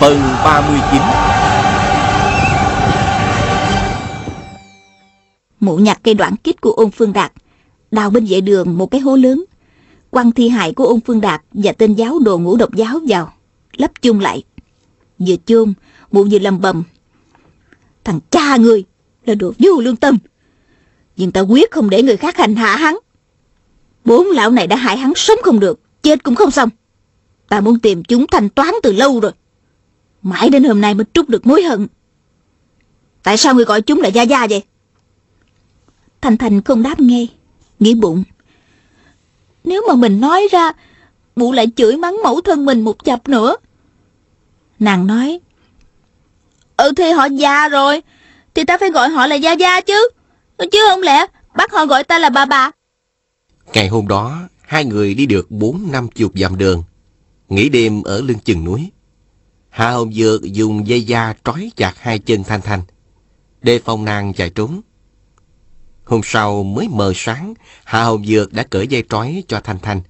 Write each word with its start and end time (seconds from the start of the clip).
Phần 0.00 0.20
39 0.44 1.00
Mụ 5.60 5.76
nhặt 5.76 5.98
cây 6.02 6.14
đoạn 6.14 6.36
kích 6.36 6.60
của 6.60 6.70
ôn 6.70 6.90
phương 6.90 7.12
đạt, 7.12 7.32
đào 7.90 8.10
bên 8.10 8.26
vệ 8.28 8.40
đường 8.40 8.78
một 8.78 8.90
cái 8.90 9.00
hố 9.00 9.16
lớn, 9.16 9.44
quăng 10.10 10.32
thi 10.32 10.48
hại 10.48 10.72
của 10.72 10.84
ôn 10.84 11.00
phương 11.00 11.20
đạt 11.20 11.42
và 11.52 11.72
tên 11.72 11.94
giáo 11.94 12.18
đồ 12.18 12.38
ngũ 12.38 12.56
độc 12.56 12.74
giáo 12.74 13.00
vào, 13.08 13.32
lấp 13.76 13.90
chung 14.02 14.20
lại. 14.20 14.42
Vừa 15.18 15.34
chôn, 15.46 15.74
mụ 16.12 16.26
vừa 16.30 16.38
lầm 16.38 16.60
bầm. 16.60 16.82
Thằng 18.04 18.20
cha 18.30 18.56
người 18.56 18.84
là 19.26 19.34
đồ 19.34 19.52
vô 19.58 19.80
lương 19.80 19.96
tâm. 19.96 20.18
Nhưng 21.16 21.32
ta 21.32 21.40
quyết 21.40 21.70
không 21.70 21.90
để 21.90 22.02
người 22.02 22.16
khác 22.16 22.36
hành 22.36 22.56
hạ 22.56 22.76
hắn. 22.76 22.98
Bốn 24.04 24.26
lão 24.26 24.50
này 24.50 24.66
đã 24.66 24.76
hại 24.76 24.96
hắn 24.96 25.12
sống 25.16 25.38
không 25.42 25.60
được, 25.60 25.80
chết 26.02 26.22
cũng 26.22 26.34
không 26.34 26.50
xong. 26.50 26.68
Ta 27.48 27.60
muốn 27.60 27.78
tìm 27.78 28.04
chúng 28.04 28.26
thanh 28.26 28.48
toán 28.48 28.74
từ 28.82 28.92
lâu 28.92 29.20
rồi. 29.20 29.32
Mãi 30.24 30.50
đến 30.50 30.64
hôm 30.64 30.80
nay 30.80 30.94
mới 30.94 31.04
trút 31.14 31.28
được 31.28 31.46
mối 31.46 31.62
hận. 31.62 31.86
Tại 33.22 33.36
sao 33.36 33.54
người 33.54 33.64
gọi 33.64 33.82
chúng 33.82 34.00
là 34.00 34.08
Gia 34.08 34.22
Gia 34.22 34.46
vậy? 34.46 34.62
Thành 36.20 36.36
Thành 36.36 36.62
không 36.62 36.82
đáp 36.82 37.00
nghe, 37.00 37.26
nghĩ 37.80 37.94
bụng. 37.94 38.24
Nếu 39.64 39.84
mà 39.88 39.94
mình 39.94 40.20
nói 40.20 40.48
ra, 40.52 40.72
mụ 41.36 41.52
lại 41.52 41.66
chửi 41.76 41.96
mắng 41.96 42.16
mẫu 42.22 42.40
thân 42.40 42.64
mình 42.64 42.80
một 42.80 43.04
chập 43.04 43.28
nữa. 43.28 43.56
Nàng 44.78 45.06
nói, 45.06 45.40
Ừ 46.76 46.92
thì 46.96 47.10
họ 47.10 47.24
già 47.24 47.68
rồi, 47.68 48.02
thì 48.54 48.64
ta 48.64 48.78
phải 48.78 48.90
gọi 48.90 49.08
họ 49.08 49.26
là 49.26 49.34
Gia 49.34 49.52
Gia 49.52 49.80
chứ. 49.80 50.08
Chứ 50.72 50.78
không 50.90 51.02
lẽ 51.02 51.26
bắt 51.56 51.72
họ 51.72 51.86
gọi 51.86 52.04
ta 52.04 52.18
là 52.18 52.30
bà 52.30 52.44
bà. 52.44 52.70
Ngày 53.72 53.88
hôm 53.88 54.08
đó, 54.08 54.38
hai 54.60 54.84
người 54.84 55.14
đi 55.14 55.26
được 55.26 55.50
bốn 55.50 55.88
năm 55.92 56.08
chục 56.08 56.32
dặm 56.34 56.58
đường. 56.58 56.84
Nghỉ 57.48 57.68
đêm 57.68 58.02
ở 58.02 58.20
lưng 58.20 58.38
chừng 58.44 58.64
núi. 58.64 58.90
Hạ 59.74 59.90
Hồng 59.90 60.12
Dược 60.12 60.42
dùng 60.42 60.88
dây 60.88 61.02
da 61.02 61.34
trói 61.44 61.70
chặt 61.76 61.94
hai 61.98 62.18
chân 62.18 62.44
Thanh 62.44 62.60
Thanh. 62.62 62.82
Đề 63.62 63.78
phòng 63.78 64.04
nàng 64.04 64.34
chạy 64.34 64.50
trốn. 64.50 64.80
Hôm 66.04 66.20
sau 66.24 66.62
mới 66.62 66.88
mờ 66.88 67.12
sáng, 67.16 67.54
Hạ 67.84 68.04
Hồng 68.04 68.26
Dược 68.26 68.52
đã 68.52 68.62
cởi 68.62 68.86
dây 68.86 69.04
trói 69.08 69.44
cho 69.48 69.60
Thanh 69.60 69.78
Thanh. 69.78 70.00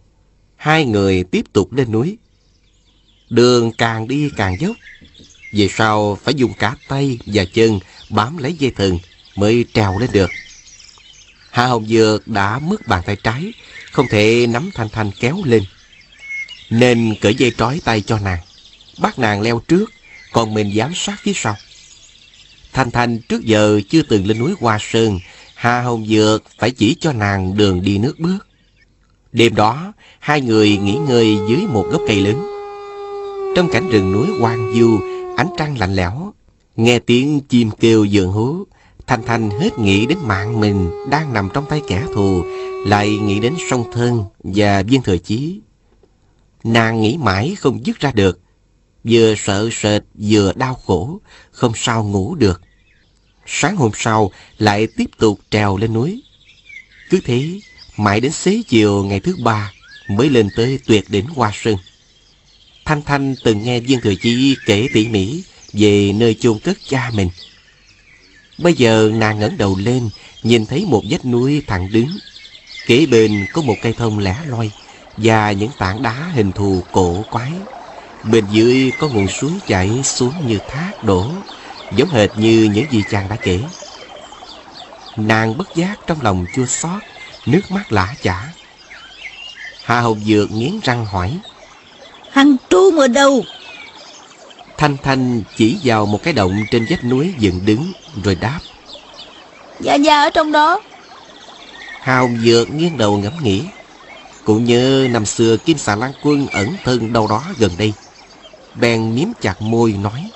Hai 0.56 0.84
người 0.84 1.24
tiếp 1.24 1.44
tục 1.52 1.72
lên 1.72 1.92
núi. 1.92 2.18
Đường 3.30 3.72
càng 3.78 4.08
đi 4.08 4.30
càng 4.36 4.60
dốc. 4.60 4.76
Về 5.52 5.68
sau 5.70 6.14
phải 6.14 6.34
dùng 6.34 6.52
cả 6.58 6.76
tay 6.88 7.18
và 7.26 7.44
chân 7.54 7.78
bám 8.10 8.38
lấy 8.38 8.52
dây 8.52 8.70
thừng 8.70 8.98
mới 9.36 9.64
trèo 9.72 9.98
lên 9.98 10.10
được. 10.12 10.30
Hạ 11.50 11.66
Hồng 11.66 11.86
Dược 11.86 12.28
đã 12.28 12.58
mất 12.58 12.86
bàn 12.86 13.02
tay 13.06 13.16
trái, 13.16 13.52
không 13.92 14.06
thể 14.10 14.46
nắm 14.46 14.70
Thanh 14.74 14.88
Thanh 14.88 15.10
kéo 15.20 15.42
lên. 15.44 15.62
Nên 16.70 17.14
cởi 17.20 17.34
dây 17.34 17.52
trói 17.58 17.80
tay 17.84 18.00
cho 18.00 18.18
nàng, 18.18 18.38
bắt 18.98 19.18
nàng 19.18 19.40
leo 19.40 19.60
trước, 19.68 19.90
còn 20.32 20.54
mình 20.54 20.72
giám 20.76 20.92
sát 20.94 21.16
phía 21.22 21.32
sau. 21.34 21.56
Thanh 22.72 22.90
Thanh 22.90 23.18
trước 23.18 23.44
giờ 23.44 23.80
chưa 23.88 24.02
từng 24.02 24.26
lên 24.26 24.38
núi 24.38 24.54
Hoa 24.60 24.78
Sơn, 24.80 25.18
Hà 25.54 25.80
Hồng 25.80 26.06
Dược 26.06 26.42
phải 26.58 26.70
chỉ 26.70 26.96
cho 27.00 27.12
nàng 27.12 27.56
đường 27.56 27.82
đi 27.82 27.98
nước 27.98 28.18
bước. 28.18 28.38
Đêm 29.32 29.54
đó, 29.54 29.92
hai 30.18 30.40
người 30.40 30.76
nghỉ 30.76 30.94
ngơi 30.94 31.38
dưới 31.48 31.66
một 31.68 31.86
gốc 31.90 32.02
cây 32.08 32.20
lớn. 32.20 32.46
Trong 33.56 33.68
cảnh 33.72 33.90
rừng 33.90 34.12
núi 34.12 34.26
hoang 34.40 34.74
du, 34.78 35.00
ánh 35.36 35.48
trăng 35.58 35.78
lạnh 35.78 35.94
lẽo, 35.94 36.32
nghe 36.76 36.98
tiếng 36.98 37.40
chim 37.40 37.70
kêu 37.70 38.04
dường 38.04 38.32
hú, 38.32 38.64
Thanh 39.06 39.22
Thanh 39.26 39.50
hết 39.50 39.78
nghĩ 39.78 40.06
đến 40.06 40.18
mạng 40.22 40.60
mình 40.60 40.90
đang 41.10 41.32
nằm 41.32 41.48
trong 41.54 41.64
tay 41.68 41.82
kẻ 41.88 42.04
thù, 42.14 42.42
lại 42.86 43.08
nghĩ 43.08 43.40
đến 43.40 43.54
song 43.70 43.84
thân 43.92 44.24
và 44.38 44.82
viên 44.82 45.02
thừa 45.02 45.18
chí. 45.18 45.60
Nàng 46.64 47.00
nghĩ 47.00 47.16
mãi 47.20 47.56
không 47.58 47.86
dứt 47.86 48.00
ra 48.00 48.12
được, 48.14 48.40
vừa 49.04 49.34
sợ 49.34 49.68
sệt 49.72 50.02
vừa 50.14 50.52
đau 50.56 50.74
khổ, 50.74 51.20
không 51.50 51.72
sao 51.76 52.04
ngủ 52.04 52.34
được. 52.34 52.60
Sáng 53.46 53.76
hôm 53.76 53.90
sau 53.94 54.32
lại 54.58 54.86
tiếp 54.96 55.10
tục 55.18 55.40
trèo 55.50 55.76
lên 55.76 55.92
núi. 55.92 56.22
Cứ 57.10 57.20
thế, 57.24 57.60
mãi 57.96 58.20
đến 58.20 58.32
xế 58.32 58.62
chiều 58.68 59.04
ngày 59.04 59.20
thứ 59.20 59.36
ba 59.42 59.72
mới 60.08 60.30
lên 60.30 60.48
tới 60.56 60.78
tuyệt 60.86 61.04
đỉnh 61.10 61.26
Hoa 61.26 61.50
Sơn. 61.54 61.76
Thanh 62.84 63.02
Thanh 63.02 63.34
từng 63.44 63.62
nghe 63.62 63.80
Viên 63.80 64.00
Thừa 64.00 64.14
Chi 64.14 64.56
kể 64.66 64.88
tỉ 64.92 65.08
mỉ 65.08 65.42
về 65.72 66.12
nơi 66.12 66.36
chôn 66.40 66.58
cất 66.58 66.78
cha 66.88 67.10
mình. 67.14 67.28
Bây 68.58 68.74
giờ 68.74 69.10
nàng 69.14 69.38
ngẩng 69.38 69.56
đầu 69.56 69.76
lên, 69.78 70.10
nhìn 70.42 70.66
thấy 70.66 70.84
một 70.84 71.02
vách 71.10 71.24
núi 71.24 71.62
thẳng 71.66 71.92
đứng. 71.92 72.08
Kế 72.86 73.06
bên 73.06 73.46
có 73.52 73.62
một 73.62 73.76
cây 73.82 73.92
thông 73.92 74.18
lẻ 74.18 74.36
loi 74.46 74.70
và 75.16 75.52
những 75.52 75.70
tảng 75.78 76.02
đá 76.02 76.30
hình 76.34 76.52
thù 76.52 76.82
cổ 76.92 77.24
quái. 77.30 77.52
Bên 78.30 78.44
dưới 78.50 78.92
có 78.98 79.08
nguồn 79.08 79.28
suối 79.28 79.50
chảy 79.66 80.02
xuống 80.04 80.32
như 80.46 80.58
thác 80.68 81.04
đổ, 81.04 81.30
giống 81.96 82.08
hệt 82.08 82.30
như 82.36 82.70
những 82.74 82.86
gì 82.90 83.02
chàng 83.10 83.28
đã 83.28 83.36
kể. 83.36 83.60
Nàng 85.16 85.58
bất 85.58 85.74
giác 85.74 85.96
trong 86.06 86.22
lòng 86.22 86.46
chua 86.54 86.66
xót, 86.66 87.02
nước 87.46 87.60
mắt 87.70 87.92
lã 87.92 88.14
chả. 88.22 88.48
Hà 89.84 90.00
Hồng 90.00 90.20
Dược 90.24 90.50
nghiến 90.50 90.80
răng 90.82 91.06
hỏi. 91.06 91.38
Hắn 92.30 92.56
trú 92.70 92.98
ở 92.98 93.08
đâu? 93.08 93.44
Thanh 94.76 94.96
Thanh 95.02 95.42
chỉ 95.56 95.76
vào 95.84 96.06
một 96.06 96.22
cái 96.22 96.32
động 96.32 96.64
trên 96.70 96.86
vách 96.90 97.04
núi 97.04 97.34
dựng 97.38 97.60
đứng 97.66 97.92
rồi 98.24 98.34
đáp. 98.34 98.60
Dạ 99.80 99.94
dạ 99.94 100.22
ở 100.22 100.30
trong 100.30 100.52
đó. 100.52 100.80
Hà 102.00 102.18
Hồng 102.18 102.38
Dược 102.44 102.70
nghiêng 102.70 102.98
đầu 102.98 103.18
ngẫm 103.18 103.32
nghĩ. 103.42 103.62
Cũng 104.44 104.64
như 104.64 105.08
năm 105.10 105.26
xưa 105.26 105.56
Kim 105.56 105.78
Xà 105.78 105.96
Lan 105.96 106.12
Quân 106.22 106.46
ẩn 106.46 106.76
thân 106.84 107.12
đâu 107.12 107.26
đó 107.26 107.44
gần 107.58 107.70
đây. 107.78 107.92
Bèn 108.80 109.14
miếm 109.14 109.28
chặt 109.40 109.62
môi 109.62 109.92
nói. 109.92 110.30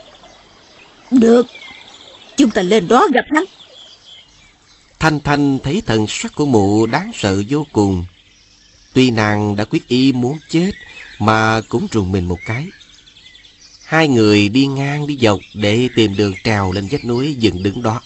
Được, 1.10 1.46
chúng 2.36 2.50
ta 2.50 2.62
lên 2.62 2.88
đó 2.88 3.08
gặp 3.14 3.24
hắn. 3.34 3.44
Thanh 4.98 5.20
Thanh 5.20 5.58
thấy 5.58 5.82
thần 5.86 6.06
sắc 6.08 6.34
của 6.34 6.46
mụ 6.46 6.86
đáng 6.86 7.10
sợ 7.14 7.42
vô 7.48 7.66
cùng. 7.72 8.04
Tuy 8.92 9.10
nàng 9.10 9.56
đã 9.56 9.64
quyết 9.64 9.88
ý 9.88 10.12
muốn 10.12 10.38
chết 10.50 10.70
mà 11.18 11.60
cũng 11.68 11.88
trùng 11.88 12.12
mình 12.12 12.28
một 12.28 12.38
cái. 12.46 12.66
Hai 13.84 14.08
người 14.08 14.48
đi 14.48 14.66
ngang 14.66 15.06
đi 15.06 15.18
dọc 15.20 15.38
để 15.54 15.88
tìm 15.96 16.16
đường 16.16 16.34
trèo 16.44 16.72
lên 16.72 16.88
vách 16.90 17.04
núi 17.04 17.34
dựng 17.34 17.62
đứng 17.62 17.82
đó. 17.82 18.00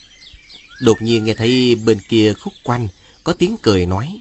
Đột 0.80 1.02
nhiên 1.02 1.24
nghe 1.24 1.34
thấy 1.34 1.74
bên 1.74 1.98
kia 2.08 2.34
khúc 2.34 2.52
quanh 2.62 2.88
có 3.24 3.32
tiếng 3.32 3.56
cười 3.62 3.86
nói. 3.86 4.20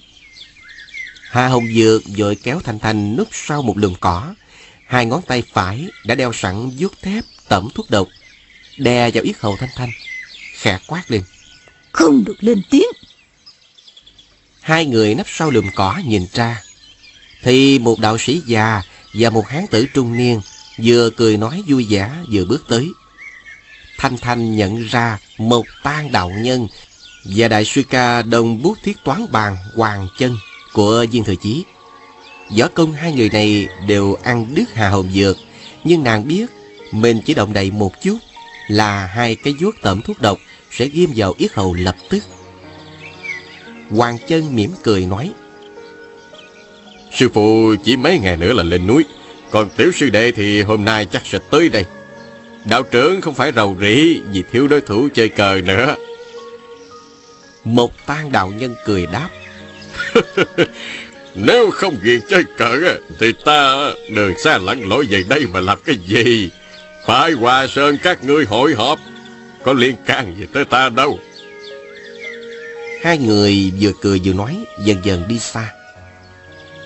Hà 1.29 1.47
Hồng 1.47 1.67
Dược 1.75 2.01
vội 2.17 2.35
kéo 2.35 2.59
Thanh 2.63 2.79
Thanh 2.79 3.16
núp 3.16 3.28
sau 3.31 3.61
một 3.61 3.78
lùm 3.78 3.93
cỏ. 3.99 4.35
Hai 4.91 5.06
ngón 5.06 5.22
tay 5.22 5.44
phải 5.53 5.88
đã 6.03 6.16
đeo 6.16 6.34
sẵn 6.34 6.72
vuốt 6.78 7.02
thép 7.02 7.24
tẩm 7.50 7.68
thuốc 7.75 7.90
độc. 7.90 8.07
Đè 8.78 9.12
vào 9.12 9.24
yết 9.24 9.35
hầu 9.40 9.57
Thanh 9.57 9.69
Thanh. 9.75 9.90
Khẽ 10.53 10.79
quát 10.88 11.12
lên. 11.12 11.22
Không 11.91 12.24
được 12.25 12.35
lên 12.40 12.62
tiếng. 12.69 12.88
Hai 14.62 14.85
người 14.85 15.16
nấp 15.16 15.25
sau 15.29 15.52
lùm 15.52 15.66
cỏ 15.75 16.00
nhìn 16.06 16.28
ra. 16.34 16.62
Thì 17.43 17.79
một 17.79 17.99
đạo 17.99 18.17
sĩ 18.17 18.41
già 18.46 18.82
và 19.14 19.29
một 19.29 19.47
hán 19.47 19.66
tử 19.67 19.85
trung 19.93 20.17
niên 20.17 20.41
vừa 20.84 21.09
cười 21.09 21.38
nói 21.38 21.64
vui 21.67 21.88
vẻ 21.90 22.11
vừa 22.32 22.46
bước 22.46 22.66
tới. 22.67 22.90
Thanh 23.97 24.17
Thanh 24.17 24.55
nhận 24.55 24.88
ra 24.88 25.17
một 25.38 25.66
tan 25.84 26.11
đạo 26.11 26.29
nhân 26.29 26.67
và 27.23 27.47
đại 27.47 27.66
sư 27.66 27.84
ca 27.90 28.22
đồng 28.22 28.61
bút 28.61 28.78
thiết 28.84 28.97
toán 29.03 29.32
bàn 29.32 29.58
Hoàng 29.76 30.08
Chân 30.17 30.38
của 30.73 31.05
Viên 31.11 31.23
Thừa 31.23 31.35
Chí. 31.35 31.64
Võ 32.58 32.68
công 32.68 32.94
hai 32.94 33.14
người 33.14 33.30
này 33.30 33.68
đều 33.88 34.14
ăn 34.24 34.48
đứt 34.56 34.74
hà 34.74 34.90
hồn 34.90 35.09
dược, 35.14 35.38
nhưng 35.84 36.03
nàng 36.03 36.28
biết 36.28 36.46
mình 36.92 37.22
chỉ 37.26 37.34
động 37.34 37.53
đậy 37.53 37.72
một 37.72 38.02
chút 38.02 38.18
là 38.68 39.06
hai 39.06 39.36
cái 39.36 39.53
vuốt 39.59 39.76
tẩm 39.82 40.02
thuốc 40.02 40.22
độc 40.22 40.38
sẽ 40.72 40.86
ghim 40.86 41.09
vào 41.16 41.34
yết 41.38 41.53
hầu 41.53 41.74
lập 41.74 41.96
tức. 42.09 42.24
Hoàng 43.90 44.18
Chân 44.28 44.56
mỉm 44.56 44.72
cười 44.84 45.06
nói. 45.06 45.32
Sư 47.12 47.30
phụ 47.34 47.76
chỉ 47.84 47.98
mấy 47.98 48.20
ngày 48.20 48.38
nữa 48.38 48.53
là 48.53 48.64
lên 48.64 48.88
núi 48.88 49.06
Còn 49.52 49.70
tiểu 49.78 49.92
sư 49.92 50.09
đệ 50.09 50.32
thì 50.32 50.62
hôm 50.62 50.86
nay 50.86 51.06
chắc 51.06 51.22
sẽ 51.26 51.40
tới 51.50 51.70
đây 51.70 51.86
Đạo 52.66 52.84
trưởng 52.84 53.22
không 53.22 53.34
phải 53.34 53.52
rầu 53.56 53.78
rĩ 53.82 54.22
Vì 54.32 54.44
thiếu 54.52 54.68
đối 54.68 54.82
thủ 54.82 55.08
chơi 55.14 55.30
cờ 55.30 55.62
nữa 55.64 55.96
Một 57.64 57.92
tan 58.06 58.32
đạo 58.32 58.52
nhân 58.58 58.76
cười 58.86 59.06
đáp. 59.06 59.30
Nếu 61.35 61.72
không 61.72 61.95
ghiền 62.01 62.19
chơi 62.29 62.43
cờ 62.57 62.97
Thì 63.19 63.31
ta 63.45 63.91
đường 64.09 64.33
xa 64.37 64.57
lặn 64.57 64.81
lội 64.81 65.05
về 65.09 65.23
đây 65.29 65.45
mà 65.53 65.59
làm 65.59 65.79
cái 65.85 65.95
gì. 66.07 66.49
Phải 67.05 67.31
hòa 67.31 67.67
sơn 67.67 67.97
các 68.03 68.23
ngươi 68.23 68.45
hội 68.45 68.73
họp 68.73 68.99
Có 69.63 69.73
liên 69.73 69.95
can 70.05 70.35
gì 70.39 70.45
tới 70.53 70.66
ta 70.66 70.89
đâu. 70.89 71.19
Hai 73.03 73.17
người 73.17 73.72
vừa 73.79 73.91
cười 74.01 74.22
vừa 74.23 74.33
nói 74.33 74.57
Dần 74.85 74.97
dần 75.03 75.28
đi 75.28 75.39
xa. 75.39 75.72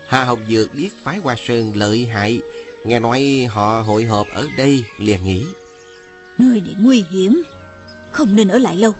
Hà 0.08 0.24
Hồng 0.24 0.40
Dược 0.48 0.74
biết 0.74 0.90
phái 1.04 1.18
Hoa 1.18 1.36
Sơn 1.46 1.72
lợi 1.76 2.06
hại 2.06 2.40
Nghe 2.84 3.00
nói 3.00 3.48
họ 3.50 3.82
hội 3.82 4.04
họp 4.04 4.26
ở 4.28 4.48
đây 4.56 4.84
liền 4.98 5.24
nghĩ. 5.24 5.44
Nơi 6.38 6.60
này 6.60 6.74
nguy 6.78 7.04
hiểm 7.10 7.42
Không 8.10 8.36
nên 8.36 8.48
ở 8.48 8.58
lại 8.58 8.76
lâu. 8.76 8.94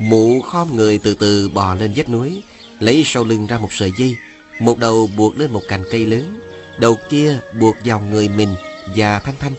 Mụ 0.00 0.40
khom 0.40 0.76
người 0.76 0.98
từ 0.98 1.14
từ 1.14 1.48
bò 1.48 1.74
lên 1.74 1.92
vách 1.96 2.08
núi 2.08 2.42
Lấy 2.80 3.02
sau 3.06 3.24
lưng 3.24 3.46
ra 3.46 3.58
một 3.58 3.72
sợi 3.72 3.92
dây 3.98 4.16
một 4.60 4.78
đầu 4.78 5.10
buộc 5.16 5.38
lên 5.38 5.52
một 5.52 5.62
cành 5.68 5.84
cây 5.90 6.06
lớn, 6.06 6.40
Đầu 6.78 6.98
kia 7.10 7.38
buộc 7.60 7.76
vào 7.84 8.00
người 8.00 8.28
mình 8.28 8.54
và 8.96 9.18
Thanh 9.18 9.34
Thanh. 9.40 9.52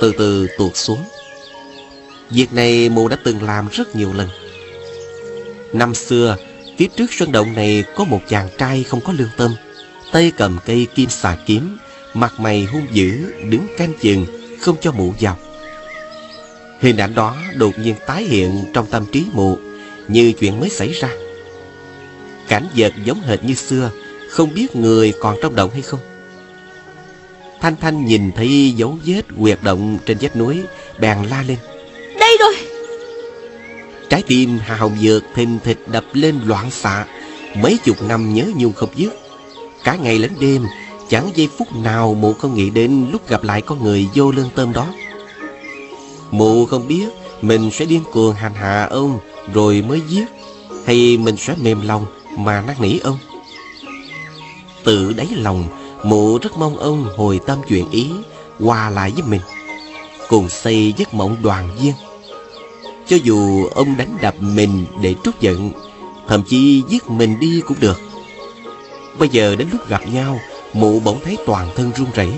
Từ 0.00 0.12
từ 0.18 0.48
tuột 0.58 0.76
xuống. 0.76 0.98
Việc 2.30 2.52
này 2.52 2.88
mụ 2.88 3.08
đã 3.08 3.16
từng 3.24 3.42
làm 3.42 3.68
rất 3.72 3.96
nhiều 3.96 4.12
lần. 4.12 4.28
Năm 5.72 5.94
xưa, 5.94 6.36
Phía 6.78 6.88
trước 6.96 7.12
sân 7.12 7.32
động 7.32 7.54
này 7.54 7.84
có 7.96 8.04
một 8.04 8.20
chàng 8.28 8.48
trai 8.58 8.82
không 8.82 9.00
có 9.00 9.12
lương 9.12 9.28
tâm. 9.36 9.54
Tay 10.12 10.32
cầm 10.36 10.58
cây 10.66 10.86
kim 10.94 11.08
xà 11.08 11.36
kiếm, 11.46 11.76
Mặt 12.14 12.40
mày 12.40 12.64
hung 12.64 12.86
dữ, 12.92 13.32
Đứng 13.50 13.66
canh 13.78 13.92
chừng, 14.00 14.26
Không 14.60 14.76
cho 14.80 14.92
mụ 14.92 15.14
vào. 15.20 15.36
Hình 16.80 16.96
ảnh 16.96 17.14
đó 17.14 17.36
đột 17.54 17.78
nhiên 17.78 17.94
tái 18.06 18.24
hiện 18.24 18.64
trong 18.74 18.86
tâm 18.90 19.04
trí 19.12 19.24
mụ, 19.32 19.58
Như 20.08 20.32
chuyện 20.32 20.60
mới 20.60 20.68
xảy 20.68 20.92
ra. 20.92 21.08
Cảnh 22.48 22.66
vật 22.76 22.92
giống 23.04 23.20
hệt 23.20 23.44
như 23.44 23.54
xưa 23.54 23.90
không 24.28 24.54
biết 24.54 24.76
người 24.76 25.12
còn 25.20 25.36
trong 25.42 25.54
động 25.54 25.70
hay 25.70 25.82
không? 25.82 26.00
Thanh 27.60 27.76
Thanh 27.76 28.04
nhìn 28.04 28.32
thấy 28.32 28.72
dấu 28.76 28.98
vết 29.06 29.22
quyệt 29.40 29.58
động 29.62 29.98
trên 30.06 30.18
vách 30.20 30.36
núi 30.36 30.62
Bèn 31.00 31.18
la 31.30 31.42
lên. 31.42 31.58
Đây 32.20 32.36
rồi. 32.40 32.54
Trái 34.10 34.22
tim 34.26 34.58
Hà 34.62 34.76
Hồng 34.76 34.96
Dược 35.00 35.22
thình 35.34 35.58
thịch 35.64 35.78
đập 35.86 36.04
lên 36.12 36.40
loạn 36.44 36.70
xạ. 36.70 37.06
Mấy 37.56 37.78
chục 37.84 37.96
năm 38.02 38.34
nhớ 38.34 38.44
nhung 38.56 38.72
không 38.72 38.90
dứt. 38.96 39.12
Cả 39.84 39.96
ngày 39.96 40.18
lẫn 40.18 40.30
đêm 40.40 40.62
Chẳng 41.08 41.30
giây 41.34 41.48
phút 41.58 41.76
nào 41.76 42.14
mụ 42.14 42.32
không 42.32 42.54
nghĩ 42.54 42.70
đến 42.70 43.06
lúc 43.12 43.28
gặp 43.28 43.44
lại 43.44 43.62
con 43.62 43.84
người 43.84 44.08
vô 44.14 44.30
lương 44.30 44.50
tâm 44.54 44.72
đó. 44.72 44.86
Mụ 46.30 46.66
không 46.66 46.88
biết 46.88 47.06
mình 47.42 47.70
sẽ 47.72 47.84
điên 47.84 48.02
cuồng 48.12 48.34
hành 48.34 48.54
hạ 48.54 48.86
ông 48.90 49.18
rồi 49.54 49.82
mới 49.88 50.00
giết 50.08 50.24
Hay 50.86 51.16
mình 51.16 51.36
sẽ 51.36 51.54
mềm 51.62 51.80
lòng 51.80 52.06
mà 52.38 52.62
năn 52.66 52.76
nỉ 52.80 52.98
ông 52.98 53.18
Tự 54.88 55.12
đáy 55.16 55.28
lòng, 55.36 55.64
mụ 56.02 56.38
rất 56.38 56.56
mong 56.56 56.76
ông 56.76 57.06
hồi 57.16 57.40
tâm 57.46 57.58
chuyện 57.68 57.90
ý, 57.90 58.10
Hòa 58.60 58.90
lại 58.90 59.12
với 59.14 59.22
mình, 59.22 59.40
Cùng 60.28 60.48
xây 60.48 60.94
giấc 60.96 61.14
mộng 61.14 61.36
đoàn 61.42 61.70
viên. 61.80 61.92
Cho 63.06 63.16
dù 63.22 63.66
ông 63.66 63.96
đánh 63.96 64.18
đập 64.22 64.34
mình 64.40 64.84
để 65.02 65.14
trút 65.24 65.40
giận, 65.40 65.70
Thậm 66.28 66.42
chí 66.48 66.82
giết 66.88 67.10
mình 67.10 67.40
đi 67.40 67.62
cũng 67.66 67.76
được. 67.80 68.00
Bây 69.18 69.28
giờ 69.28 69.56
đến 69.56 69.68
lúc 69.72 69.88
gặp 69.88 70.00
nhau, 70.12 70.40
Mụ 70.72 71.00
bỗng 71.00 71.20
thấy 71.24 71.36
toàn 71.46 71.70
thân 71.76 71.90
run 71.96 72.08
rẩy, 72.14 72.30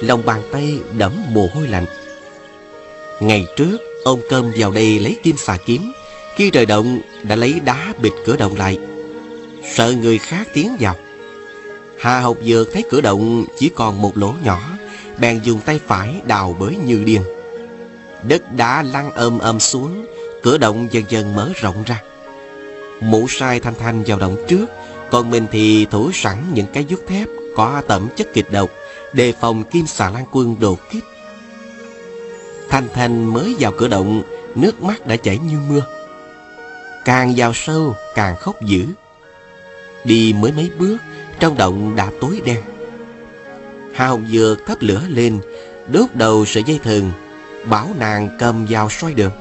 Lòng 0.00 0.22
bàn 0.26 0.42
tay 0.52 0.78
đẫm 0.98 1.12
mồ 1.32 1.48
hôi 1.54 1.68
lạnh. 1.68 1.86
Ngày 3.20 3.46
trước, 3.56 3.78
Ông 4.04 4.20
cơm 4.30 4.52
vào 4.56 4.70
đây 4.70 4.98
lấy 4.98 5.16
kim 5.22 5.36
xà 5.36 5.58
kiếm, 5.66 5.92
Khi 6.36 6.50
trời 6.50 6.66
động 6.66 7.00
đã 7.22 7.36
lấy 7.36 7.60
đá 7.64 7.92
bịt 8.02 8.12
cửa 8.26 8.36
động 8.36 8.56
lại. 8.56 8.78
Sợ 9.74 9.92
người 9.92 10.18
khác 10.18 10.48
tiến 10.54 10.76
vào 10.80 10.96
Hà 11.98 12.20
Học 12.20 12.36
Dược 12.42 12.72
thấy 12.72 12.84
cửa 12.90 13.00
động 13.00 13.44
chỉ 13.58 13.68
còn 13.68 14.02
một 14.02 14.16
lỗ 14.16 14.34
nhỏ 14.44 14.60
Bèn 15.18 15.40
dùng 15.42 15.60
tay 15.60 15.80
phải 15.86 16.20
đào 16.24 16.56
bới 16.58 16.76
như 16.76 17.04
điên 17.04 17.22
Đất 18.22 18.52
đá 18.52 18.82
lăn 18.82 19.10
ầm 19.10 19.38
ầm 19.38 19.60
xuống 19.60 20.06
Cửa 20.42 20.58
động 20.58 20.88
dần 20.90 21.04
dần 21.08 21.34
mở 21.34 21.50
rộng 21.60 21.82
ra 21.86 22.02
Mũ 23.00 23.26
sai 23.28 23.60
thanh 23.60 23.74
thanh 23.78 24.02
vào 24.06 24.18
động 24.18 24.36
trước 24.48 24.66
Còn 25.10 25.30
mình 25.30 25.46
thì 25.50 25.86
thủ 25.90 26.10
sẵn 26.14 26.36
những 26.54 26.66
cái 26.72 26.86
dút 26.90 27.00
thép 27.06 27.28
Có 27.56 27.82
tẩm 27.88 28.08
chất 28.16 28.26
kịch 28.34 28.52
độc 28.52 28.70
Đề 29.12 29.32
phòng 29.40 29.64
kim 29.64 29.86
xà 29.86 30.10
lan 30.10 30.24
quân 30.32 30.56
đột 30.60 30.78
kích 30.90 31.04
Thanh 32.68 32.88
Thanh 32.94 33.24
mới 33.24 33.56
vào 33.60 33.72
cửa 33.78 33.88
động, 33.88 34.22
nước 34.54 34.82
mắt 34.82 35.06
đã 35.06 35.16
chảy 35.16 35.38
như 35.38 35.58
mưa. 35.68 35.82
Càng 37.04 37.34
vào 37.36 37.52
sâu, 37.54 37.94
càng 38.14 38.36
khóc 38.36 38.62
dữ. 38.62 38.86
Đi 40.04 40.34
mới 40.40 40.52
mấy 40.52 40.70
bước, 40.78 40.96
trong 41.40 41.56
động 41.58 41.96
đã 41.96 42.10
tối 42.20 42.40
đen. 42.44 42.62
Hà 43.94 44.06
Hồng 44.06 44.26
Dược 44.32 44.66
thắp 44.66 44.78
lửa 44.80 45.02
lên, 45.08 45.38
đốt 45.92 46.06
đầu 46.14 46.44
sợi 46.44 46.62
dây 46.62 46.80
thừng, 46.82 47.10
bảo 47.64 47.88
nàng 47.98 48.28
cầm 48.38 48.66
vào 48.70 48.90
soi 48.90 49.14
đường. 49.14 49.32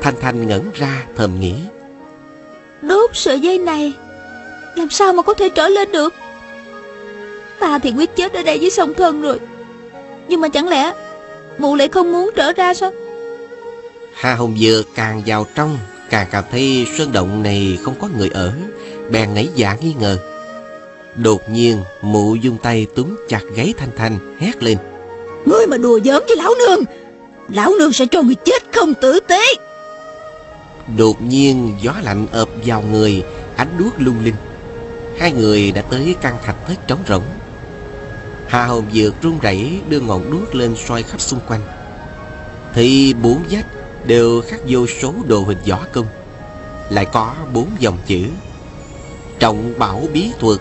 Thanh 0.00 0.14
Thanh 0.20 0.46
ngẩn 0.46 0.70
ra 0.74 1.04
thầm 1.16 1.40
nghĩ. 1.40 1.54
Đốt 2.82 3.10
sợi 3.14 3.40
dây 3.40 3.58
này, 3.58 3.92
làm 4.76 4.90
sao 4.90 5.12
mà 5.12 5.22
có 5.22 5.34
thể 5.34 5.48
trở 5.48 5.68
lên 5.68 5.92
được? 5.92 6.14
Ta 7.60 7.78
thì 7.78 7.92
quyết 7.96 8.16
chết 8.16 8.32
ở 8.32 8.42
đây 8.42 8.58
với 8.58 8.70
song 8.70 8.94
thân 8.94 9.22
rồi. 9.22 9.40
Nhưng 10.28 10.40
mà 10.40 10.48
chẳng 10.48 10.68
lẽ 10.68 10.92
Mụ 11.58 11.76
lại 11.76 11.88
không 11.88 12.12
muốn 12.12 12.30
trở 12.36 12.52
ra 12.52 12.74
sao 12.74 12.92
Hà 14.14 14.34
Hồng 14.34 14.56
Dược 14.58 14.86
càng 14.94 15.22
vào 15.26 15.46
trong 15.54 15.78
Càng 16.10 16.26
cảm 16.30 16.44
thấy 16.50 16.86
sơn 16.98 17.12
động 17.12 17.42
này 17.42 17.78
không 17.82 17.94
có 18.00 18.08
người 18.18 18.30
ở 18.34 18.52
Bèn 19.10 19.34
nảy 19.34 19.48
dạ 19.54 19.76
nghi 19.80 19.94
ngờ 20.00 20.18
Đột 21.16 21.50
nhiên 21.50 21.82
mụ 22.02 22.34
dung 22.34 22.56
tay 22.62 22.86
túm 22.94 23.16
chặt 23.28 23.40
gáy 23.54 23.74
Thanh 23.78 23.90
Thanh 23.96 24.36
Hét 24.38 24.62
lên. 24.62 24.78
Ngươi 25.46 25.66
mà 25.66 25.76
đùa 25.76 26.00
giỡn 26.04 26.22
với 26.28 26.36
lão 26.36 26.54
nương 26.54 26.84
Lão 27.48 27.72
nương 27.78 27.92
sẽ 27.92 28.06
cho 28.06 28.22
người 28.22 28.34
chết 28.34 28.62
không 28.72 28.94
tử 28.94 29.20
tế. 29.28 29.42
Đột 30.96 31.22
nhiên 31.22 31.76
gió 31.82 31.94
lạnh 32.02 32.26
ập 32.32 32.48
vào 32.66 32.82
người 32.82 33.22
Ánh 33.56 33.68
đuốc 33.78 33.94
lung 33.98 34.24
linh. 34.24 34.34
Hai 35.18 35.32
người 35.32 35.72
đã 35.72 35.82
tới 35.82 36.14
căn 36.20 36.36
thạch 36.44 36.56
thất 36.66 36.74
trống 36.86 36.98
rỗng. 37.08 37.22
Hà 38.48 38.66
Hồng 38.66 38.84
Dược 38.92 39.22
run 39.22 39.38
rẩy 39.38 39.80
đưa 39.88 40.00
ngọn 40.00 40.30
đuốc 40.30 40.54
lên 40.54 40.74
soi 40.86 41.02
khắp 41.02 41.20
xung 41.20 41.40
quanh. 41.48 41.60
Thì 42.74 43.14
bốn 43.22 43.42
vách 43.50 43.66
đều 44.06 44.42
khắc 44.48 44.60
vô 44.68 44.86
số 44.86 45.14
đồ 45.26 45.40
hình 45.40 45.58
võ 45.68 45.78
công. 45.92 46.06
Lại 46.90 47.06
có 47.12 47.34
bốn 47.52 47.66
dòng 47.78 47.98
chữ. 48.06 48.20
Trọng 49.38 49.78
bảo 49.78 50.02
bí 50.12 50.30
thuật 50.40 50.60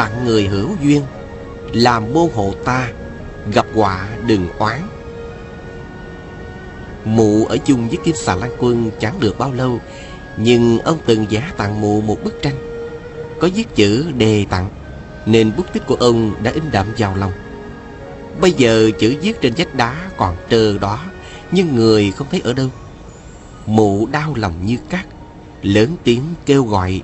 Tặng 0.00 0.24
người 0.24 0.46
hữu 0.46 0.76
duyên, 0.82 1.02
Làm 1.72 2.12
môn 2.12 2.30
hộ 2.34 2.54
ta, 2.64 2.88
Gặp 3.52 3.66
họa 3.74 4.08
đừng 4.26 4.48
oán. 4.58 4.80
Mụ 7.04 7.46
ở 7.46 7.56
chung 7.56 7.88
với 7.88 7.98
Kim 8.04 8.14
Xà 8.16 8.34
Lan 8.34 8.50
Quân 8.58 8.90
chẳng 9.00 9.20
được 9.20 9.38
bao 9.38 9.52
lâu, 9.52 9.80
Nhưng 10.36 10.78
ông 10.78 10.98
từng 11.06 11.26
giả 11.30 11.52
tặng 11.56 11.80
mụ 11.80 12.00
một 12.00 12.24
bức 12.24 12.42
tranh, 12.42 12.54
Có 13.40 13.48
viết 13.54 13.74
chữ 13.74 14.06
đề 14.16 14.46
tặng, 14.50 14.70
nên 15.26 15.52
bút 15.56 15.72
tích 15.72 15.86
của 15.86 15.94
ông 15.94 16.42
đã 16.42 16.50
in 16.50 16.64
đậm 16.72 16.86
vào 16.98 17.16
lòng. 17.16 17.32
Bây 18.40 18.52
giờ 18.52 18.90
chữ 18.98 19.16
viết 19.22 19.40
trên 19.40 19.52
vách 19.56 19.74
đá 19.74 20.10
còn 20.16 20.36
trơ 20.50 20.78
đó, 20.78 20.98
Nhưng 21.50 21.76
người 21.76 22.12
không 22.16 22.26
thấy 22.30 22.40
ở 22.44 22.52
đâu. 22.52 22.68
Mụ 23.66 24.06
đau 24.06 24.34
lòng 24.36 24.54
như 24.66 24.76
cắt, 24.90 25.06
Lớn 25.62 25.96
tiếng 26.04 26.22
kêu 26.46 26.64
gọi 26.64 27.02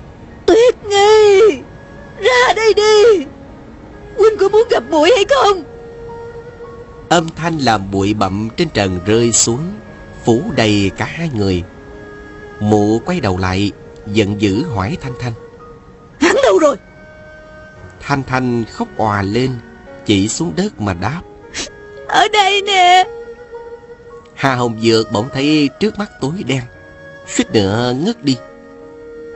ra 2.47 2.53
đây 2.53 2.73
đi. 2.73 3.25
Huynh 4.17 4.37
có 4.39 4.49
muốn 4.49 4.67
gặp 4.69 4.83
bụi 4.89 5.11
hay 5.15 5.25
không? 5.29 5.63
Âm 7.09 7.27
thanh 7.35 7.57
làm 7.57 7.91
bụi 7.91 8.13
bặm 8.13 8.49
trên 8.57 8.69
trần 8.69 8.99
rơi 9.05 9.31
xuống 9.31 9.73
Phủ 10.25 10.41
đầy 10.55 10.91
cả 10.97 11.05
hai 11.05 11.29
người. 11.33 11.63
Mụ 12.59 13.01
quay 13.05 13.19
đầu 13.19 13.37
lại 13.37 13.71
Giận 14.05 14.41
dữ 14.41 14.63
hỏi 14.63 14.97
Thanh 15.01 15.13
Thanh. 15.19 15.33
Hắn 16.19 16.35
đâu 16.43 16.59
rồi? 16.59 16.75
Thanh 18.01 18.23
Thanh 18.23 18.63
khóc 18.73 18.87
òa 18.97 19.21
lên 19.21 19.51
Chỉ 20.05 20.27
xuống 20.27 20.53
đất 20.55 20.81
mà 20.81 20.93
đáp. 20.93 21.21
Ở 22.07 22.27
đây 22.33 22.61
nè. 22.61 23.03
Hà 24.35 24.55
Hồng 24.55 24.79
Dược 24.81 25.11
bỗng 25.11 25.29
thấy 25.33 25.69
trước 25.79 25.99
mắt 25.99 26.11
tối 26.21 26.43
đen 26.47 26.61
Suýt 27.27 27.51
nữa 27.53 27.93
ngất 28.05 28.23
đi. 28.23 28.37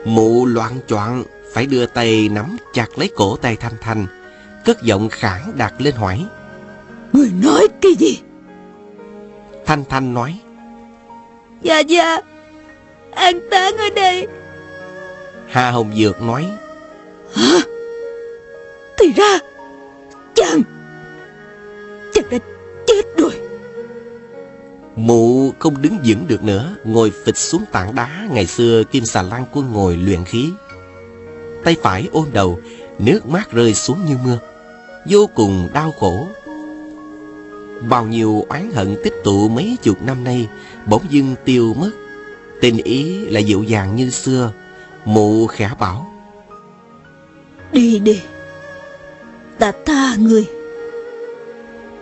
Mụ 0.04 0.46
loạn 0.46 0.72
choạng 0.88 1.24
Phải 1.52 1.66
đưa 1.66 1.86
tay 1.86 2.28
nắm 2.28 2.56
chặt 2.72 2.98
lấy 2.98 3.10
cổ 3.16 3.36
tay 3.36 3.56
Thanh 3.56 3.76
Thanh 3.80 4.06
Cất 4.64 4.82
giọng 4.82 5.08
khản 5.08 5.52
đặt 5.56 5.74
lên 5.78 5.94
hỏi. 5.94 6.26
Người 7.12 7.30
nói 7.42 7.68
cái 7.80 7.92
gì? 7.98 8.18
Thanh 9.66 9.84
Thanh 9.88 10.14
nói. 10.14 10.40
Dạ 11.62 11.78
dạ 11.78 12.20
An 13.14 13.40
táng 13.50 13.76
ở 13.76 13.88
đây. 13.96 14.26
Hà 15.48 15.70
Hồng 15.70 15.92
Dược 15.96 16.22
nói. 16.22 16.46
Hả? 17.34 17.58
Thì 18.98 19.12
ra 19.16 19.38
Chàng 20.34 20.62
Chàng 22.14 22.24
đã 22.30 22.38
chết 22.86 23.02
rồi. 23.16 23.32
Mụ 24.96 25.52
không 25.58 25.82
đứng 25.82 25.98
vững 26.04 26.26
được 26.26 26.42
nữa 26.42 26.76
Ngồi 26.84 27.12
phịch 27.24 27.36
xuống 27.36 27.64
tảng 27.72 27.94
đá 27.94 28.28
Ngày 28.30 28.46
xưa 28.46 28.84
Kim 28.84 29.04
Xà 29.04 29.22
Lan 29.22 29.44
Quân 29.52 29.72
ngồi 29.72 29.96
luyện 29.96 30.24
khí 30.24 30.50
Tay 31.64 31.76
phải 31.82 32.08
ôm 32.12 32.28
đầu 32.32 32.58
Nước 32.98 33.26
mắt 33.26 33.52
rơi 33.52 33.74
xuống 33.74 34.04
như 34.04 34.16
mưa. 34.24 34.38
Vô 35.08 35.30
cùng 35.34 35.68
đau 35.72 35.92
khổ. 36.00 36.28
Bao 37.88 38.06
nhiêu 38.06 38.44
oán 38.48 38.70
hận 38.74 38.96
tích 39.04 39.14
tụ 39.24 39.48
mấy 39.48 39.76
chục 39.82 40.02
năm 40.02 40.24
nay 40.24 40.48
Bỗng 40.86 41.02
dưng 41.10 41.34
tiêu 41.44 41.74
mất. 41.74 41.90
Tình 42.60 42.76
ý 42.76 43.26
là 43.26 43.40
dịu 43.40 43.62
dàng 43.62 43.96
như 43.96 44.10
xưa. 44.10 44.52
Mụ 45.04 45.46
khẽ 45.46 45.70
bảo 45.80 46.12
Đi 47.72 47.98
đi 47.98 48.20
Ta 49.58 49.72
tha 49.86 50.16
người. 50.18 50.46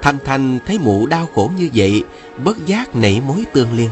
Thanh 0.02 0.18
Thanh 0.24 0.58
thấy 0.66 0.78
mụ 0.78 1.06
đau 1.06 1.28
khổ 1.34 1.50
như 1.58 1.68
vậy 1.74 2.04
Bất 2.44 2.66
giác 2.66 2.96
nảy 2.96 3.22
mối 3.26 3.44
tương 3.52 3.76
liên. 3.76 3.90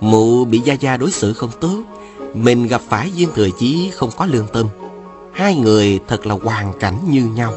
Mụ 0.00 0.44
bị 0.44 0.58
Gia 0.64 0.74
Gia 0.74 0.96
đối 0.96 1.10
xử 1.10 1.32
không 1.32 1.50
tốt 1.60 1.82
Mình 2.34 2.66
gặp 2.66 2.80
phải 2.88 3.10
viên 3.16 3.28
thừa 3.34 3.48
chí 3.58 3.90
không 3.94 4.10
có 4.16 4.26
lương 4.26 4.46
tâm. 4.52 4.66
Hai 5.32 5.54
người 5.54 6.00
thật 6.08 6.26
là 6.26 6.34
hoàn 6.42 6.72
cảnh 6.80 6.98
như 7.08 7.24
nhau. 7.36 7.52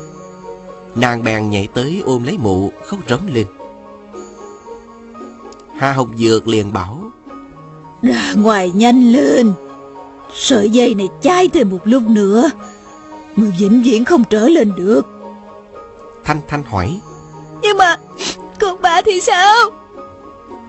Nàng 0.95 1.23
bèn 1.23 1.49
nhảy 1.49 1.67
tới 1.67 2.01
ôm 2.05 2.23
lấy 2.23 2.37
mụ 2.37 2.71
khóc 2.85 2.99
rống 3.09 3.27
lên. 3.33 3.47
Hà 5.77 5.93
Hồng 5.93 6.17
Dược 6.17 6.47
liền 6.47 6.73
bảo 6.73 7.11
Ra 8.01 8.33
ngoài 8.35 8.71
nhanh 8.75 9.11
lên. 9.11 9.53
Sợi 10.35 10.69
dây 10.69 10.95
này 10.95 11.07
chai 11.21 11.47
thêm 11.47 11.69
một 11.69 11.79
lúc 11.83 12.03
nữa. 12.03 12.49
Người 13.35 13.53
vĩnh 13.59 13.83
viễn 13.83 14.05
không 14.05 14.23
trở 14.29 14.47
lên 14.47 14.73
được. 14.75 15.01
Thanh 16.23 16.41
Thanh 16.47 16.63
hỏi 16.63 16.99
Nhưng 17.61 17.77
mà 17.77 17.97
Con 18.59 18.81
bà 18.81 19.01
thì 19.01 19.21
sao? 19.21 19.55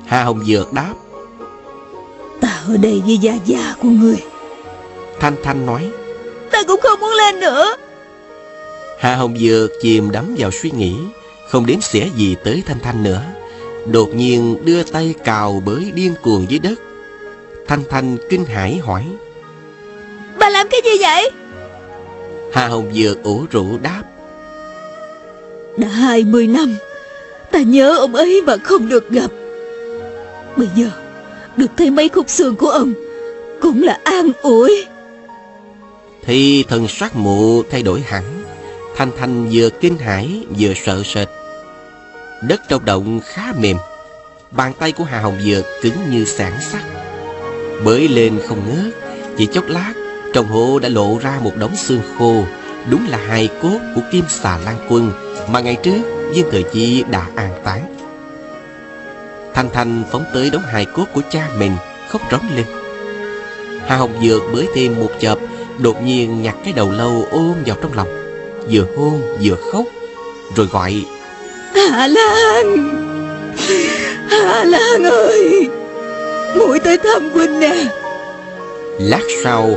Hà 0.06 0.24
Hồng 0.24 0.44
Dược 0.44 0.72
đáp 0.72 0.94
ở 2.68 2.76
đây 2.76 3.02
với 3.06 3.18
gia 3.18 3.34
gia 3.46 3.74
của 3.82 3.88
người. 3.88 4.16
Thanh 5.20 5.36
Thanh 5.42 5.66
nói 5.66 5.90
Ta 6.50 6.62
cũng 6.62 6.80
không 6.80 7.00
muốn 7.00 7.10
lên 7.10 7.40
nữa. 7.40 7.76
Hà 8.98 9.16
Hồng 9.16 9.38
Dược 9.38 9.70
chìm 9.82 10.10
đắm 10.10 10.34
vào 10.38 10.50
suy 10.50 10.70
nghĩ 10.70 10.94
Không 11.50 11.66
đếm 11.66 11.80
xỉa 11.80 12.04
gì 12.16 12.36
tới 12.44 12.62
Thanh 12.66 12.80
Thanh 12.80 13.02
nữa. 13.02 13.22
Đột 13.86 14.08
nhiên 14.14 14.64
đưa 14.64 14.82
tay 14.82 15.14
cào 15.24 15.62
bới 15.66 15.90
điên 15.94 16.14
cuồng 16.22 16.46
dưới 16.48 16.58
đất. 16.58 16.78
Thanh 17.66 17.82
Thanh 17.90 18.16
kinh 18.28 18.44
hãi 18.44 18.80
hỏi 18.82 19.06
Bà 20.38 20.48
làm 20.48 20.68
cái 20.70 20.80
gì 20.84 20.90
vậy? 21.00 21.30
Hà 22.52 22.68
Hồng 22.68 22.90
Dược 22.94 23.22
ủ 23.22 23.46
rũ 23.50 23.78
đáp 23.82 24.02
Đã 25.76 25.88
hai 25.88 26.24
mươi 26.24 26.46
năm 26.46 26.76
Ta 27.50 27.58
nhớ 27.58 27.96
ông 27.98 28.14
ấy 28.14 28.42
mà 28.46 28.56
không 28.56 28.88
được 28.88 29.10
gặp. 29.10 29.30
Bây 30.56 30.68
giờ 30.76 30.90
được 31.56 31.70
thấy 31.76 31.90
mấy 31.90 32.08
khúc 32.08 32.30
xương 32.30 32.56
của 32.56 32.70
ông. 32.70 32.92
Cũng 33.60 33.82
là 33.82 33.98
an 34.04 34.30
ủi. 34.42 34.86
Thì 36.24 36.62
thần 36.62 36.88
sắc 36.88 37.16
mụ 37.16 37.62
thay 37.62 37.82
đổi 37.82 38.00
hẳn. 38.00 38.24
Thanh 38.96 39.10
Thanh 39.18 39.48
vừa 39.52 39.70
kinh 39.70 39.98
hãi, 39.98 40.46
vừa 40.58 40.74
sợ 40.84 41.02
sệt. 41.04 41.28
Đất 42.48 42.60
trong 42.68 42.84
động 42.84 43.20
khá 43.24 43.52
mềm. 43.58 43.76
Bàn 44.50 44.72
tay 44.78 44.92
của 44.92 45.04
Hà 45.04 45.20
Hồng 45.20 45.38
Dược 45.44 45.64
cứng 45.82 46.10
như 46.10 46.24
sản 46.24 46.52
sắt. 46.72 46.82
Bới 47.84 48.08
lên 48.08 48.40
không 48.48 48.58
ngớt, 48.66 48.94
Chỉ 49.38 49.46
chốc 49.46 49.64
lát, 49.68 49.92
Trong 50.34 50.46
hộ 50.46 50.78
đã 50.78 50.88
lộ 50.88 51.18
ra 51.22 51.40
một 51.42 51.52
đống 51.56 51.76
xương 51.76 52.00
khô. 52.18 52.44
Đúng 52.90 53.08
là 53.08 53.18
hài 53.18 53.48
cốt 53.62 53.78
của 53.94 54.00
Kim 54.12 54.24
Xà 54.28 54.58
Lan 54.58 54.76
Quân 54.88 55.12
Mà 55.48 55.60
ngày 55.60 55.76
trước 55.82 56.00
Viên 56.34 56.46
Thời 56.50 56.64
Chi 56.72 57.04
đã 57.10 57.26
an 57.36 57.50
táng. 57.64 58.01
Thanh 59.54 59.70
Thanh 59.72 60.02
phóng 60.10 60.24
tới 60.34 60.50
đống 60.50 60.62
hài 60.62 60.84
cốt 60.84 61.04
của 61.14 61.20
cha 61.30 61.48
mình 61.58 61.72
Khóc 62.08 62.22
rống 62.30 62.56
lên. 62.56 62.64
Hà 63.86 63.96
Hồng 63.96 64.12
Dược 64.22 64.42
bới 64.52 64.68
thêm 64.74 65.00
một 65.00 65.10
chập 65.20 65.38
Đột 65.78 66.02
nhiên 66.02 66.42
nhặt 66.42 66.54
cái 66.64 66.72
đầu 66.72 66.92
lâu 66.92 67.26
ôm 67.30 67.54
vào 67.66 67.76
trong 67.82 67.92
lòng. 67.92 68.08
Vừa 68.70 68.86
hôn 68.96 69.22
vừa 69.42 69.56
khóc 69.72 69.84
Rồi 70.56 70.66
gọi 70.66 71.04
Hà 71.74 72.06
Lan! 72.06 72.88
Hà 74.28 74.64
Lan 74.64 75.02
ơi! 75.04 75.68
Muội 76.56 76.78
tới 76.78 76.98
thăm 76.98 77.30
huynh 77.30 77.60
nè! 77.60 77.84
Lát 78.98 79.22
sau 79.44 79.70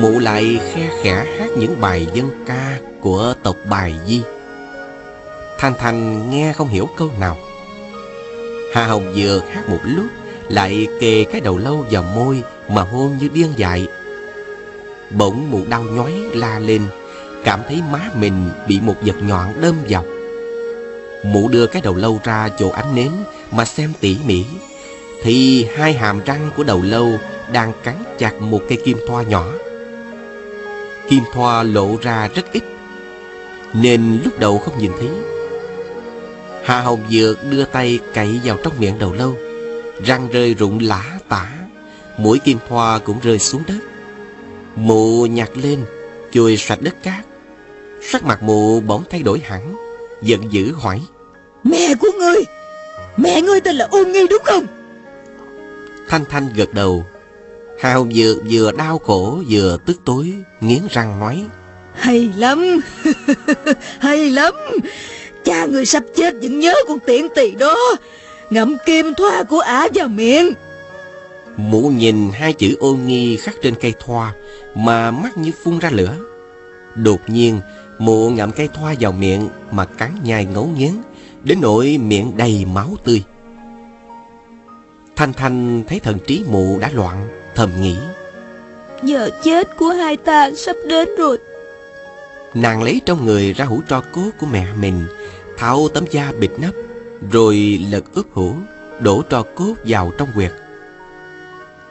Mụ 0.00 0.18
lại 0.18 0.60
khe 0.74 0.90
khẽ 1.02 1.24
hát 1.38 1.48
những 1.56 1.80
bài 1.80 2.06
dân 2.14 2.30
ca 2.46 2.78
Của 3.00 3.34
tộc 3.42 3.56
bài 3.70 3.94
Di. 4.06 4.22
Thanh 5.58 5.74
Thanh 5.78 6.30
nghe 6.30 6.52
không 6.52 6.68
hiểu 6.68 6.88
câu 6.98 7.10
nào 7.20 7.36
Hà 8.72 8.86
Hồng 8.86 9.12
vừa 9.16 9.40
hát 9.50 9.68
một 9.68 9.80
lúc, 9.84 10.06
Lại 10.48 10.88
kề 11.00 11.24
cái 11.24 11.40
đầu 11.40 11.58
lâu 11.58 11.86
vào 11.90 12.02
môi 12.02 12.42
Mà 12.68 12.82
hôn 12.82 13.18
như 13.20 13.28
điên 13.34 13.48
dại. 13.56 13.86
Bỗng 15.10 15.50
mụ 15.50 15.60
đau 15.68 15.82
nhói 15.82 16.12
la 16.34 16.58
lên, 16.58 16.82
Cảm 17.44 17.60
thấy 17.68 17.80
má 17.92 18.10
mình 18.14 18.50
bị 18.68 18.80
một 18.80 18.94
vật 19.00 19.16
nhọn 19.22 19.60
đâm 19.60 19.74
vào. 19.88 20.04
Mụ 21.24 21.48
đưa 21.48 21.66
cái 21.66 21.82
đầu 21.82 21.94
lâu 21.94 22.20
ra 22.24 22.48
chỗ 22.58 22.68
ánh 22.68 22.94
nến 22.94 23.10
Mà 23.50 23.64
xem 23.64 23.92
tỉ 24.00 24.16
mỉ, 24.26 24.44
Thì 25.22 25.64
hai 25.76 25.92
hàm 25.92 26.20
răng 26.24 26.50
của 26.56 26.64
đầu 26.64 26.82
lâu 26.82 27.12
Đang 27.52 27.72
cắn 27.84 27.94
chặt 28.18 28.40
một 28.40 28.60
cây 28.68 28.78
kim 28.84 28.98
thoa 29.08 29.22
nhỏ. 29.22 29.46
Kim 31.10 31.22
thoa 31.34 31.62
lộ 31.62 31.96
ra 32.02 32.28
rất 32.34 32.52
ít, 32.52 32.62
Nên 33.74 34.20
lúc 34.24 34.38
đầu 34.38 34.58
không 34.58 34.78
nhìn 34.78 34.92
thấy 34.98 35.08
Hà 36.64 36.80
Hồng 36.80 37.00
Dược 37.10 37.38
đưa 37.50 37.64
tay 37.64 37.98
cậy 38.14 38.40
vào 38.44 38.56
trong 38.64 38.72
miệng 38.78 38.98
đầu 38.98 39.12
lâu. 39.12 39.36
Răng 40.04 40.28
rơi 40.28 40.54
rụng 40.54 40.78
lã 40.82 41.18
tả 41.28 41.52
Mũi 42.18 42.38
kim 42.38 42.58
thoa 42.68 42.98
cũng 42.98 43.20
rơi 43.22 43.38
xuống 43.38 43.62
đất. 43.66 43.78
Mụ 44.76 45.26
nhặt 45.26 45.50
lên 45.56 45.84
Chùi 46.32 46.56
sạch 46.56 46.78
đất 46.82 46.94
cát. 47.02 47.24
Sắc 48.02 48.24
mặt 48.24 48.42
mụ 48.42 48.80
bỗng 48.80 49.04
thay 49.10 49.22
đổi 49.22 49.38
hẳn 49.44 49.76
Giận 50.22 50.52
dữ 50.52 50.72
hỏi. 50.72 51.00
Mẹ 51.64 51.94
của 52.00 52.10
ngươi 52.18 52.44
Mẹ 53.16 53.42
ngươi 53.42 53.60
tên 53.60 53.76
là 53.76 53.88
Ôn 53.90 54.12
Nghi 54.12 54.26
đúng 54.30 54.42
không? 54.44 54.66
Thanh 56.08 56.24
Thanh 56.24 56.48
gật 56.54 56.74
đầu. 56.74 57.06
Hà 57.80 57.94
Hồng 57.94 58.12
Dược 58.12 58.36
vừa 58.50 58.72
đau 58.72 58.98
khổ 58.98 59.42
vừa 59.48 59.76
tức 59.86 60.00
tối 60.04 60.32
Nghiến 60.60 60.82
răng 60.90 61.20
nói. 61.20 61.44
Hay 61.94 62.30
lắm 62.36 62.80
Hay 64.00 64.30
lắm 64.30 64.54
Cha 65.44 65.66
người 65.66 65.86
sắp 65.86 66.02
chết 66.16 66.34
vẫn 66.42 66.60
nhớ 66.60 66.74
con 66.88 66.98
tiện 67.06 67.28
tỳ 67.34 67.50
đó. 67.50 67.76
Ngậm 68.50 68.76
kim 68.86 69.14
thoa 69.14 69.42
của 69.42 69.60
ả 69.60 69.88
vào 69.94 70.08
miệng. 70.08 70.52
Mụ 71.56 71.88
nhìn 71.88 72.30
hai 72.32 72.52
chữ 72.52 72.76
ôn 72.80 72.98
nghi 73.06 73.36
khắc 73.36 73.54
trên 73.62 73.74
cây 73.74 73.94
thoa 74.04 74.34
Mà 74.74 75.10
mắt 75.10 75.38
như 75.38 75.50
phun 75.64 75.78
ra 75.78 75.90
lửa. 75.90 76.14
Đột 76.94 77.20
nhiên 77.26 77.60
Mụ 77.98 78.30
ngậm 78.30 78.52
cây 78.52 78.68
thoa 78.74 78.94
vào 79.00 79.12
miệng 79.12 79.48
Mà 79.70 79.84
cắn 79.84 80.10
nhai 80.24 80.44
ngấu 80.44 80.66
nghiến 80.76 80.92
Đến 81.44 81.58
nỗi 81.60 81.98
miệng 81.98 82.36
đầy 82.36 82.64
máu 82.64 82.96
tươi. 83.04 83.22
Thanh 85.16 85.32
Thanh 85.32 85.82
thấy 85.88 86.00
thần 86.00 86.18
trí 86.26 86.42
mụ 86.50 86.78
đã 86.78 86.90
loạn 86.94 87.28
Thầm 87.54 87.70
nghĩ. 87.80 87.96
Giờ 89.02 89.30
chết 89.44 89.76
của 89.76 89.90
hai 89.90 90.16
ta 90.16 90.50
sắp 90.56 90.76
đến 90.88 91.08
rồi. 91.18 91.38
Nàng 92.54 92.82
lấy 92.82 93.00
trong 93.06 93.26
người 93.26 93.52
ra 93.52 93.64
hũ 93.64 93.80
tro 93.88 94.02
cốt 94.12 94.30
của 94.40 94.46
mẹ 94.46 94.66
mình 94.80 95.06
Tháo 95.62 95.88
tấm 95.88 96.04
da 96.10 96.32
bịt 96.38 96.50
nắp 96.58 96.74
Rồi 97.32 97.80
lật 97.90 98.04
ướp 98.14 98.26
hũ 98.32 98.54
Đổ 99.00 99.22
tro 99.30 99.42
cốt 99.54 99.74
vào 99.84 100.12
trong 100.18 100.28
quyệt 100.34 100.52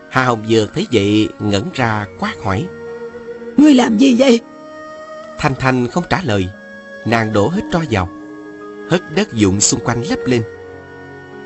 Hà 0.09 0.23
Hồng 0.23 0.43
Dược 0.49 0.73
thấy 0.73 0.87
vậy 0.91 1.29
ngẩn 1.39 1.63
ra 1.73 2.07
quát 2.19 2.33
hỏi 2.43 2.67
Ngươi 3.57 3.73
làm 3.73 3.97
gì 3.97 4.15
vậy? 4.19 4.39
Thanh 5.37 5.55
Thanh 5.59 5.87
không 5.87 6.03
trả 6.09 6.21
lời 6.23 6.47
Nàng 7.05 7.33
đổ 7.33 7.47
hết 7.47 7.61
tro 7.73 7.79
vào 7.91 8.09
Hất 8.89 9.01
đất 9.15 9.33
dụng 9.33 9.61
xung 9.61 9.79
quanh 9.83 10.03
lấp 10.09 10.19
lên. 10.25 10.43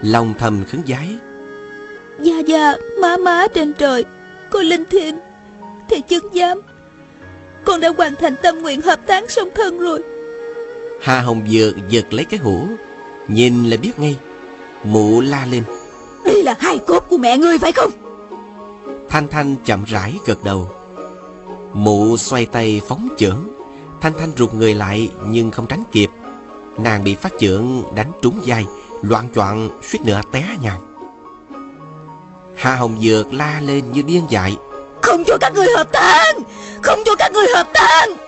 Lòng 0.02 0.34
thầm 0.40 0.64
khấn 0.72 0.82
giái 0.88 1.16
Gia 2.20 2.40
Gia 2.40 2.74
má 3.02 3.18
má 3.18 3.48
trên 3.54 3.74
trời 3.74 4.06
Cô 4.50 4.62
Linh 4.62 4.84
Thiên 4.86 5.20
Thầy 5.90 6.02
chứng 6.02 6.28
giám 6.34 6.62
Con 7.64 7.80
đã 7.80 7.90
hoàn 7.98 8.16
thành 8.16 8.36
tâm 8.44 8.62
nguyện 8.62 8.82
hợp 8.82 9.00
táng 9.06 9.26
song 9.30 9.50
thân 9.56 9.80
rồi 9.80 10.15
Hà 11.06 11.22
Hồng 11.22 11.42
Dược 11.48 11.76
giật 11.90 12.14
lấy 12.14 12.26
cái 12.26 12.40
hũ 12.40 12.68
Nhìn 13.28 13.70
là 13.70 13.78
biết 13.78 14.00
ngay. 14.00 14.18
Mụ 14.84 15.22
la 15.22 15.46
lên. 15.46 15.64
Đây 16.26 16.44
là 16.44 16.56
hai 16.60 16.78
cốt 16.88 17.00
của 17.10 17.18
mẹ 17.18 17.38
ngươi 17.38 17.58
phải 17.58 17.72
không? 17.72 17.92
Thanh 19.10 19.28
Thanh 19.28 19.56
chậm 19.66 19.84
rãi 19.84 20.14
gật 20.26 20.44
đầu. 20.44 20.70
Mụ 21.74 22.18
xoay 22.18 22.46
tay 22.46 22.82
phóng 22.88 23.10
chưởng. 23.18 23.48
Thanh 24.02 24.14
Thanh 24.20 24.32
rụt 24.38 24.54
người 24.54 24.74
lại 24.74 25.10
nhưng 25.28 25.52
không 25.52 25.68
tránh 25.68 25.84
kịp. 25.92 26.10
Nàng 26.78 27.04
bị 27.04 27.16
phát 27.16 27.34
chưởng 27.40 27.84
đánh 27.96 28.12
trúng 28.22 28.42
vai 28.46 28.66
Loạn 29.02 29.30
choạng 29.36 29.70
suýt 29.84 30.00
nữa 30.06 30.22
té 30.32 30.46
nhào. 30.64 30.82
Hà 32.56 32.76
Hồng 32.76 32.98
Dược 33.02 33.34
la 33.34 33.62
lên 33.62 33.92
như 33.92 34.02
điên 34.02 34.24
dại. 34.30 34.58
Không 35.02 35.24
cho 35.28 35.38
các 35.42 35.54
người 35.54 35.68
hợp 35.78 35.92
táng 35.92 36.40
Không 36.84 37.00
cho 37.06 37.16
các 37.16 37.32
người 37.34 37.48
hợp 37.56 37.68
táng 37.74 38.25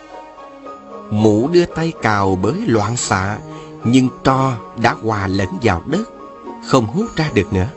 Mụ 1.09 1.47
đưa 1.47 1.65
tay 1.65 1.93
cào 2.01 2.39
bới 2.41 2.53
loạn 2.67 2.97
xạ 2.97 3.37
Nhưng 3.83 4.09
tro 4.23 4.53
đã 4.81 4.95
hòa 5.03 5.27
lẫn 5.27 5.47
vào 5.61 5.83
đất 5.85 6.09
Không 6.67 6.85
hút 6.85 7.05
ra 7.15 7.29
được 7.33 7.53
nữa. 7.53 7.67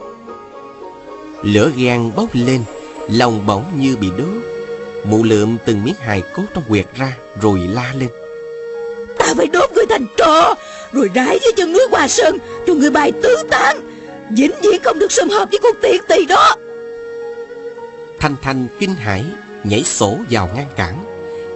Lửa 1.43 1.71
ghen 1.77 2.13
bốc 2.17 2.29
lên 2.33 2.65
Lòng 3.11 3.47
bỗng 3.47 3.65
như 3.77 3.97
bị 3.97 4.11
đốt. 4.19 4.43
Mụ 5.05 5.23
lượm 5.25 5.57
từng 5.67 5.85
miếng 5.85 5.95
hài 6.01 6.23
cốt 6.37 6.43
trong 6.55 6.65
quyệt 6.69 6.87
ra 6.97 7.17
Rồi 7.41 7.59
la 7.59 7.93
lên. 7.99 8.09
Ta 9.19 9.35
phải 9.37 9.47
đốt 9.47 9.71
người 9.75 9.87
thành 9.89 10.07
trò 10.17 10.55
Rồi 10.93 11.11
rải 11.15 11.39
dưới 11.43 11.53
chân 11.57 11.73
núi 11.73 11.83
Hòa 11.91 12.09
Sơn 12.09 12.39
Cho 12.67 12.75
người 12.75 12.91
bài 12.91 13.13
tứ 13.23 13.37
tán. 13.51 13.81
Vĩnh 14.31 14.53
viễn 14.63 14.83
không 14.83 14.99
được 14.99 15.13
sum 15.13 15.29
hợp 15.29 15.49
với 15.51 15.59
con 15.63 15.73
tiện 15.83 16.03
tỳ 16.09 16.27
đó. 16.27 16.57
Thanh 18.21 18.37
Thanh 18.43 18.67
kinh 18.79 18.95
hãi 18.95 19.25
Nhảy 19.65 19.85
sổ 19.85 20.17
vào 20.31 20.49
ngăn 20.55 20.67
cản 20.77 21.10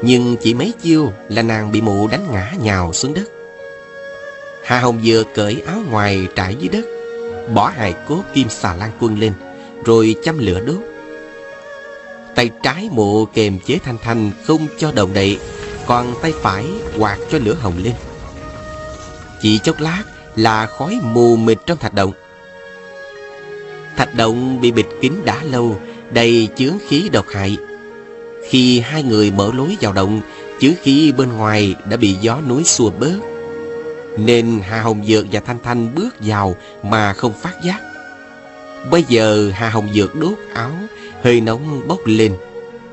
nhưng 0.06 0.36
chỉ 0.42 0.54
mấy 0.54 0.72
chiêu 0.82 1.12
là 1.28 1.42
nàng 1.42 1.72
bị 1.72 1.80
mụ 1.80 2.08
đánh 2.08 2.26
ngã 2.32 2.52
nhào 2.62 2.92
xuống 2.92 3.14
đất. 3.14 3.24
Hà 4.64 4.80
Hồng 4.80 5.00
vừa 5.04 5.22
cởi 5.34 5.62
áo 5.66 5.78
ngoài 5.90 6.26
trải 6.34 6.56
dưới 6.60 6.68
đất, 6.68 6.84
Bỏ 7.54 7.68
hài 7.68 7.94
cốt 8.08 8.22
kim 8.34 8.48
xà 8.48 8.74
lan 8.74 8.90
quân 9.00 9.18
lên, 9.18 9.32
Rồi 9.84 10.16
châm 10.24 10.38
lửa 10.38 10.60
đốt. 10.60 10.76
Tay 12.34 12.50
trái 12.62 12.88
mụ 12.92 13.24
kềm 13.24 13.58
chế 13.66 13.78
Thanh 13.84 13.98
Thanh 13.98 14.30
không 14.44 14.66
cho 14.78 14.92
động 14.92 15.12
đậy, 15.14 15.38
Còn 15.86 16.14
tay 16.22 16.32
phải 16.42 16.66
quạt 16.98 17.18
cho 17.30 17.38
lửa 17.38 17.56
hồng 17.60 17.74
lên. 17.84 17.94
Chỉ 19.40 19.58
chốc 19.58 19.80
lát 19.80 20.02
là 20.36 20.66
khói 20.66 20.98
mù 21.02 21.36
mịt 21.36 21.58
trong 21.66 21.78
thạch 21.78 21.94
động. 21.94 22.12
Thạch 23.96 24.14
động 24.14 24.60
bị 24.60 24.72
bịt 24.72 24.86
kín 25.00 25.12
đã 25.24 25.42
lâu, 25.44 25.76
Đầy 26.10 26.48
chướng 26.56 26.78
khí 26.88 27.08
độc 27.12 27.26
hại. 27.34 27.56
Khi 28.48 28.80
hai 28.80 29.02
người 29.02 29.30
mở 29.30 29.50
lối 29.54 29.76
vào 29.80 29.92
động 29.92 30.20
chứ 30.60 30.74
khí 30.82 31.12
bên 31.16 31.32
ngoài 31.32 31.74
đã 31.90 31.96
bị 31.96 32.16
gió 32.20 32.40
núi 32.48 32.64
xua 32.64 32.90
bớt. 32.90 33.18
Nên 34.18 34.60
Hà 34.62 34.82
Hồng 34.82 35.04
Dược 35.06 35.26
và 35.32 35.40
Thanh 35.40 35.58
Thanh 35.62 35.94
bước 35.94 36.14
vào 36.20 36.56
mà 36.82 37.12
không 37.12 37.32
phát 37.42 37.54
giác. 37.64 37.80
Bây 38.90 39.04
giờ 39.08 39.50
Hà 39.54 39.68
Hồng 39.68 39.88
Dược 39.94 40.14
đốt 40.14 40.38
áo, 40.54 40.72
Hơi 41.22 41.40
nóng 41.40 41.88
bốc 41.88 42.00
lên, 42.04 42.36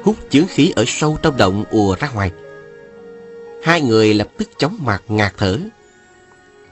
Hút 0.03 0.15
chướng 0.29 0.47
khí 0.47 0.73
ở 0.75 0.83
sâu 0.87 1.17
trong 1.21 1.37
động 1.37 1.63
ùa 1.69 1.95
ra 1.99 2.09
ngoài. 2.13 2.31
Hai 3.63 3.81
người 3.81 4.13
lập 4.13 4.27
tức 4.37 4.49
chóng 4.57 4.77
mặt 4.81 5.03
ngạt 5.07 5.33
thở. 5.37 5.57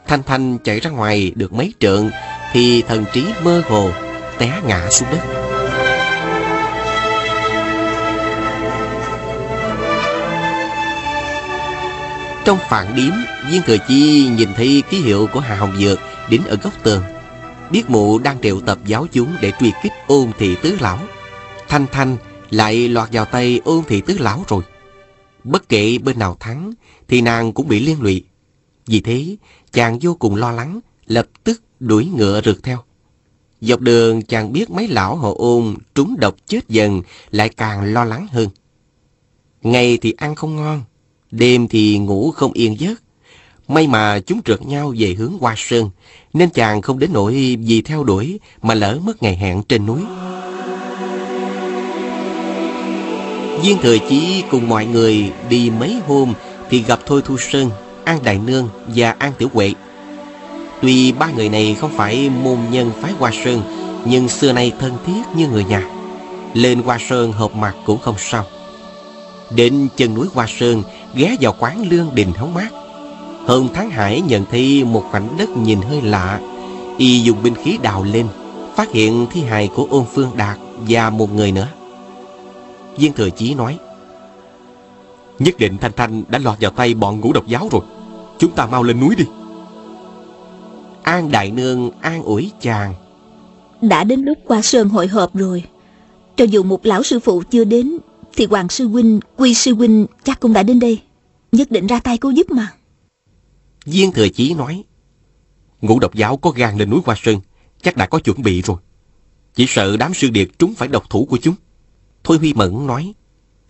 Thanh 0.07 0.24
Thanh 0.24 0.57
chạy 0.63 0.79
ra 0.79 0.89
ngoài 0.89 1.31
được 1.36 1.53
mấy 1.53 1.74
trượng 1.79 2.09
Thì 2.53 2.81
thần 2.81 3.05
trí 3.13 3.25
mơ 3.43 3.62
hồ 3.67 3.91
Té 4.38 4.62
ngã 4.67 4.89
xuống 4.89 5.09
đất. 5.12 5.38
Trong 12.50 12.60
phản 12.70 12.96
điếm, 12.96 13.13
Viên 13.51 13.62
Thừa 13.62 13.77
Chi 13.88 14.29
nhìn 14.38 14.50
thấy 14.56 14.84
ký 14.89 14.98
hiệu 14.98 15.27
của 15.34 15.39
Hà 15.39 15.56
Hồng 15.56 15.77
Dược 15.79 16.00
Đính 16.29 16.46
ở 16.46 16.56
góc 16.56 16.74
tường. 16.84 17.03
Biết 17.72 17.89
mụ 17.89 18.20
đang 18.20 18.41
triệu 18.41 18.62
tập 18.62 18.79
giáo 18.86 19.08
chúng 19.12 19.36
Để 19.41 19.51
truy 19.60 19.72
kích 19.84 19.91
ôn 20.08 20.32
thị 20.38 20.56
tứ 20.62 20.77
lão. 20.79 21.00
Thanh 21.68 21.86
Thanh 21.91 22.18
lại 22.50 22.89
lọt 22.89 23.10
vào 23.12 23.25
tay 23.25 23.62
ôn 23.65 23.84
thị 23.88 24.01
tứ 24.01 24.18
lão 24.20 24.44
rồi. 24.48 24.63
Bất 25.44 25.70
kể 25.70 25.98
bên 25.98 26.20
nào 26.20 26.38
thắng, 26.39 26.74
Thì 27.08 27.22
nàng 27.22 27.53
cũng 27.53 27.68
bị 27.68 27.79
liên 27.79 28.01
lụy. 28.01 28.24
Vì 28.86 29.01
thế, 29.01 29.36
chàng 29.72 30.00
vô 30.01 30.13
cùng 30.13 30.36
lo 30.36 30.51
lắng, 30.51 30.79
Lập 31.06 31.27
tức 31.44 31.62
đuổi 31.79 32.06
ngựa 32.06 32.41
rượt 32.41 32.58
theo. 32.63 32.84
Dọc 33.62 33.79
đường, 33.79 34.22
chàng 34.22 34.53
biết 34.53 34.70
mấy 34.70 34.88
lão 34.88 35.15
hộ 35.15 35.36
ôn 35.38 35.75
Trúng 35.96 36.15
độc 36.20 36.36
chết 36.48 36.68
dần 36.68 37.01
Lại 37.32 37.50
càng 37.50 37.94
lo 37.94 38.03
lắng 38.03 38.27
hơn. 38.32 38.50
Ngày 39.62 39.98
thì 40.01 40.13
ăn 40.18 40.36
không 40.36 40.56
ngon 40.56 40.84
Đêm 41.31 41.67
thì 41.67 41.98
ngủ 41.98 42.31
không 42.31 42.51
yên 42.53 42.79
giấc. 42.79 43.01
May 43.67 43.88
mà 43.88 44.19
chúng 44.19 44.43
trượt 44.43 44.65
nhau 44.65 44.93
về 44.98 45.13
hướng 45.13 45.38
Hoa 45.39 45.53
Sơn, 45.57 45.89
nên 46.33 46.50
chàng 46.50 46.81
không 46.81 47.00
đến 47.00 47.09
nỗi 47.13 47.57
vì 47.59 47.81
theo 47.81 48.03
đuổi 48.03 48.39
mà 48.62 48.74
lỡ 48.74 49.00
mất 49.05 49.24
ngày 49.24 49.36
hẹn 49.36 49.63
trên 49.63 49.86
núi. 49.86 50.00
Viên 53.63 53.77
Thừa 53.81 53.98
Chí 54.09 54.43
cùng 54.51 54.69
mọi 54.69 54.86
người 54.86 55.31
đi 55.50 55.71
mấy 55.79 55.98
hôm 56.07 56.33
thì 56.69 56.83
gặp 56.83 57.00
Thôi 57.05 57.21
Thu 57.25 57.38
Sơn, 57.38 57.69
An 58.03 58.19
Đại 58.24 58.39
Nương 58.45 58.69
và 58.88 59.12
An 59.12 59.31
Tiểu 59.38 59.50
Huệ. 59.53 59.74
Tuy 60.81 61.12
ba 61.12 61.31
người 61.31 61.49
này 61.49 61.75
không 61.80 61.91
phải 61.97 62.30
môn 62.30 62.58
nhân 62.71 62.91
phái 63.01 63.12
Hoa 63.12 63.32
Sơn, 63.43 63.62
nhưng 64.06 64.30
xưa 64.30 64.54
nay 64.54 64.71
thân 64.80 64.93
thiết 65.06 65.21
như 65.36 65.47
người 65.47 65.63
nhà. 65.63 65.89
Lên 66.54 66.82
Hoa 66.82 66.97
Sơn 67.10 67.32
hợp 67.32 67.56
mặt 67.56 67.75
cũng 67.86 67.99
không 67.99 68.15
sao. 68.17 68.45
Đến 69.56 69.88
chân 69.97 70.13
núi 70.13 70.27
Hoa 70.34 70.47
Sơn, 70.60 70.84
ghé 71.15 71.36
vào 71.41 71.56
quán 71.60 71.89
lương 71.89 72.15
đình 72.15 72.32
hóng 72.38 72.54
mát. 72.54 72.69
Hơn 73.45 73.67
tháng 73.74 73.89
Hải 73.89 74.22
nhận 74.22 74.45
thấy 74.52 74.84
một 74.84 75.04
khoảnh 75.12 75.28
đất 75.38 75.50
nhìn 75.50 75.82
hơi 75.82 76.02
lạ. 76.02 76.39
Y 76.98 77.19
dùng 77.19 77.43
binh 77.43 77.56
khí 77.56 77.78
đào 77.82 78.04
lên, 78.04 78.28
phát 78.76 78.91
hiện 78.91 79.28
thi 79.32 79.41
hài 79.41 79.69
của 79.76 79.88
ôn 79.89 80.04
phương 80.13 80.32
đạt 80.36 80.58
và 80.88 81.10
một 81.10 81.34
người 81.34 81.52
nữa. 81.52 81.67
Viên 82.98 83.13
Thừa 83.13 83.30
Chí 83.30 83.54
nói, 83.54 83.78
Nhất 85.39 85.58
định 85.58 85.78
Thanh 85.78 85.91
Thanh 85.95 86.24
đã 86.28 86.39
lọt 86.39 86.58
vào 86.62 86.72
tay 86.72 86.93
bọn 86.93 87.19
ngũ 87.19 87.34
độc 87.34 87.48
giáo 87.48 87.67
rồi. 87.72 87.82
Chúng 88.39 88.52
ta 88.52 88.65
mau 88.65 88.84
lên 88.84 89.00
núi 89.00 89.15
đi. 89.15 89.26
An 91.04 91.32
Đại 91.32 91.52
Nương 91.52 91.91
an 92.02 92.24
ủi 92.24 92.52
chàng. 92.62 92.93
Đã 93.82 94.04
đến 94.04 94.22
lúc 94.22 94.38
qua 94.45 94.62
sơn 94.62 94.89
hội 94.89 95.08
họp 95.08 95.36
rồi. 95.36 95.63
Cho 96.36 96.45
dù 96.45 96.63
một 96.63 96.86
lão 96.86 97.04
sư 97.04 97.19
phụ 97.19 97.43
chưa 97.52 97.63
đến 97.63 97.98
thì 98.39 98.45
Hoàng 98.45 98.69
Sư 98.69 98.88
Huynh, 98.88 99.19
Quy 99.38 99.54
Sư 99.54 99.73
Huynh 99.73 100.06
chắc 100.23 100.39
cũng 100.39 100.54
đã 100.54 100.63
đến 100.63 100.80
đây. 100.80 101.02
Nhất 101.52 101.71
định 101.71 101.88
ra 101.88 101.99
tay 101.99 102.17
cứu 102.17 102.32
giúp 102.32 102.52
mà. 102.52 102.73
Viên 103.86 104.12
Thừa 104.12 104.30
Chí 104.30 104.54
nói, 104.54 104.84
Ngũ 105.82 105.99
độc 105.99 106.15
giáo 106.15 106.38
có 106.38 106.49
gan 106.49 106.78
lên 106.78 106.89
núi 106.89 106.99
Hoa 107.06 107.15
Sơn, 107.23 107.39
chắc 107.82 107.97
đã 107.97 108.06
có 108.06 108.19
chuẩn 108.19 108.41
bị 108.41 108.62
rồi. 108.62 108.78
Chỉ 109.56 109.65
sợ 109.67 109.97
đám 109.97 110.13
sư 110.13 110.30
điệt 110.30 110.47
chúng 110.58 110.75
phải 110.75 110.88
độc 110.88 111.10
thủ 111.10 111.25
của 111.25 111.38
chúng. 111.38 111.56
Thôi 112.23 112.38
Huy 112.38 112.54
Mẫn 112.54 112.88
nói, 112.88 113.13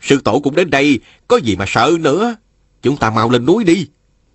Sư 0.02 0.22
tổ 0.24 0.40
cũng 0.40 0.56
đến 0.56 0.70
đây, 0.70 1.00
có 1.28 1.38
gì 1.38 1.56
mà 1.56 1.66
sợ 1.68 1.92
nữa. 2.00 2.36
Chúng 2.82 2.98
ta 2.98 3.10
mau 3.10 3.30
lên 3.30 3.46
núi 3.46 3.64
đi. 3.64 3.88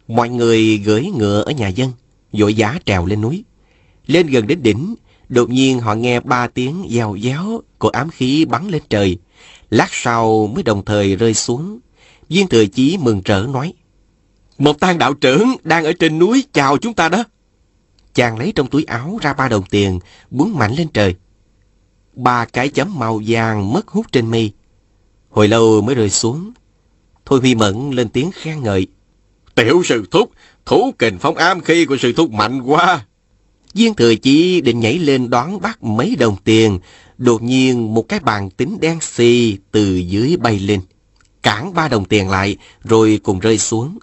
Mọi 0.09 0.29
người 0.29 0.79
gửi 0.79 1.07
ngựa 1.17 1.43
ở 1.43 1.53
nhà 1.53 1.69
dân, 1.69 1.91
dội 2.33 2.55
giá 2.55 2.79
trèo 2.85 3.07
lên 3.07 3.21
núi. 3.21 3.45
Lên 4.07 4.27
gần 4.27 4.47
đến 4.47 4.63
đỉnh, 4.63 4.95
đột 5.29 5.51
nhiên 5.51 5.81
họ 5.81 5.95
nghe 5.95 6.21
ba 6.21 6.47
tiếng 6.47 6.87
gieo 6.91 7.17
giáo 7.17 7.63
của 7.79 7.89
ám 7.89 8.11
khí 8.11 8.45
bắn 8.45 8.69
lên 8.69 8.83
trời. 8.91 9.19
Lát 9.75 9.89
sau 9.91 10.47
mới 10.47 10.63
đồng 10.63 10.85
thời 10.85 11.17
rơi 11.17 11.35
xuống. 11.35 11.81
Viên 12.29 12.49
thừa 12.49 12.67
chí 12.67 12.99
mừng 13.01 13.23
rỡ 13.25 13.47
nói. 13.53 13.73
Một 14.59 14.81
tang 14.81 14.99
đạo 14.99 15.15
trưởng 15.15 15.57
đang 15.63 15.85
ở 15.85 15.93
trên 15.93 16.19
núi 16.19 16.45
chào 16.53 16.77
chúng 16.79 16.95
ta 16.95 17.09
đó. 17.09 17.25
Chàng 18.15 18.39
lấy 18.39 18.53
trong 18.55 18.67
túi 18.67 18.85
áo 18.85 19.19
ra 19.23 19.33
ba 19.33 19.49
đồng 19.49 19.65
tiền, 19.71 19.99
búng 20.31 20.59
mạnh 20.59 20.75
lên 20.75 20.89
trời. 20.95 21.15
Ba 22.13 22.45
cái 22.45 22.69
chấm 22.69 22.99
màu 22.99 23.21
vàng 23.27 23.73
mất 23.73 23.89
hút 23.89 24.07
trên 24.13 24.31
mây. 24.31 24.53
Hồi 25.31 25.49
lâu 25.49 25.81
mới 25.81 25.95
rơi 25.95 26.11
xuống. 26.11 26.53
Thôi 27.25 27.41
Huy 27.41 27.55
Mẫn 27.55 27.91
lên 27.91 28.09
tiếng 28.09 28.31
khen 28.33 28.63
ngợi. 28.63 28.87
Tiểu 29.55 29.83
sư 29.85 30.05
thúc, 30.11 30.31
thủ 30.67 30.95
kình 30.99 31.19
phong 31.19 31.37
am 31.37 31.61
khi 31.61 31.85
của 31.85 31.97
sư 31.97 32.13
thúc 32.17 32.31
mạnh 32.31 32.63
quá. 32.63 33.05
Viên 33.75 33.95
thừa 33.95 34.15
chí 34.15 34.61
định 34.61 34.81
nhảy 34.81 34.99
lên 34.99 35.31
đón 35.31 35.61
bắt 35.61 35.83
mấy 35.83 36.17
đồng 36.17 36.37
tiền, 36.45 36.79
Đột 37.19 37.43
nhiên 37.43 37.95
một 37.95 38.09
cái 38.09 38.21
bàn 38.21 38.51
tính 38.51 38.79
đen 38.81 39.01
xì 39.01 39.59
từ 39.71 39.97
dưới 39.97 40.37
bay 40.37 40.59
lên. 40.59 40.81
Cản 41.43 41.75
ba 41.75 41.89
đồng 41.89 42.05
tiền 42.05 42.31
lại 42.31 42.57
rồi 42.85 43.21
cùng 43.23 43.39
rơi 43.39 43.59
xuống. 43.59 43.99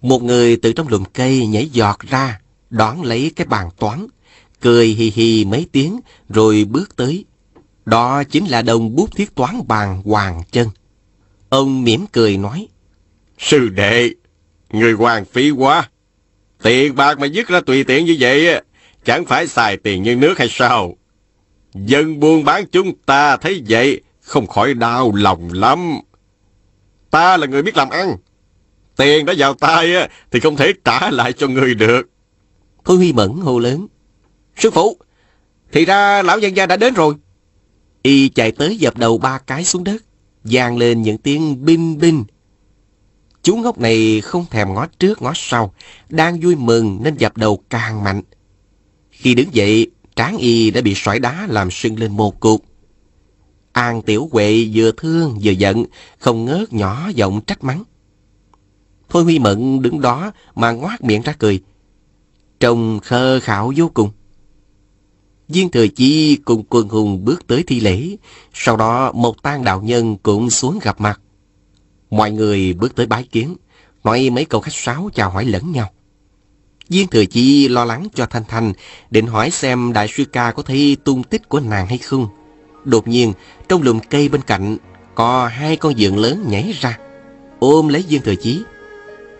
Một 0.00 0.22
người 0.22 0.56
từ 0.56 0.72
trong 0.72 0.88
lùm 0.88 1.04
cây 1.12 1.46
nhảy 1.46 1.68
giọt 1.68 1.98
ra, 2.00 2.40
đón 2.70 3.02
lấy 3.02 3.32
cái 3.36 3.46
bàn 3.46 3.68
toán. 3.78 4.06
Cười 4.60 4.86
hì 4.86 5.12
hì 5.14 5.44
mấy 5.44 5.66
tiếng 5.72 6.00
rồi 6.28 6.64
bước 6.64 6.96
tới. 6.96 7.24
Đó 7.84 8.24
chính 8.24 8.46
là 8.46 8.62
đồng 8.62 8.96
bút 8.96 9.16
thiết 9.16 9.34
toán 9.34 9.68
bàn 9.68 10.02
Hoàng 10.04 10.42
Chân. 10.50 10.68
Ông 11.48 11.84
mỉm 11.84 12.06
cười 12.12 12.36
nói. 12.36 12.68
Sư 13.38 13.68
đệ, 13.68 14.10
người 14.70 14.92
hoàng 14.92 15.24
phí 15.24 15.50
quá. 15.50 15.88
Tiền 16.62 16.94
bạc 16.96 17.18
mà 17.18 17.26
dứt 17.26 17.48
ra 17.48 17.60
tùy 17.60 17.84
tiện 17.84 18.04
như 18.04 18.16
vậy, 18.20 18.62
chẳng 19.04 19.24
phải 19.24 19.46
xài 19.46 19.76
tiền 19.76 20.02
như 20.02 20.16
nước 20.16 20.38
hay 20.38 20.48
sao? 20.50 20.96
Dân 21.74 22.20
buôn 22.20 22.44
bán 22.44 22.64
chúng 22.72 22.96
ta 23.06 23.36
thấy 23.36 23.62
vậy, 23.68 24.00
không 24.20 24.46
khỏi 24.46 24.74
đau 24.74 25.14
lòng 25.14 25.52
lắm. 25.52 26.00
Ta 27.10 27.36
là 27.36 27.46
người 27.46 27.62
biết 27.62 27.76
làm 27.76 27.90
ăn. 27.90 28.16
Tiền 28.96 29.26
đã 29.26 29.34
vào 29.38 29.54
tay 29.54 29.92
thì 30.30 30.40
không 30.40 30.56
thể 30.56 30.72
trả 30.84 31.10
lại 31.10 31.32
cho 31.32 31.46
người 31.48 31.74
được. 31.74 32.02
Thôi 32.84 32.96
Huy 32.96 33.12
Mẫn 33.12 33.30
hô 33.30 33.58
lớn. 33.58 33.86
Sư 34.56 34.70
phụ, 34.70 34.96
thì 35.72 35.84
ra 35.84 36.22
lão 36.22 36.38
dân 36.38 36.56
gia 36.56 36.66
đã 36.66 36.76
đến 36.76 36.94
rồi. 36.94 37.14
Y 38.02 38.28
chạy 38.28 38.52
tới 38.52 38.76
dập 38.76 38.96
đầu 38.96 39.18
ba 39.18 39.38
cái 39.38 39.64
xuống 39.64 39.84
đất, 39.84 40.02
vang 40.44 40.76
lên 40.78 41.02
những 41.02 41.18
tiếng 41.18 41.64
binh 41.64 41.98
binh. 41.98 42.24
Chú 43.42 43.56
ngốc 43.56 43.78
này 43.78 44.20
không 44.20 44.44
thèm 44.50 44.74
ngó 44.74 44.86
trước 44.98 45.22
ngó 45.22 45.32
sau, 45.34 45.74
đang 46.08 46.40
vui 46.40 46.56
mừng 46.56 47.00
nên 47.02 47.16
dập 47.16 47.36
đầu 47.36 47.62
càng 47.70 48.04
mạnh. 48.04 48.22
Khi 49.10 49.34
đứng 49.34 49.54
dậy, 49.54 49.90
tráng 50.16 50.36
y 50.36 50.70
đã 50.70 50.80
bị 50.80 50.94
sỏi 50.96 51.18
đá 51.18 51.46
làm 51.50 51.70
sưng 51.70 51.98
lên 51.98 52.16
một 52.16 52.40
cục. 52.40 52.64
An 53.72 54.02
Tiểu 54.02 54.28
Huệ 54.32 54.68
vừa 54.74 54.92
thương 54.92 55.38
vừa 55.42 55.50
giận, 55.50 55.84
không 56.18 56.44
ngớt 56.44 56.72
nhỏ 56.72 57.10
giọng 57.14 57.40
trách 57.40 57.64
mắng. 57.64 57.84
Thôi 59.08 59.22
Huy 59.22 59.38
Mận 59.38 59.82
đứng 59.82 60.00
đó 60.00 60.32
mà 60.54 60.72
ngoác 60.72 61.04
miệng 61.04 61.22
ra 61.22 61.32
cười. 61.32 61.60
Trông 62.60 63.00
khơ 63.00 63.40
khảo 63.40 63.72
vô 63.76 63.90
cùng. 63.94 64.10
Viên 65.48 65.70
Thừa 65.70 65.88
Chi 65.88 66.36
cùng 66.36 66.64
quân 66.68 66.88
hùng 66.88 67.24
bước 67.24 67.46
tới 67.46 67.64
thi 67.66 67.80
lễ, 67.80 68.16
sau 68.52 68.76
đó 68.76 69.12
một 69.12 69.42
tang 69.42 69.64
đạo 69.64 69.82
nhân 69.82 70.16
cũng 70.16 70.50
xuống 70.50 70.78
gặp 70.82 71.00
mặt. 71.00 71.20
Mọi 72.10 72.32
người 72.32 72.72
bước 72.72 72.94
tới 72.94 73.06
bái 73.06 73.24
kiến, 73.24 73.56
nói 74.04 74.30
mấy 74.30 74.44
câu 74.44 74.60
khách 74.60 74.74
sáo 74.74 75.10
chào 75.14 75.30
hỏi 75.30 75.44
lẫn 75.44 75.72
nhau. 75.72 75.90
Viên 76.88 77.08
Thừa 77.08 77.24
Chi 77.24 77.68
lo 77.68 77.84
lắng 77.84 78.08
cho 78.14 78.26
Thanh 78.26 78.44
Thanh, 78.48 78.72
định 79.10 79.26
hỏi 79.26 79.50
xem 79.50 79.92
đại 79.92 80.08
sư 80.08 80.24
ca 80.24 80.52
có 80.52 80.62
thấy 80.62 80.96
tung 81.04 81.22
tích 81.22 81.48
của 81.48 81.60
nàng 81.60 81.86
hay 81.86 81.98
không. 81.98 82.28
Đột 82.84 83.08
nhiên, 83.08 83.32
trong 83.68 83.82
lùm 83.82 84.00
cây 84.10 84.28
bên 84.28 84.42
cạnh, 84.42 84.76
có 85.14 85.46
hai 85.46 85.76
con 85.76 85.94
dượng 85.98 86.18
lớn 86.18 86.44
nhảy 86.48 86.74
ra, 86.80 86.98
ôm 87.58 87.88
lấy 87.88 88.04
Viên 88.08 88.22
Thừa 88.22 88.34
Chi. 88.34 88.60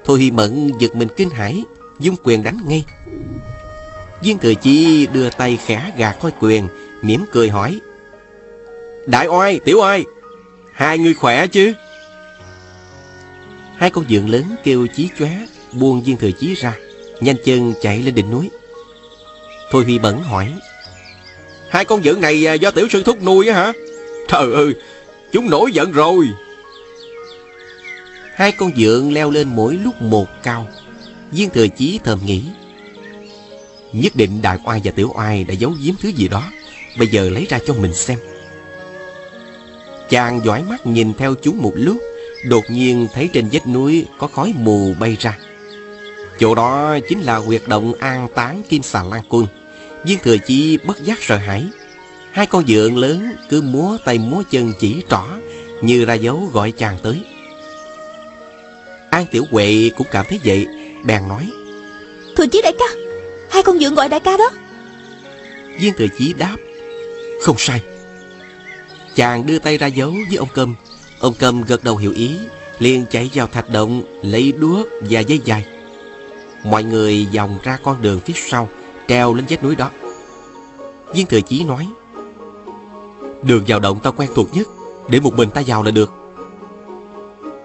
Thôi 0.05 0.21
Hi 0.21 0.31
Mẫn 0.31 0.71
giật 0.79 0.97
mình 0.97 1.09
kinh 1.17 1.31
hãi, 1.31 1.65
dung 2.01 2.17
quyền 2.25 2.43
đánh 2.43 2.59
ngay. 2.67 2.85
Viên 4.23 4.39
Thừa 4.39 4.55
Chi 4.55 5.07
đưa 5.07 5.31
tay 5.31 5.59
khẽ 5.67 5.93
gạt 5.97 6.17
khói 6.21 6.31
quyền, 6.41 6.69
mỉm 7.03 7.25
cười 7.33 7.51
hỏi. 7.51 7.81
Đại 9.07 9.27
oai, 9.27 9.61
tiểu 9.65 9.81
oai, 9.81 10.05
hai 10.73 10.99
người 10.99 11.15
khỏe 11.15 11.47
chứ? 11.47 11.73
Hai 13.77 13.91
con 13.91 14.05
dượng 14.09 14.29
lớn 14.31 14.45
kêu 14.65 14.87
chí 14.87 15.09
chóe, 15.19 15.47
buông 15.73 16.03
Viên 16.03 16.17
Thừa 16.17 16.31
Chí 16.31 16.55
ra, 16.55 16.75
nhanh 17.23 17.37
chân 17.45 17.75
chạy 17.83 17.99
lên 17.99 18.15
đỉnh 18.15 18.31
núi. 18.31 18.51
Thôi 19.71 19.85
Huy 19.85 19.99
Bẩn 19.99 20.23
hỏi. 20.23 20.53
Hai 21.71 21.85
con 21.85 22.03
dượng 22.03 22.21
này 22.21 22.47
à, 22.47 22.55
do 22.55 22.71
tiểu 22.71 22.89
sư 22.91 23.03
thúc 23.03 23.23
nuôi 23.23 23.49
á 23.49 23.55
hả? 23.55 23.73
Trời 24.29 24.53
ơi, 24.53 24.75
chúng 25.33 25.51
nổi 25.51 25.73
giận 25.73 25.93
rồi. 25.93 26.29
Hai 28.35 28.53
con 28.53 28.71
dượng 28.77 29.13
leo 29.13 29.31
lên 29.31 29.49
mỗi 29.55 29.75
lúc 29.85 30.03
một 30.03 30.27
cao. 30.43 30.69
Viên 31.31 31.51
Thừa 31.51 31.67
Chí 31.69 32.01
thầm 32.05 32.19
nghĩ. 32.27 32.43
Nhất 33.93 34.17
định 34.17 34.43
đại 34.43 34.59
oai 34.65 34.81
và 34.85 34.91
tiểu 34.91 35.13
oai 35.15 35.45
đã 35.45 35.55
giấu 35.55 35.73
giếm 35.83 35.95
thứ 36.01 36.09
gì 36.09 36.29
đó 36.29 36.43
Bây 36.99 37.09
giờ 37.09 37.31
lấy 37.31 37.47
ra 37.51 37.59
cho 37.67 37.75
mình 37.75 37.95
xem 37.95 38.19
Chàng 40.11 40.41
dõi 40.45 40.63
mắt 40.63 40.87
nhìn 40.87 41.15
theo 41.15 41.35
chúng 41.43 41.63
một 41.63 41.73
lúc 41.75 42.03
Đột 42.45 42.65
nhiên 42.69 43.07
thấy 43.15 43.29
trên 43.33 43.49
vách 43.53 43.67
núi 43.69 44.07
có 44.19 44.27
khói 44.27 44.53
mù 44.57 44.95
bay 45.01 45.17
ra 45.21 45.39
Chỗ 46.43 46.55
đó 46.55 46.99
chính 47.09 47.21
là 47.21 47.37
huyệt 47.37 47.63
động 47.67 47.93
an 47.99 48.29
táng 48.35 48.63
Kim 48.69 48.83
Xà 48.83 49.03
Lan 49.03 49.23
Quân 49.29 49.47
Viên 50.05 50.19
Thừa 50.19 50.37
Chi 50.47 50.79
bất 50.87 51.05
giác 51.05 51.19
sợ 51.23 51.37
hãi. 51.37 51.65
Hai 52.33 52.47
con 52.47 52.67
dượng 52.67 52.99
lớn 52.99 53.33
cứ 53.49 53.63
múa 53.63 53.99
tay 54.05 54.19
múa 54.19 54.43
chân 54.51 54.73
chỉ 54.81 55.03
trỏ 55.11 55.25
Như 55.83 56.05
ra 56.05 56.15
dấu 56.15 56.51
gọi 56.53 56.73
chàng 56.73 56.97
tới. 57.03 57.25
An 59.11 59.27
Tiểu 59.31 59.45
Huệ 59.51 59.91
cũng 59.97 60.07
cảm 60.11 60.27
thấy 60.29 60.41
vậy 60.45 60.67
Bèn 61.05 61.23
nói 61.29 61.51
Thừa 62.37 62.47
Chí 62.47 62.63
đại 62.63 62.73
ca 62.79 62.87
Hai 63.51 63.63
con 63.63 63.79
dượng 63.79 63.95
gọi 63.95 64.09
đại 64.09 64.21
ca 64.21 64.37
đó. 64.37 64.51
Viên 65.81 65.95
Thừa 65.95 66.09
Chí 66.19 66.33
đáp 66.33 66.57
Không 67.43 67.57
sai. 67.59 67.81
Chàng 69.15 69.47
đưa 69.47 69.59
tay 69.59 69.79
ra 69.79 69.87
dấu 69.87 70.11
với 70.29 70.37
ông 70.37 70.49
Câm. 70.55 70.75
Ông 71.21 71.35
Câm 71.35 71.63
gật 71.63 71.85
đầu 71.85 71.97
hiểu 71.97 72.13
ý 72.13 72.31
liền 72.79 73.05
chạy 73.11 73.31
vào 73.35 73.47
thạch 73.47 73.71
động 73.71 74.03
lấy 74.23 74.53
đuốc 74.53 74.89
và 75.11 75.21
dây 75.21 75.41
dài 75.45 75.65
mọi 76.65 76.85
người 76.85 77.29
vòng 77.35 77.59
ra 77.63 77.79
con 77.83 78.03
đường 78.03 78.21
phía 78.21 78.35
sau 78.37 78.69
treo 79.09 79.35
lên 79.35 79.45
vách 79.49 79.65
núi 79.65 79.77
đó. 79.77 79.91
Viên 81.15 81.27
thừa 81.27 81.41
chí 81.41 81.65
nói, 81.65 81.89
đường 83.43 83.65
vào 83.67 83.81
động 83.81 84.01
ta 84.01 84.11
quen 84.11 84.31
thuộc 84.35 84.55
nhất, 84.55 84.69
để 85.09 85.21
một 85.21 85.35
mình 85.35 85.51
ta 85.51 85.63
vào 85.67 85.83
là 85.83 85.91
được. 85.91 86.13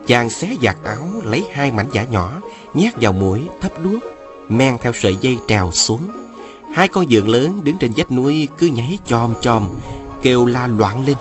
Chàng 0.07 0.29
xé 0.29 0.55
giặt 0.61 0.77
áo, 0.83 1.07
lấy 1.23 1.43
hai 1.53 1.71
mảnh 1.71 1.87
giả 1.93 2.03
nhỏ, 2.03 2.41
nhét 2.73 2.93
vào 3.01 3.13
mũi 3.13 3.41
thấp 3.61 3.71
đuốc, 3.83 4.03
men 4.49 4.77
theo 4.81 4.93
sợi 4.93 5.17
dây 5.21 5.37
trèo 5.47 5.71
xuống. 5.71 6.01
Hai 6.73 6.87
con 6.87 7.09
dượng 7.09 7.29
lớn 7.29 7.59
đứng 7.63 7.77
trên 7.77 7.91
vách 7.95 8.11
núi 8.11 8.47
cứ 8.57 8.67
nhảy 8.67 8.99
chom 9.07 9.33
chom 9.41 9.69
kêu 10.21 10.45
la 10.45 10.67
loạn 10.67 11.05
lên, 11.05 11.17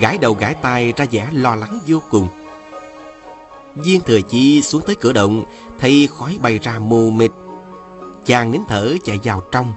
gãi 0.00 0.18
đầu 0.18 0.34
gãi 0.34 0.54
tay 0.54 0.92
ra 0.96 1.06
vẻ 1.10 1.28
lo 1.32 1.54
lắng 1.54 1.78
vô 1.86 2.02
cùng. 2.10 2.28
Viên 3.74 4.00
thừa 4.00 4.20
chi 4.20 4.62
xuống 4.62 4.82
tới 4.86 4.96
cửa 4.96 5.12
động 5.12 5.44
thấy 5.82 6.08
khói 6.18 6.38
bay 6.42 6.58
ra 6.62 6.78
mù 6.78 7.10
mịt. 7.10 7.30
Chàng 8.26 8.50
nín 8.52 8.60
thở 8.68 8.94
chạy 9.04 9.18
vào 9.24 9.42
trong. 9.52 9.72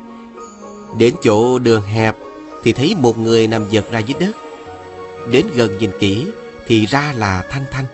Đến 0.97 1.15
chỗ 1.23 1.59
đường 1.59 1.81
hẹp 1.81 2.15
thì 2.63 2.73
thấy 2.73 2.95
một 2.99 3.17
người 3.17 3.47
nằm 3.47 3.69
giật 3.69 3.91
ra 3.91 3.99
dưới 3.99 4.15
đất. 4.19 4.35
Đến 5.31 5.45
gần 5.55 5.77
nhìn 5.77 5.91
kỹ 5.99 6.27
thì 6.67 6.85
ra 6.85 7.13
là 7.17 7.43
thanh 7.49 7.63
thanh. 7.71 7.85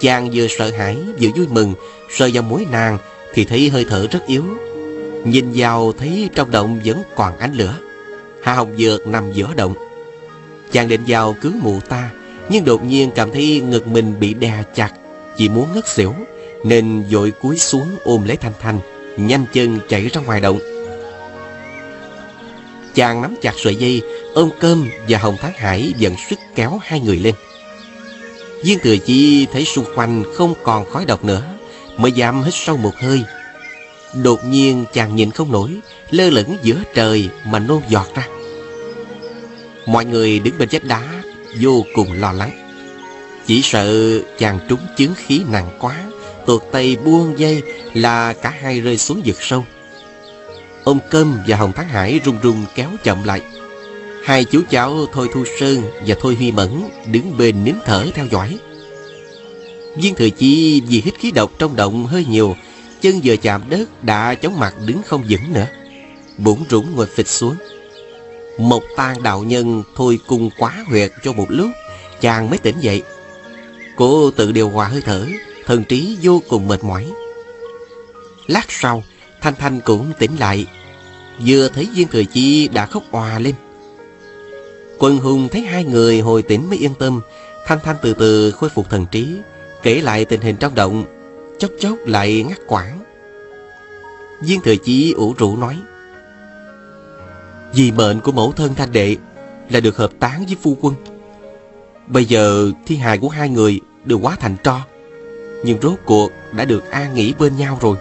Chàng 0.00 0.30
vừa 0.34 0.46
sợ 0.48 0.70
hãi, 0.70 0.96
vừa 1.20 1.28
vui 1.36 1.46
mừng, 1.50 1.74
sờ 2.10 2.30
vào 2.32 2.42
mũi 2.42 2.66
nàng 2.70 2.98
thì 3.34 3.44
thấy 3.44 3.68
hơi 3.68 3.86
thở 3.88 4.06
rất 4.10 4.26
yếu. 4.26 4.44
Nhìn 5.24 5.52
vào 5.54 5.92
thấy 5.98 6.28
trong 6.34 6.50
động 6.50 6.80
vẫn 6.84 7.02
còn 7.16 7.38
ánh 7.38 7.54
lửa. 7.54 7.74
Hà 8.42 8.54
hồng 8.54 8.76
dược 8.78 9.06
nằm 9.06 9.32
giữa 9.32 9.48
động. 9.56 9.74
Chàng 10.72 10.88
định 10.88 11.02
vào 11.06 11.36
cứu 11.40 11.52
mụ 11.62 11.80
ta, 11.88 12.10
nhưng 12.50 12.64
đột 12.64 12.84
nhiên 12.84 13.10
cảm 13.14 13.32
thấy 13.32 13.60
ngực 13.60 13.86
mình 13.86 14.20
bị 14.20 14.34
đè 14.34 14.62
chặt 14.74 14.92
chỉ 15.36 15.48
muốn 15.48 15.66
ngất 15.74 15.88
xỉu 15.88 16.14
nên 16.64 17.02
vội 17.10 17.30
cúi 17.30 17.58
xuống 17.58 17.88
ôm 18.04 18.24
lấy 18.24 18.36
thanh 18.36 18.52
thanh, 18.60 18.80
nhanh 19.16 19.44
chân 19.52 19.78
chạy 19.88 20.08
ra 20.08 20.20
ngoài 20.20 20.40
động. 20.40 20.58
Chàng 22.94 23.22
nắm 23.22 23.36
chặt 23.42 23.54
sợi 23.56 23.76
dây, 23.76 24.02
ôm 24.34 24.50
cơm 24.60 24.88
và 25.08 25.18
hồng 25.18 25.36
Thái 25.40 25.52
hải 25.56 25.92
dần 25.98 26.14
sức 26.30 26.38
kéo 26.54 26.80
hai 26.82 27.00
người 27.00 27.16
lên. 27.16 27.34
Viên 28.64 28.78
thừa 28.78 28.96
chi 28.96 29.46
thấy 29.52 29.64
xung 29.64 29.84
quanh 29.96 30.24
không 30.34 30.54
còn 30.62 30.90
khói 30.90 31.04
độc 31.04 31.24
nữa, 31.24 31.42
mới 31.96 32.12
dám 32.12 32.42
hít 32.42 32.54
sâu 32.54 32.76
một 32.76 32.96
hơi. 32.96 33.24
Đột 34.22 34.44
nhiên 34.44 34.84
chàng 34.92 35.16
nhìn 35.16 35.30
không 35.30 35.52
nổi, 35.52 35.70
lơ 36.10 36.30
lửng 36.30 36.56
giữa 36.62 36.82
trời 36.94 37.28
mà 37.46 37.58
nôn 37.58 37.82
giọt 37.88 38.06
ra. 38.14 38.28
Mọi 39.86 40.04
người 40.04 40.38
đứng 40.38 40.58
bên 40.58 40.68
vách 40.72 40.84
đá, 40.84 41.22
vô 41.60 41.84
cùng 41.94 42.12
lo 42.12 42.32
lắng. 42.32 42.50
Chỉ 43.46 43.62
sợ 43.62 44.18
chàng 44.38 44.58
trúng 44.68 44.80
chứng 44.96 45.14
khí 45.16 45.42
nặng 45.50 45.68
quá 45.78 45.96
tuột 46.50 46.62
tay 46.72 46.96
buông 47.04 47.38
dây 47.38 47.62
là 47.94 48.32
cả 48.32 48.54
hai 48.60 48.80
rơi 48.80 48.98
xuống 48.98 49.22
vực 49.24 49.36
sâu. 49.40 49.64
Ông 50.84 50.98
cơm 51.10 51.38
và 51.46 51.56
hồng 51.56 51.72
thắng 51.72 51.88
hải 51.88 52.20
run 52.24 52.38
run 52.42 52.64
kéo 52.74 52.90
chậm 53.04 53.24
lại. 53.24 53.40
Hai 54.24 54.44
chú 54.44 54.62
cháu 54.70 55.06
thôi 55.12 55.28
thu 55.34 55.44
sơn 55.60 55.82
và 56.06 56.14
thôi 56.20 56.34
huy 56.34 56.52
mẫn 56.52 56.82
đứng 57.06 57.38
bên 57.38 57.64
nín 57.64 57.74
thở 57.84 58.06
theo 58.14 58.26
dõi. 58.30 58.58
Viên 59.96 60.14
thừa 60.14 60.28
chi 60.28 60.82
vì 60.88 61.02
hít 61.04 61.14
khí 61.18 61.30
độc 61.30 61.50
trong 61.58 61.76
động 61.76 62.06
hơi 62.06 62.24
nhiều, 62.24 62.56
chân 63.00 63.20
vừa 63.24 63.36
chạm 63.36 63.62
đất 63.68 64.04
đã 64.04 64.34
chóng 64.34 64.58
mặt 64.60 64.74
đứng 64.86 65.02
không 65.02 65.24
vững 65.28 65.52
nữa. 65.52 65.66
Bụng 66.38 66.64
rũng 66.68 66.96
ngồi 66.96 67.06
phịch 67.06 67.28
xuống. 67.28 67.54
Một 68.58 68.82
tang 68.96 69.22
đạo 69.22 69.44
nhân 69.44 69.82
thôi 69.96 70.18
cung 70.26 70.50
quá 70.58 70.84
huyệt 70.88 71.12
cho 71.22 71.32
một 71.32 71.46
lúc, 71.48 71.70
chàng 72.20 72.50
mới 72.50 72.58
tỉnh 72.58 72.76
dậy. 72.80 73.02
Cô 73.96 74.30
tự 74.30 74.52
điều 74.52 74.70
hòa 74.70 74.88
hơi 74.88 75.02
thở 75.04 75.26
thần 75.66 75.84
trí 75.84 76.18
vô 76.22 76.42
cùng 76.48 76.68
mệt 76.68 76.84
mỏi. 76.84 77.12
Lát 78.46 78.64
sau, 78.68 79.02
thanh 79.40 79.54
thanh 79.54 79.80
cũng 79.80 80.12
tỉnh 80.18 80.36
lại. 80.36 80.66
Vừa 81.46 81.68
thấy 81.68 81.88
viên 81.94 82.08
thừa 82.08 82.24
chi 82.24 82.68
đã 82.68 82.86
khóc 82.86 83.02
òa 83.10 83.38
lên. 83.38 83.54
Quân 84.98 85.18
hùng 85.18 85.48
thấy 85.52 85.60
hai 85.60 85.84
người 85.84 86.20
hồi 86.20 86.42
tỉnh 86.42 86.68
mới 86.68 86.78
yên 86.78 86.94
tâm, 86.98 87.20
thanh 87.66 87.78
thanh 87.82 87.96
từ 88.02 88.14
từ 88.14 88.50
khôi 88.50 88.70
phục 88.70 88.90
thần 88.90 89.06
trí, 89.10 89.36
kể 89.82 90.00
lại 90.00 90.24
tình 90.24 90.40
hình 90.40 90.56
trong 90.56 90.74
động, 90.74 91.04
chốc 91.58 91.70
chốc 91.80 91.98
lại 92.06 92.44
ngắt 92.48 92.58
quãng. 92.66 92.98
Viên 94.42 94.60
thừa 94.60 94.76
chi 94.76 95.12
ủ 95.12 95.34
rũ 95.38 95.56
nói, 95.56 95.76
vì 97.74 97.92
mệnh 97.92 98.20
của 98.20 98.32
mẫu 98.32 98.52
thân 98.52 98.74
thanh 98.74 98.92
đệ 98.92 99.16
là 99.70 99.80
được 99.80 99.96
hợp 99.96 100.10
tán 100.20 100.44
với 100.46 100.56
phu 100.62 100.76
quân. 100.80 100.94
Bây 102.06 102.24
giờ 102.24 102.70
thi 102.86 102.96
hài 102.96 103.18
của 103.18 103.28
hai 103.28 103.48
người 103.48 103.80
đều 104.04 104.18
quá 104.18 104.36
thành 104.40 104.56
tro 104.64 104.80
nhưng 105.62 105.78
rốt 105.82 105.98
cuộc 106.04 106.32
đã 106.52 106.64
được 106.64 106.90
an 106.90 107.14
nghỉ 107.14 107.34
bên 107.38 107.56
nhau 107.56 107.78
rồi. 107.80 107.96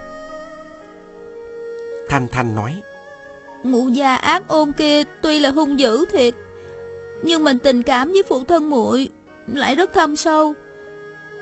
Thanh 2.10 2.28
thanh 2.28 2.56
nói 2.56 2.82
ngụ 3.64 3.88
gia 3.88 4.16
ác 4.16 4.48
ôn 4.48 4.72
kia 4.72 5.04
tuy 5.22 5.40
là 5.40 5.52
hung 5.52 5.80
dữ 5.80 6.06
thiệt 6.06 6.34
nhưng 7.24 7.44
mình 7.44 7.60
tình 7.60 7.84
cảm 7.84 8.12
với 8.12 8.24
phụ 8.30 8.44
thân 8.44 8.70
muội 8.70 9.10
lại 9.48 9.76
rất 9.76 9.94
thâm 9.94 10.16
sâu. 10.16 10.54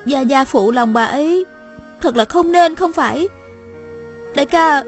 Gia 0.06 0.21
gia 0.21 0.45
phụ 0.45 0.71
lòng 0.71 0.93
bà 0.93 1.06
ấy 1.06 1.45
thật 2.01 2.15
là 2.15 2.25
không 2.25 2.51
nên 2.51 2.75
không 2.75 2.93
phải. 2.93 3.27
Đại 4.36 4.45
ca 4.45 4.84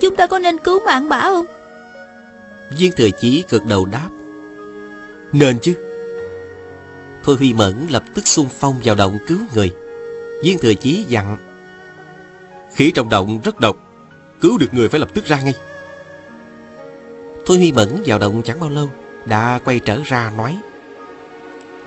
chúng 0.00 0.16
ta 0.16 0.26
có 0.26 0.38
nên 0.38 0.58
cứu 0.58 0.80
mạng 0.80 1.08
bà 1.08 1.20
không? 1.20 1.46
Viên 2.78 2.92
thừa 2.92 3.10
chí 3.20 3.44
cực 3.48 3.66
đầu 3.66 3.86
đáp 3.86 4.08
nên 5.32 5.58
chứ. 5.58 5.74
Thôi 7.24 7.36
huy 7.38 7.52
mẫn 7.52 7.74
lập 7.90 8.02
tức 8.14 8.26
xung 8.26 8.48
phong 8.58 8.74
vào 8.84 8.94
động 8.94 9.18
cứu 9.28 9.38
người 9.54 9.72
viên 10.42 10.58
thừa 10.58 10.74
chí 10.74 11.04
dặn 11.08 11.36
khí 12.74 12.90
trong 12.94 13.08
động 13.08 13.40
rất 13.44 13.60
độc 13.60 13.76
cứu 14.40 14.58
được 14.58 14.74
người 14.74 14.88
phải 14.88 15.00
lập 15.00 15.08
tức 15.14 15.24
ra 15.26 15.40
ngay 15.40 15.54
thôi 17.46 17.56
huy 17.56 17.72
mẫn 17.72 18.02
vào 18.06 18.18
động 18.18 18.42
chẳng 18.44 18.60
bao 18.60 18.70
lâu 18.70 18.90
đã 19.24 19.60
quay 19.64 19.78
trở 19.78 19.98
ra 20.04 20.32
nói 20.36 20.56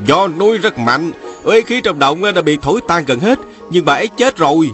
Do 0.06 0.28
núi 0.28 0.58
rất 0.58 0.80
mạnh 0.80 1.12
Uế 1.44 1.62
khí 1.62 1.82
trong 1.82 2.00
động 2.00 2.22
đã 2.36 2.42
bị 2.42 2.58
thổi 2.62 2.82
tan 2.88 3.04
gần 3.06 3.20
hết 3.20 3.40
Nhưng 3.70 3.86
bà 3.86 3.94
ấy 3.94 4.08
chết 4.08 4.38
rồi 4.38 4.72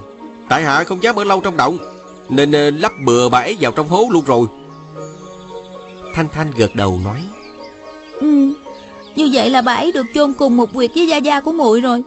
Tại 0.50 0.64
hạ 0.64 0.84
không 0.84 1.04
dám 1.04 1.16
ở 1.16 1.24
lâu 1.24 1.42
trong 1.42 1.58
động 1.58 1.78
Nên 2.30 2.52
ờ, 2.52 2.70
lắp 2.70 2.92
bừa 3.06 3.30
bà 3.30 3.40
ấy 3.40 3.58
vào 3.60 3.72
trong 3.72 3.88
hố 3.88 4.08
luôn 4.12 4.26
rồi 4.26 4.48
Thanh 6.16 6.28
Thanh 6.34 6.52
gật 6.58 6.76
đầu 6.76 7.00
nói. 7.04 7.22
Ừ, 8.20 8.28
như 9.16 9.30
vậy 9.34 9.50
là 9.50 9.62
bà 9.62 9.74
ấy 9.74 9.92
được 9.92 10.06
chôn 10.14 10.34
cùng 10.34 10.58
một 10.58 10.74
quyệt 10.74 10.92
với 10.96 11.08
gia 11.08 11.18
gia 11.18 11.42
của 11.42 11.52
muội 11.52 11.82
rồi. 11.82 12.04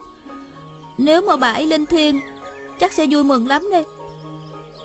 Nếu 0.98 1.22
mà 1.22 1.36
bà 1.36 1.52
ấy 1.52 1.66
lên 1.66 1.86
thiên, 1.86 2.20
chắc 2.80 2.92
sẽ 2.92 3.06
vui 3.10 3.24
mừng 3.24 3.48
lắm 3.48 3.70
đây. 3.70 3.84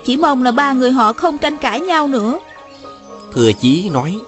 Chỉ 0.05 0.17
mong 0.17 0.43
là 0.43 0.51
ba 0.51 0.73
người 0.73 0.91
họ 0.91 1.13
không 1.13 1.37
tranh 1.37 1.57
cãi 1.57 1.79
nhau 1.79 2.07
nữa. 2.07 2.39
Thừa 3.33 3.51
chí 3.61 3.89
nói. 3.89 4.19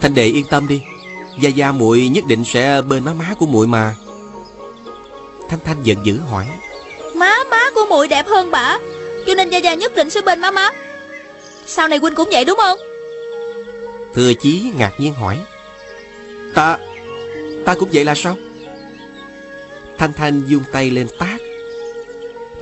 Thanh 0.00 0.14
đệ 0.14 0.24
yên 0.24 0.44
tâm 0.50 0.68
đi, 0.68 0.82
gia 1.40 1.48
gia 1.48 1.72
muội 1.72 2.08
nhất 2.08 2.24
định 2.28 2.44
sẽ 2.44 2.82
bên 2.88 3.04
má 3.04 3.14
má 3.14 3.34
của 3.38 3.46
muội 3.46 3.66
mà. 3.66 3.94
Thanh 5.48 5.60
Thanh 5.64 5.82
giận 5.82 5.98
dữ 6.04 6.18
hỏi. 6.30 6.46
Má 7.14 7.36
má 7.50 7.70
của 7.74 7.86
muội 7.88 8.08
đẹp 8.08 8.26
hơn 8.26 8.50
bà, 8.50 8.78
cho 9.26 9.34
nên 9.34 9.50
gia 9.50 9.58
gia 9.58 9.74
nhất 9.74 9.94
định 9.96 10.10
sẽ 10.10 10.20
bên 10.20 10.40
má 10.40 10.50
má. 10.50 10.70
Sau 11.66 11.88
này 11.88 11.98
huynh 11.98 12.14
cũng 12.14 12.28
vậy 12.32 12.44
đúng 12.44 12.58
không? 12.58 12.78
Thừa 14.14 14.32
chí 14.34 14.72
ngạc 14.78 14.92
nhiên 14.98 15.14
hỏi. 15.14 15.38
Ta, 16.54 16.78
ta 17.64 17.74
cũng 17.74 17.88
vậy 17.92 18.04
là 18.04 18.14
sao? 18.14 18.36
Thanh 19.98 20.12
Thanh 20.12 20.42
dung 20.46 20.62
tay 20.72 20.90
lên 20.90 21.06
tát. 21.18 21.40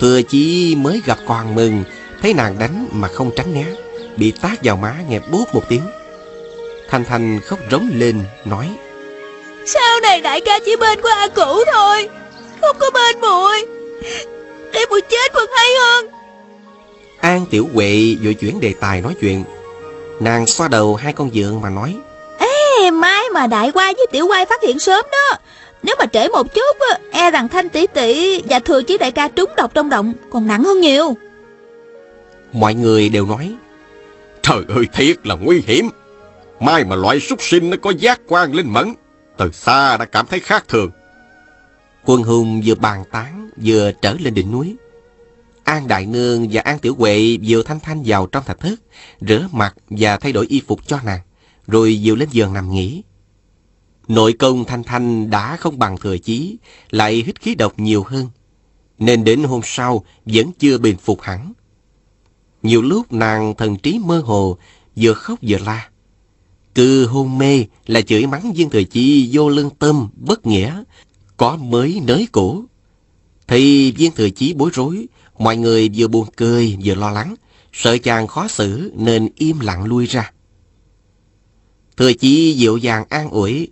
Thừa 0.01 0.23
chí 0.23 0.75
mới 0.79 1.03
gặp 1.07 1.19
còn 1.27 1.55
mừng, 1.55 1.85
thấy 2.23 2.35
nàng 2.35 2.59
đánh 2.59 2.89
mà 2.93 3.09
không 3.09 3.31
tránh 3.37 3.55
né, 3.55 3.67
bị 4.17 4.31
tát 4.31 4.59
vào 4.63 4.77
má 4.77 4.95
nghe 5.09 5.21
bút 5.31 5.55
một 5.55 5.63
tiếng. 5.69 5.83
Thanh 6.89 7.05
Thanh 7.05 7.41
khóc 7.41 7.59
rống 7.71 7.91
lên, 7.95 8.25
nói. 8.45 8.71
Sau 9.67 10.01
này 10.01 10.21
đại 10.21 10.41
ca 10.41 10.59
chỉ 10.65 10.77
bên 10.77 11.01
của 11.01 11.09
A 11.09 11.29
Cửu 11.29 11.65
thôi, 11.73 12.09
không 12.61 12.77
có 12.79 12.91
bên 12.91 13.21
muội. 13.21 13.67
Để 14.73 14.81
muội 14.91 15.01
chết 15.01 15.33
còn 15.33 15.47
hay 15.57 15.69
hơn. 15.81 16.07
An 17.21 17.47
Tiểu 17.51 17.69
Huệ 17.75 18.17
vội 18.25 18.35
chuyển 18.35 18.61
đề 18.61 18.75
tài 18.81 19.01
nói 19.01 19.15
chuyện. 19.21 19.45
Nàng 20.21 20.47
xoa 20.47 20.69
đầu 20.69 20.95
hai 20.95 21.13
con 21.13 21.31
dượng 21.35 21.61
mà 21.61 21.71
nói. 21.71 21.97
Ê, 22.39 22.91
mai 22.91 23.23
mà 23.35 23.47
đại 23.47 23.73
quai 23.73 23.95
với 23.95 24.07
tiểu 24.13 24.27
quai 24.29 24.47
phát 24.47 24.63
hiện 24.63 24.79
sớm 24.79 25.05
đó. 25.13 25.37
Nếu 25.85 25.97
mà 25.99 26.07
trễ 26.07 26.29
một 26.29 26.55
chút, 26.55 26.77
e 27.11 27.31
rằng 27.31 27.49
Thanh 27.49 27.69
tỷ 27.69 27.87
tỷ 27.87 28.43
và 28.43 28.59
thừa 28.59 28.83
chí 28.83 28.99
đại 28.99 29.11
ca 29.11 29.29
trúng 29.29 29.51
độc 29.57 29.75
trong 29.75 29.89
động 29.89 30.13
còn 30.31 30.47
nặng 30.47 30.65
hơn 30.65 30.81
nhiều. 30.81 31.17
Mọi 32.53 32.75
người 32.75 33.09
đều 33.09 33.27
nói. 33.27 33.55
Trời 34.43 34.65
ơi 34.69 34.85
thiệt 34.93 35.27
là 35.27 35.35
nguy 35.35 35.63
hiểm. 35.67 35.89
Mai 36.61 36.85
mà 36.85 36.97
loại 36.97 37.21
súc 37.21 37.43
sinh 37.43 37.71
nó 37.71 37.77
có 37.83 37.93
giác 37.99 38.21
quan 38.29 38.53
linh 38.53 38.73
mẫn. 38.73 38.95
Từ 39.37 39.51
xa 39.53 39.97
đã 39.97 40.05
cảm 40.05 40.27
thấy 40.27 40.41
khác 40.41 40.65
thường. 40.69 40.91
Quân 42.05 42.23
hùng 42.23 42.63
vừa 42.65 42.75
bàn 42.75 43.05
tán 43.11 43.51
vừa 43.57 43.93
trở 44.03 44.15
lên 44.21 44.35
đỉnh 44.35 44.53
núi. 44.53 44.77
An 45.65 45.89
Đại 45.89 46.07
Nương 46.07 46.49
và 46.53 46.61
An 46.61 46.79
Tiểu 46.79 46.95
Huệ 46.99 47.39
vừa 47.47 47.63
Thanh 47.63 47.81
Thanh 47.81 48.03
vào 48.07 48.27
trong 48.27 48.45
thạch 48.45 48.61
thất, 48.61 48.75
rửa 49.21 49.49
mặt 49.53 49.75
và 49.91 50.17
thay 50.17 50.33
đổi 50.33 50.47
y 50.47 50.63
phục 50.67 50.87
cho 50.87 50.99
nàng, 51.05 51.21
rồi 51.67 52.01
dìu 52.03 52.17
lên 52.17 52.29
giường 52.33 52.53
nằm 52.53 52.71
nghỉ. 52.71 53.03
Nội 54.09 54.33
công 54.33 54.65
Thanh 54.65 54.85
Thanh 54.85 55.31
đã 55.31 55.57
không 55.57 55.79
bằng 55.79 55.99
thừa 55.99 56.19
chí, 56.19 56.57
lại 56.91 57.23
hít 57.27 57.41
khí 57.41 57.55
độc 57.55 57.79
nhiều 57.79 58.03
hơn, 58.03 58.29
nên 58.99 59.25
đến 59.25 59.43
hôm 59.43 59.61
sau 59.65 60.05
vẫn 60.25 60.53
chưa 60.59 60.79
bình 60.79 60.97
phục 60.97 61.21
hẳn. 61.21 61.53
Nhiều 62.63 62.83
lúc 62.83 63.13
nàng 63.13 63.55
thần 63.55 63.77
trí 63.77 64.01
mơ 64.05 64.23
hồ, 64.25 64.59
vừa 64.97 65.13
khóc 65.13 65.39
vừa 65.43 65.59
la. 65.59 65.89
Cứ 66.75 67.07
hôn 67.07 67.39
mê 67.39 67.65
là 67.87 68.01
chửi 68.01 68.27
mắng 68.27 68.53
viên 68.53 68.71
thừa 68.71 68.83
chí 68.83 69.31
vô 69.33 69.49
lương 69.49 69.71
tâm, 69.71 70.09
bất 70.17 70.47
nghĩa, 70.47 70.83
có 71.37 71.57
mới 71.57 72.01
nới 72.07 72.29
cũ. 72.33 72.65
Thì 73.47 73.93
viên 73.93 74.13
thừa 74.13 74.31
chí 74.31 74.55
bối 74.55 74.71
rối, 74.73 75.07
mọi 75.39 75.57
người 75.57 75.91
vừa 75.95 76.09
buồn 76.09 76.29
cười 76.37 76.79
vừa 76.85 76.95
lo 76.95 77.11
lắng, 77.11 77.35
sợ 77.73 77.99
chàng 77.99 78.27
khó 78.27 78.49
xử 78.49 78.93
nên 78.97 79.29
im 79.37 79.61
lặng 79.61 79.85
lui 79.85 80.07
ra. 80.07 80.33
Thừa 81.97 82.13
chí 82.13 82.53
dịu 82.53 82.77
dàng 82.77 83.05
an 83.09 83.31
ủi, 83.31 83.69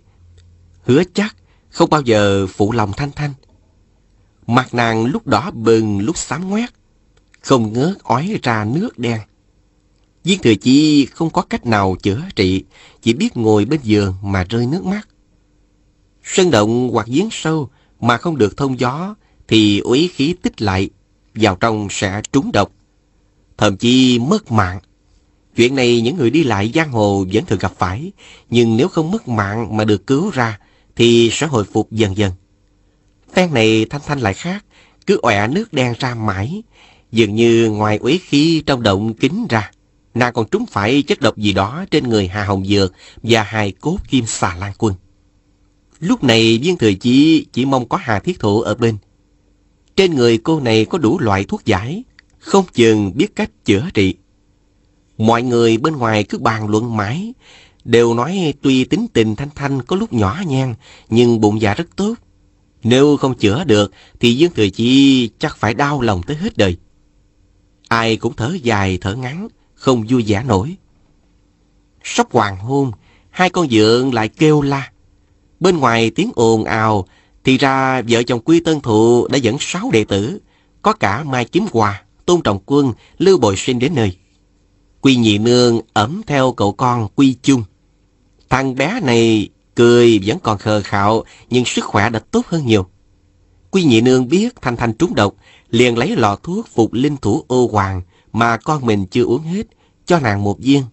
hứa 0.85 1.03
chắc 1.13 1.35
không 1.69 1.89
bao 1.89 2.01
giờ 2.01 2.47
phụ 2.47 2.71
lòng 2.71 2.91
Thanh 2.97 3.11
Thanh. 3.11 3.33
Mặt 4.47 4.73
nàng 4.73 5.05
lúc 5.05 5.27
đỏ 5.27 5.51
bừng 5.51 5.99
lúc 5.99 6.17
xám 6.17 6.49
ngoét, 6.49 6.69
không 7.41 7.73
ngớt 7.73 8.03
ói 8.03 8.39
ra 8.43 8.65
nước 8.65 8.99
đen. 8.99 9.19
Viên 10.23 10.39
thừa 10.39 10.55
chi 10.55 11.05
không 11.05 11.29
có 11.29 11.41
cách 11.41 11.65
nào 11.65 11.95
chữa 12.03 12.21
trị, 12.35 12.63
chỉ 13.01 13.13
biết 13.13 13.37
ngồi 13.37 13.65
bên 13.65 13.79
giường 13.83 14.15
mà 14.23 14.43
rơi 14.49 14.65
nước 14.65 14.85
mắt. 14.85 15.07
sân 16.23 16.51
động 16.51 16.89
hoặc 16.93 17.07
giếng 17.07 17.29
sâu 17.31 17.69
mà 17.99 18.17
không 18.17 18.37
được 18.37 18.57
thông 18.57 18.79
gió 18.79 19.15
thì 19.47 19.79
uế 19.79 20.07
khí 20.07 20.35
tích 20.41 20.61
lại, 20.61 20.89
vào 21.35 21.55
trong 21.55 21.87
sẽ 21.91 22.21
trúng 22.31 22.51
độc. 22.51 22.71
Thậm 23.57 23.77
chí 23.77 24.19
mất 24.19 24.51
mạng. 24.51 24.79
Chuyện 25.55 25.75
này 25.75 26.01
những 26.01 26.17
người 26.17 26.29
đi 26.29 26.43
lại 26.43 26.71
giang 26.75 26.91
hồ 26.91 27.25
vẫn 27.33 27.45
thường 27.45 27.59
gặp 27.59 27.73
phải, 27.77 28.11
nhưng 28.49 28.77
nếu 28.77 28.87
không 28.87 29.11
mất 29.11 29.27
mạng 29.27 29.77
mà 29.77 29.85
được 29.85 30.07
cứu 30.07 30.29
ra 30.29 30.59
thì 30.95 31.29
sẽ 31.31 31.47
hồi 31.47 31.63
phục 31.63 31.91
dần 31.91 32.17
dần. 32.17 32.31
Phen 33.33 33.53
này 33.53 33.85
Thanh 33.89 34.01
Thanh 34.05 34.19
lại 34.19 34.33
khác, 34.33 34.65
cứ 35.07 35.19
ọe 35.21 35.47
nước 35.47 35.73
đen 35.73 35.93
ra 35.99 36.15
mãi, 36.15 36.63
dường 37.11 37.35
như 37.35 37.69
ngoài 37.69 37.97
uế 37.97 38.17
khí 38.17 38.63
trong 38.65 38.83
động 38.83 39.13
kính 39.13 39.45
ra. 39.49 39.71
Nàng 40.13 40.33
còn 40.33 40.47
trúng 40.49 40.65
phải 40.65 41.01
chất 41.01 41.21
độc 41.21 41.37
gì 41.37 41.53
đó 41.53 41.85
trên 41.91 42.09
người 42.09 42.27
Hà 42.27 42.43
Hồng 42.43 42.65
Dược 42.65 42.93
và 43.23 43.43
hài 43.43 43.71
cốt 43.71 43.97
kim 44.09 44.25
xà 44.25 44.55
lan 44.55 44.73
quân. 44.77 44.95
Lúc 45.99 46.23
này 46.23 46.59
viên 46.63 46.77
thừa 46.77 46.93
chi 46.93 47.45
chỉ 47.53 47.65
mong 47.65 47.89
có 47.89 47.97
Hà 47.97 48.19
Thiết 48.19 48.39
Thụ 48.39 48.61
ở 48.61 48.75
bên. 48.75 48.97
Trên 49.95 50.15
người 50.15 50.37
cô 50.37 50.59
này 50.59 50.85
có 50.85 50.97
đủ 50.97 51.19
loại 51.19 51.43
thuốc 51.43 51.65
giải, 51.65 52.03
không 52.39 52.65
chừng 52.73 53.11
biết 53.17 53.35
cách 53.35 53.49
chữa 53.65 53.89
trị. 53.93 54.15
Mọi 55.17 55.43
người 55.43 55.77
bên 55.77 55.95
ngoài 55.95 56.23
cứ 56.23 56.37
bàn 56.37 56.69
luận 56.69 56.97
mãi, 56.97 57.33
đều 57.85 58.13
nói 58.13 58.53
tuy 58.61 58.83
tính 58.83 59.07
tình 59.13 59.35
Thanh 59.35 59.49
Thanh 59.55 59.81
có 59.81 59.95
lúc 59.95 60.13
nhỏ 60.13 60.41
nhen 60.47 60.73
nhưng 61.09 61.41
bụng 61.41 61.61
dạ 61.61 61.73
rất 61.73 61.95
tốt. 61.95 62.15
Nếu 62.83 63.17
không 63.17 63.35
chữa 63.35 63.63
được 63.63 63.91
thì 64.19 64.33
Dương 64.33 64.51
Thừa 64.53 64.69
Chi 64.69 65.29
chắc 65.39 65.57
phải 65.57 65.73
đau 65.73 66.01
lòng 66.01 66.23
tới 66.23 66.35
hết 66.37 66.57
đời. 66.57 66.77
Ai 67.87 68.17
cũng 68.17 68.33
thở 68.35 68.57
dài 68.63 68.97
thở 69.01 69.15
ngắn, 69.15 69.47
không 69.73 70.05
vui 70.09 70.23
vẻ 70.27 70.43
nổi. 70.43 70.75
Sắp 72.03 72.27
hoàng 72.31 72.57
hôn, 72.57 72.91
hai 73.29 73.49
con 73.49 73.69
dượng 73.69 74.13
lại 74.13 74.29
kêu 74.29 74.61
la. 74.61 74.91
Bên 75.59 75.77
ngoài 75.77 76.09
tiếng 76.09 76.31
ồn 76.35 76.63
ào, 76.63 77.07
thì 77.43 77.57
ra 77.57 78.01
vợ 78.01 78.23
chồng 78.23 78.39
Quy 78.39 78.59
Tân 78.59 78.81
Thụ 78.81 79.27
đã 79.27 79.37
dẫn 79.37 79.57
sáu 79.59 79.89
đệ 79.91 80.03
tử, 80.03 80.39
có 80.81 80.93
cả 80.93 81.23
Mai 81.23 81.45
Kiếm 81.45 81.65
Hòa, 81.71 82.03
Tôn 82.25 82.41
Trọng 82.41 82.59
Quân, 82.65 82.93
Lưu 83.17 83.37
Bồi 83.37 83.55
Sinh 83.57 83.79
đến 83.79 83.95
nơi. 83.95 84.17
Quy 85.01 85.15
Nhị 85.15 85.37
Nương 85.37 85.81
ẩm 85.93 86.21
theo 86.27 86.51
cậu 86.51 86.73
con 86.73 87.07
Quy 87.15 87.35
Chung. 87.41 87.63
Thằng 88.53 88.75
bé 88.75 88.99
này 88.99 89.49
cười 89.75 90.19
vẫn 90.25 90.37
còn 90.43 90.57
khờ 90.57 90.81
khạo, 90.81 91.23
nhưng 91.49 91.65
sức 91.65 91.85
khỏe 91.85 92.09
đã 92.09 92.19
tốt 92.19 92.45
hơn 92.47 92.65
nhiều. 92.65 92.85
Quy 93.71 93.83
Nhị 93.83 94.01
Nương 94.01 94.27
biết 94.27 94.61
Thanh 94.61 94.75
Thanh 94.77 94.93
trúng 94.93 95.15
độc, 95.15 95.35
liền 95.69 95.97
lấy 95.97 96.15
lọ 96.15 96.35
thuốc 96.43 96.67
phục 96.67 96.93
linh 96.93 97.17
thủ 97.17 97.45
ô 97.47 97.69
hoàng 97.71 98.01
mà 98.33 98.57
con 98.57 98.85
mình 98.85 99.05
chưa 99.05 99.23
uống 99.23 99.43
hết, 99.43 99.63
cho 100.05 100.19
nàng 100.19 100.43
một 100.43 100.59
viên. 100.59 100.83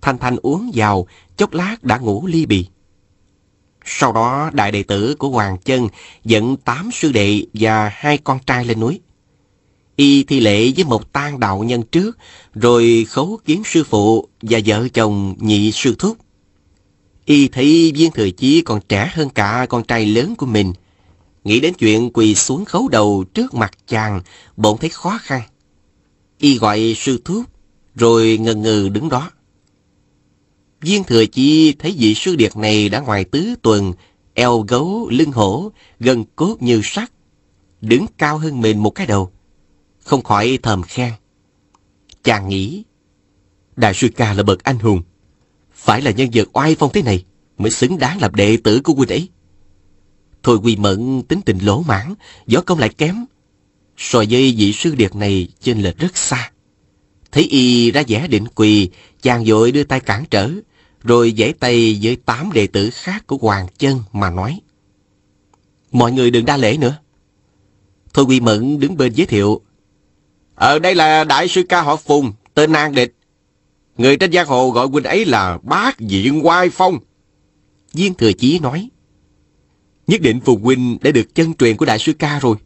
Thanh 0.00 0.18
Thanh 0.18 0.36
uống 0.42 0.70
vào, 0.74 1.06
chốc 1.36 1.52
lát 1.52 1.84
đã 1.84 1.98
ngủ 1.98 2.26
ly 2.26 2.46
bì. 2.46 2.66
Sau 3.84 4.12
đó 4.12 4.50
đại 4.52 4.72
đệ 4.72 4.82
tử 4.82 5.14
của 5.18 5.28
Hoàng 5.28 5.58
Chân 5.64 5.88
dẫn 6.24 6.56
tám 6.56 6.90
sư 6.92 7.12
đệ 7.12 7.42
và 7.54 7.88
hai 7.94 8.18
con 8.18 8.38
trai 8.46 8.64
lên 8.64 8.80
núi. 8.80 9.00
Y 9.96 10.24
thi 10.24 10.40
lễ 10.40 10.72
với 10.76 10.84
một 10.84 11.12
tang 11.12 11.40
đạo 11.40 11.64
nhân 11.64 11.82
trước, 11.82 12.18
rồi 12.54 13.06
khấu 13.08 13.38
kiến 13.44 13.62
sư 13.64 13.84
phụ 13.84 14.28
và 14.42 14.60
vợ 14.66 14.88
chồng 14.88 15.34
nhị 15.38 15.72
sư 15.72 15.94
thúc. 15.98 16.16
Y 17.24 17.48
thấy 17.48 17.92
viên 17.94 18.10
thừa 18.10 18.30
chí 18.30 18.62
còn 18.62 18.80
trẻ 18.88 19.10
hơn 19.14 19.28
cả 19.30 19.66
con 19.68 19.84
trai 19.84 20.06
lớn 20.06 20.34
của 20.36 20.46
mình. 20.46 20.72
Nghĩ 21.44 21.60
đến 21.60 21.74
chuyện 21.74 22.10
quỳ 22.12 22.34
xuống 22.34 22.64
khấu 22.64 22.88
đầu 22.88 23.24
trước 23.34 23.54
mặt 23.54 23.72
chàng, 23.86 24.20
bỗng 24.56 24.78
thấy 24.78 24.90
khó 24.90 25.18
khăn. 25.22 25.42
Y 26.38 26.58
gọi 26.58 26.94
sư 26.96 27.20
thúc, 27.24 27.44
rồi 27.94 28.38
ngần 28.40 28.62
ngừ 28.62 28.88
đứng 28.88 29.08
đó. 29.08 29.30
Viên 30.80 31.04
thừa 31.04 31.26
chi 31.26 31.72
thấy 31.78 31.94
vị 31.98 32.14
sư 32.14 32.36
điệt 32.36 32.56
này 32.56 32.88
đã 32.88 33.00
ngoài 33.00 33.24
tứ 33.24 33.54
tuần, 33.62 33.92
eo 34.34 34.60
gấu, 34.68 35.08
lưng 35.12 35.32
hổ, 35.32 35.72
gần 36.00 36.24
cốt 36.36 36.56
như 36.60 36.80
sắt, 36.84 37.12
đứng 37.80 38.06
cao 38.18 38.38
hơn 38.38 38.60
mình 38.60 38.82
một 38.82 38.90
cái 38.90 39.06
đầu. 39.06 39.30
Không 39.98 40.22
khỏi 40.22 40.58
thầm 40.62 40.82
khen. 40.82 41.12
Chàng 42.22 42.48
nghĩ, 42.48 42.84
Đại 43.76 43.94
sư 43.94 44.08
ca 44.16 44.32
là 44.32 44.42
bậc 44.42 44.64
anh 44.64 44.78
hùng, 44.78 45.02
phải 45.84 46.02
là 46.02 46.10
nhân 46.10 46.28
vật 46.34 46.48
oai 46.52 46.74
phong 46.78 46.92
thế 46.92 47.02
này 47.02 47.24
mới 47.58 47.70
xứng 47.70 47.98
đáng 47.98 48.20
làm 48.20 48.34
đệ 48.34 48.56
tử 48.56 48.80
của 48.80 48.94
huynh 48.94 49.08
ấy. 49.08 49.28
Thôi 50.42 50.58
Quy 50.62 50.76
Mẫn 50.76 51.22
tính 51.22 51.40
tình 51.44 51.58
lỗ 51.58 51.82
mãn, 51.82 52.14
võ 52.52 52.60
công 52.60 52.78
lại 52.78 52.88
kém. 52.88 53.24
So 53.96 54.18
với 54.30 54.54
vị 54.58 54.72
sư 54.72 54.94
điệt 54.94 55.14
này 55.14 55.48
trên 55.60 55.80
lệch 55.80 55.98
rất 55.98 56.16
xa. 56.16 56.50
Thấy 57.32 57.44
y 57.44 57.90
ra 57.90 58.02
vẻ 58.08 58.28
định 58.28 58.48
quỳ, 58.54 58.90
chàng 59.22 59.44
vội 59.46 59.72
đưa 59.72 59.84
tay 59.84 60.00
cản 60.00 60.24
trở, 60.30 60.50
rồi 61.02 61.34
giãy 61.38 61.52
tay 61.52 61.98
với 62.02 62.16
tám 62.16 62.52
đệ 62.52 62.66
tử 62.66 62.90
khác 62.92 63.26
của 63.26 63.36
Hoàng 63.36 63.66
Chân 63.78 64.00
mà 64.12 64.30
nói. 64.30 64.60
Mọi 65.92 66.12
người 66.12 66.30
đừng 66.30 66.44
đa 66.44 66.56
lễ 66.56 66.76
nữa. 66.76 66.96
Thôi 68.14 68.24
Quy 68.24 68.40
Mẫn 68.40 68.80
đứng 68.80 68.96
bên 68.96 69.12
giới 69.12 69.26
thiệu. 69.26 69.60
Ở 70.54 70.78
đây 70.78 70.94
là 70.94 71.24
đại 71.24 71.48
sư 71.48 71.62
ca 71.68 71.82
họ 71.82 71.96
Phùng, 71.96 72.32
tên 72.54 72.72
An 72.72 72.94
Địch. 72.94 73.14
Người 73.96 74.16
trên 74.16 74.32
giang 74.32 74.46
hồ 74.46 74.70
gọi 74.70 74.86
huynh 74.86 75.04
ấy 75.04 75.24
là 75.24 75.58
bác 75.62 76.00
diện 76.00 76.46
oai 76.46 76.70
phong. 76.70 76.98
Viên 77.92 78.14
Thừa 78.14 78.32
Chí 78.32 78.58
nói. 78.58 78.88
Nhất 80.06 80.20
định 80.20 80.40
Phùng 80.40 80.62
Huynh 80.62 80.98
đã 81.00 81.10
được 81.10 81.34
chân 81.34 81.54
truyền 81.54 81.76
của 81.76 81.84
Đại 81.84 81.98
sư 81.98 82.12
ca 82.12 82.38
rồi. 82.38 82.56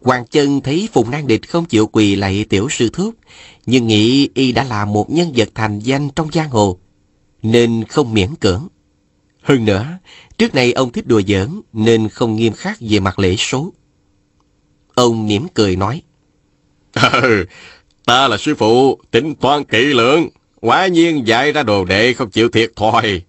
Hoàng 0.00 0.26
Chân 0.30 0.60
thấy 0.60 0.88
Phùng 0.92 1.10
Nan 1.10 1.26
Địch 1.26 1.48
không 1.48 1.64
chịu 1.64 1.86
quỳ 1.86 2.16
lạy 2.16 2.44
tiểu 2.48 2.68
sư 2.70 2.90
thúc, 2.92 3.14
nhưng 3.66 3.86
nghĩ 3.86 4.28
y 4.34 4.52
đã 4.52 4.64
là 4.64 4.84
một 4.84 5.10
nhân 5.10 5.32
vật 5.36 5.48
thành 5.54 5.78
danh 5.78 6.08
trong 6.16 6.28
giang 6.32 6.50
hồ, 6.50 6.78
nên 7.42 7.84
không 7.84 8.14
miễn 8.14 8.34
cưỡng. 8.34 8.68
Hơn 9.42 9.64
nữa, 9.64 9.98
trước 10.38 10.54
này 10.54 10.72
ông 10.72 10.92
thích 10.92 11.06
đùa 11.06 11.22
giỡn 11.26 11.60
nên 11.72 12.08
không 12.08 12.36
nghiêm 12.36 12.52
khắc 12.52 12.78
về 12.80 13.00
mặt 13.00 13.18
lễ 13.18 13.36
số. 13.36 13.72
Ông 14.94 15.26
mỉm 15.28 15.46
cười 15.54 15.76
nói. 15.76 16.02
Ừ, 17.12 17.46
ta 18.06 18.28
là 18.28 18.36
sư 18.36 18.54
phụ, 18.54 18.98
tính 19.10 19.34
toán 19.34 19.64
kỹ 19.64 19.84
lưỡng, 19.84 20.28
quả 20.60 20.86
nhiên 20.86 21.26
dạy 21.26 21.52
ra 21.52 21.62
đồ 21.62 21.84
đệ 21.84 22.12
không 22.12 22.30
chịu 22.30 22.48
thiệt 22.48 22.72
thòi. 22.76 23.22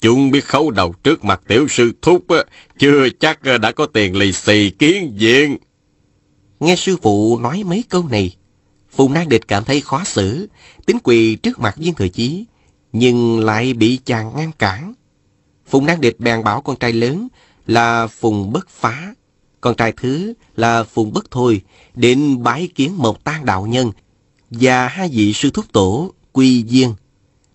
Chúng 0.00 0.30
biết 0.30 0.44
khấu 0.44 0.70
đầu 0.70 0.94
trước 1.02 1.24
mặt 1.24 1.40
tiểu 1.48 1.68
sư 1.68 1.92
thúc, 2.02 2.24
chưa 2.78 3.08
chắc 3.20 3.38
đã 3.60 3.72
có 3.72 3.86
tiền 3.86 4.16
lì 4.16 4.32
xì 4.32 4.70
kiến 4.70 5.12
diện. 5.16 5.56
Nghe 6.60 6.76
sư 6.76 6.96
phụ 7.02 7.38
nói 7.38 7.62
mấy 7.64 7.84
câu 7.88 8.08
này, 8.10 8.36
Phùng 8.90 9.12
Nang 9.12 9.28
Địch 9.28 9.48
cảm 9.48 9.64
thấy 9.64 9.80
khó 9.80 10.04
xử, 10.04 10.48
tính 10.86 10.98
quỳ 11.02 11.34
trước 11.34 11.60
mặt 11.60 11.76
viên 11.76 11.94
thừa 11.94 12.08
chí, 12.08 12.44
nhưng 12.92 13.40
lại 13.40 13.74
bị 13.74 13.98
chàng 14.04 14.36
ngăn 14.36 14.52
cản. 14.58 14.94
Phùng 15.66 15.86
Nang 15.86 16.00
Địch 16.00 16.20
bèn 16.20 16.44
bảo 16.44 16.60
con 16.60 16.76
trai 16.76 16.92
lớn 16.92 17.28
là 17.66 18.06
Phùng 18.06 18.52
Bất 18.52 18.68
Phá, 18.68 19.14
con 19.60 19.74
trai 19.76 19.92
thứ 19.92 20.34
là 20.56 20.84
Phùng 20.84 21.12
Bất 21.12 21.30
Thôi, 21.30 21.60
đến 21.94 22.42
bái 22.42 22.68
kiến 22.74 22.96
một 22.96 23.24
tan 23.24 23.44
đạo 23.44 23.66
nhân 23.66 23.92
và 24.50 24.88
hai 24.88 25.08
vị 25.08 25.32
sư 25.32 25.50
thúc 25.50 25.64
tổ 25.72 26.12
Quy 26.32 26.62
Viên. 26.62 26.94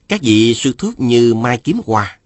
Các 0.08 0.22
vị 0.22 0.54
sư 0.54 0.74
thúc 0.78 1.00
như 1.00 1.34
Mai 1.34 1.58
Kiếm 1.58 1.82
quà 1.86 2.18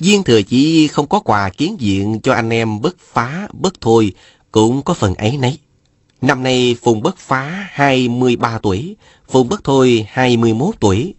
Viên 0.00 0.22
thừa 0.22 0.42
chỉ 0.42 0.88
không 0.88 1.06
có 1.06 1.20
quà 1.20 1.50
kiến 1.50 1.76
diện 1.78 2.20
cho 2.22 2.32
anh 2.32 2.50
em 2.50 2.80
Bất 2.80 2.96
Phá, 2.98 3.48
Bất 3.52 3.80
Thôi, 3.80 4.12
cũng 4.52 4.82
có 4.82 4.94
phần 4.94 5.14
ấy 5.14 5.36
nấy. 5.36 5.58
Năm 6.22 6.42
nay 6.42 6.76
Phùng 6.82 7.02
Bất 7.02 7.18
Phá 7.18 7.68
23 7.70 8.58
tuổi, 8.58 8.96
Phùng 9.30 9.48
Bất 9.48 9.64
Thôi 9.64 10.06
21 10.08 10.74
tuổi. 10.80 11.14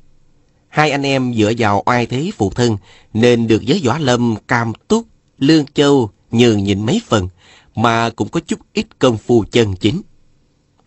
Hai 0.69 0.91
anh 0.91 1.03
em 1.03 1.33
dựa 1.33 1.51
vào 1.57 1.83
oai 1.85 2.05
thế 2.05 2.31
phụ 2.37 2.51
thân 2.55 2.77
nên 3.13 3.47
được 3.47 3.61
giới 3.61 3.81
võ 3.85 3.97
lâm 3.97 4.35
Cam 4.47 4.73
Túc, 4.87 5.05
Lương 5.37 5.65
Châu 5.65 6.09
nhường 6.31 6.63
nhịn 6.63 6.85
mấy 6.85 7.01
phần 7.07 7.29
mà 7.75 8.09
cũng 8.09 8.29
có 8.29 8.39
chút 8.39 8.59
ít 8.73 8.99
công 8.99 9.17
phu 9.17 9.43
chân 9.51 9.75
chính. 9.75 10.01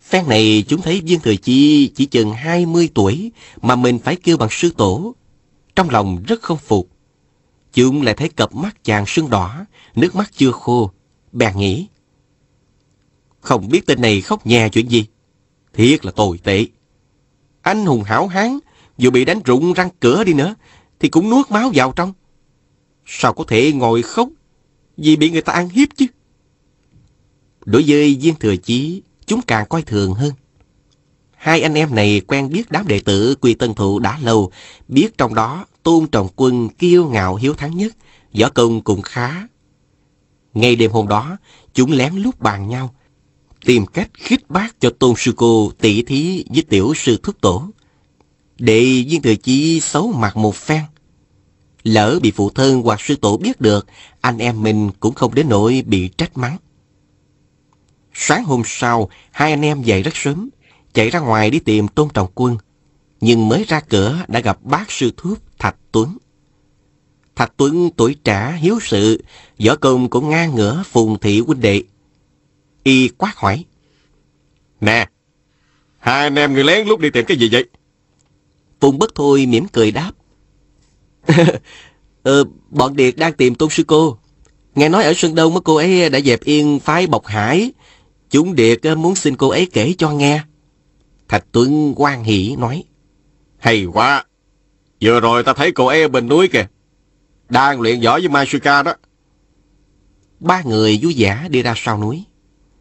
Phen 0.05 0.29
này 0.29 0.63
chúng 0.67 0.81
thấy 0.81 1.01
Viên 1.05 1.19
Thừa 1.19 1.35
Chi 1.35 1.91
chỉ 1.95 2.05
chừng 2.05 2.33
20 2.33 2.89
tuổi 2.93 3.31
mà 3.61 3.75
mình 3.75 3.99
phải 3.99 4.15
kêu 4.15 4.37
bằng 4.37 4.49
sư 4.51 4.71
tổ. 4.77 5.15
Trong 5.75 5.89
lòng 5.89 6.23
rất 6.27 6.41
không 6.41 6.57
phục. 6.57 6.89
Chúng 7.73 8.01
lại 8.01 8.15
thấy 8.15 8.29
cặp 8.29 8.55
mắt 8.55 8.83
chàng 8.83 9.05
sưng 9.07 9.29
đỏ, 9.29 9.65
nước 9.95 10.15
mắt 10.15 10.31
chưa 10.35 10.51
khô. 10.51 10.91
Bèn 11.31 11.57
nghĩ. 11.57 11.87
Không 13.39 13.69
biết 13.69 13.85
tên 13.85 14.01
này 14.01 14.21
khóc 14.21 14.47
nhà 14.47 14.69
chuyện 14.69 14.91
gì. 14.91 15.05
Thiệt 15.73 16.05
là 16.05 16.11
tồi 16.11 16.39
tệ. 16.43 16.65
Anh 17.61 17.85
hùng 17.85 18.03
hảo 18.03 18.27
hán, 18.27 18.59
dù 18.97 19.11
bị 19.11 19.25
đánh 19.25 19.39
rụng 19.45 19.73
răng 19.73 19.89
cửa 19.99 20.23
đi 20.23 20.33
nữa, 20.33 20.55
thì 20.99 21.09
cũng 21.09 21.29
nuốt 21.29 21.51
máu 21.51 21.71
vào 21.73 21.93
trong. 21.95 22.13
Sao 23.05 23.33
có 23.33 23.43
thể 23.47 23.71
ngồi 23.71 24.01
khóc 24.01 24.29
vì 24.97 25.15
bị 25.15 25.29
người 25.29 25.41
ta 25.41 25.53
ăn 25.53 25.69
hiếp 25.69 25.87
chứ? 25.95 26.05
Đối 27.65 27.83
với 27.87 28.17
viên 28.21 28.35
thừa 28.35 28.55
chí, 28.55 29.01
chúng 29.27 29.41
càng 29.41 29.65
coi 29.69 29.81
thường 29.81 30.13
hơn. 30.13 30.31
Hai 31.35 31.61
anh 31.61 31.73
em 31.73 31.95
này 31.95 32.21
quen 32.27 32.49
biết 32.49 32.71
đám 32.71 32.87
đệ 32.87 32.99
tử 32.99 33.35
Quy 33.35 33.53
Tân 33.53 33.73
Thụ 33.73 33.99
đã 33.99 34.19
lâu, 34.21 34.51
biết 34.87 35.17
trong 35.17 35.35
đó 35.35 35.65
Tôn 35.83 36.07
Trọng 36.07 36.27
Quân 36.35 36.69
kiêu 36.69 37.09
ngạo 37.09 37.35
hiếu 37.35 37.53
thắng 37.53 37.77
nhất, 37.77 37.95
võ 38.39 38.49
công 38.49 38.81
cũng 38.81 39.01
khá. 39.01 39.47
Ngay 40.53 40.75
đêm 40.75 40.91
hôm 40.91 41.07
đó, 41.07 41.37
chúng 41.73 41.91
lén 41.91 42.15
lút 42.15 42.39
bàn 42.39 42.69
nhau, 42.69 42.95
tìm 43.65 43.85
cách 43.85 44.09
khích 44.13 44.49
bác 44.49 44.79
cho 44.79 44.89
Tôn 44.89 45.13
Sư 45.17 45.33
Cô 45.37 45.71
tỷ 45.79 46.01
thí 46.03 46.45
với 46.49 46.61
tiểu 46.61 46.93
sư 46.95 47.19
thúc 47.23 47.41
tổ. 47.41 47.69
Để 48.59 49.05
viên 49.09 49.21
thừa 49.21 49.35
chí 49.35 49.79
xấu 49.79 50.11
mặt 50.11 50.37
một 50.37 50.55
phen. 50.55 50.83
Lỡ 51.83 52.19
bị 52.21 52.31
phụ 52.31 52.49
thân 52.49 52.81
hoặc 52.81 53.01
sư 53.01 53.15
tổ 53.15 53.37
biết 53.37 53.61
được, 53.61 53.87
anh 54.21 54.37
em 54.37 54.63
mình 54.63 54.91
cũng 54.99 55.13
không 55.13 55.35
đến 55.35 55.49
nỗi 55.49 55.83
bị 55.87 56.09
trách 56.17 56.37
mắng. 56.37 56.57
Sáng 58.17 58.43
hôm 58.43 58.61
sau, 58.65 59.09
hai 59.31 59.51
anh 59.51 59.61
em 59.61 59.81
dậy 59.81 60.03
rất 60.03 60.15
sớm, 60.15 60.49
chạy 60.93 61.09
ra 61.09 61.19
ngoài 61.19 61.49
đi 61.49 61.59
tìm 61.59 61.87
Tôn 61.87 62.09
Trọng 62.13 62.31
Quân. 62.35 62.57
Nhưng 63.21 63.47
mới 63.47 63.65
ra 63.67 63.79
cửa 63.79 64.25
đã 64.27 64.39
gặp 64.39 64.57
bác 64.63 64.91
sư 64.91 65.11
thuốc 65.17 65.37
Thạch 65.59 65.75
Tuấn. 65.91 66.17
Thạch 67.35 67.53
Tuấn 67.57 67.89
tuổi 67.97 68.15
trẻ, 68.23 68.57
hiếu 68.61 68.79
sự, 68.81 69.23
võ 69.65 69.75
công 69.75 70.09
cũng 70.09 70.29
ngang 70.29 70.55
ngửa 70.55 70.83
phùng 70.91 71.19
thị 71.19 71.39
huynh 71.39 71.61
đệ. 71.61 71.83
Y 72.83 73.09
quát 73.17 73.35
hỏi. 73.35 73.65
Nè, 74.81 75.07
hai 75.97 76.23
anh 76.23 76.35
em 76.35 76.53
người 76.53 76.63
lén 76.63 76.87
lúc 76.87 76.99
đi 76.99 77.09
tìm 77.09 77.25
cái 77.25 77.37
gì 77.37 77.49
vậy? 77.51 77.65
Phùng 78.79 78.99
bất 78.99 79.15
thôi 79.15 79.45
mỉm 79.45 79.67
cười 79.67 79.91
đáp. 79.91 80.11
ờ, 82.23 82.43
bọn 82.69 82.95
Điệt 82.95 83.17
đang 83.17 83.33
tìm 83.33 83.55
Tôn 83.55 83.69
Sư 83.69 83.83
Cô. 83.87 84.17
Nghe 84.75 84.89
nói 84.89 85.03
ở 85.03 85.13
Sơn 85.13 85.35
Đông 85.35 85.63
cô 85.63 85.75
ấy 85.75 86.09
đã 86.09 86.19
dẹp 86.19 86.43
yên 86.43 86.79
phái 86.79 87.07
Bọc 87.07 87.25
Hải, 87.25 87.71
Chúng 88.35 88.55
Điệt 88.55 88.79
muốn 88.97 89.15
xin 89.15 89.35
cô 89.35 89.49
ấy 89.49 89.67
kể 89.73 89.93
cho 89.97 90.11
nghe. 90.11 90.43
Thạch 91.27 91.45
Tuấn 91.51 91.93
quan 91.95 92.23
hỷ 92.23 92.55
nói. 92.55 92.83
Hay 93.57 93.85
quá. 93.85 94.25
Vừa 95.01 95.19
rồi 95.19 95.43
ta 95.43 95.53
thấy 95.53 95.71
cô 95.71 95.85
ấy 95.85 96.01
ở 96.01 96.07
bên 96.07 96.27
núi 96.27 96.47
kìa. 96.47 96.67
Đang 97.49 97.81
luyện 97.81 98.01
võ 98.01 98.19
với 98.19 98.29
Masuka 98.29 98.83
đó. 98.83 98.93
Ba 100.39 100.61
người 100.61 100.99
vui 101.01 101.15
vẻ 101.17 101.47
đi 101.49 101.61
ra 101.61 101.73
sau 101.77 101.97
núi. 101.97 102.23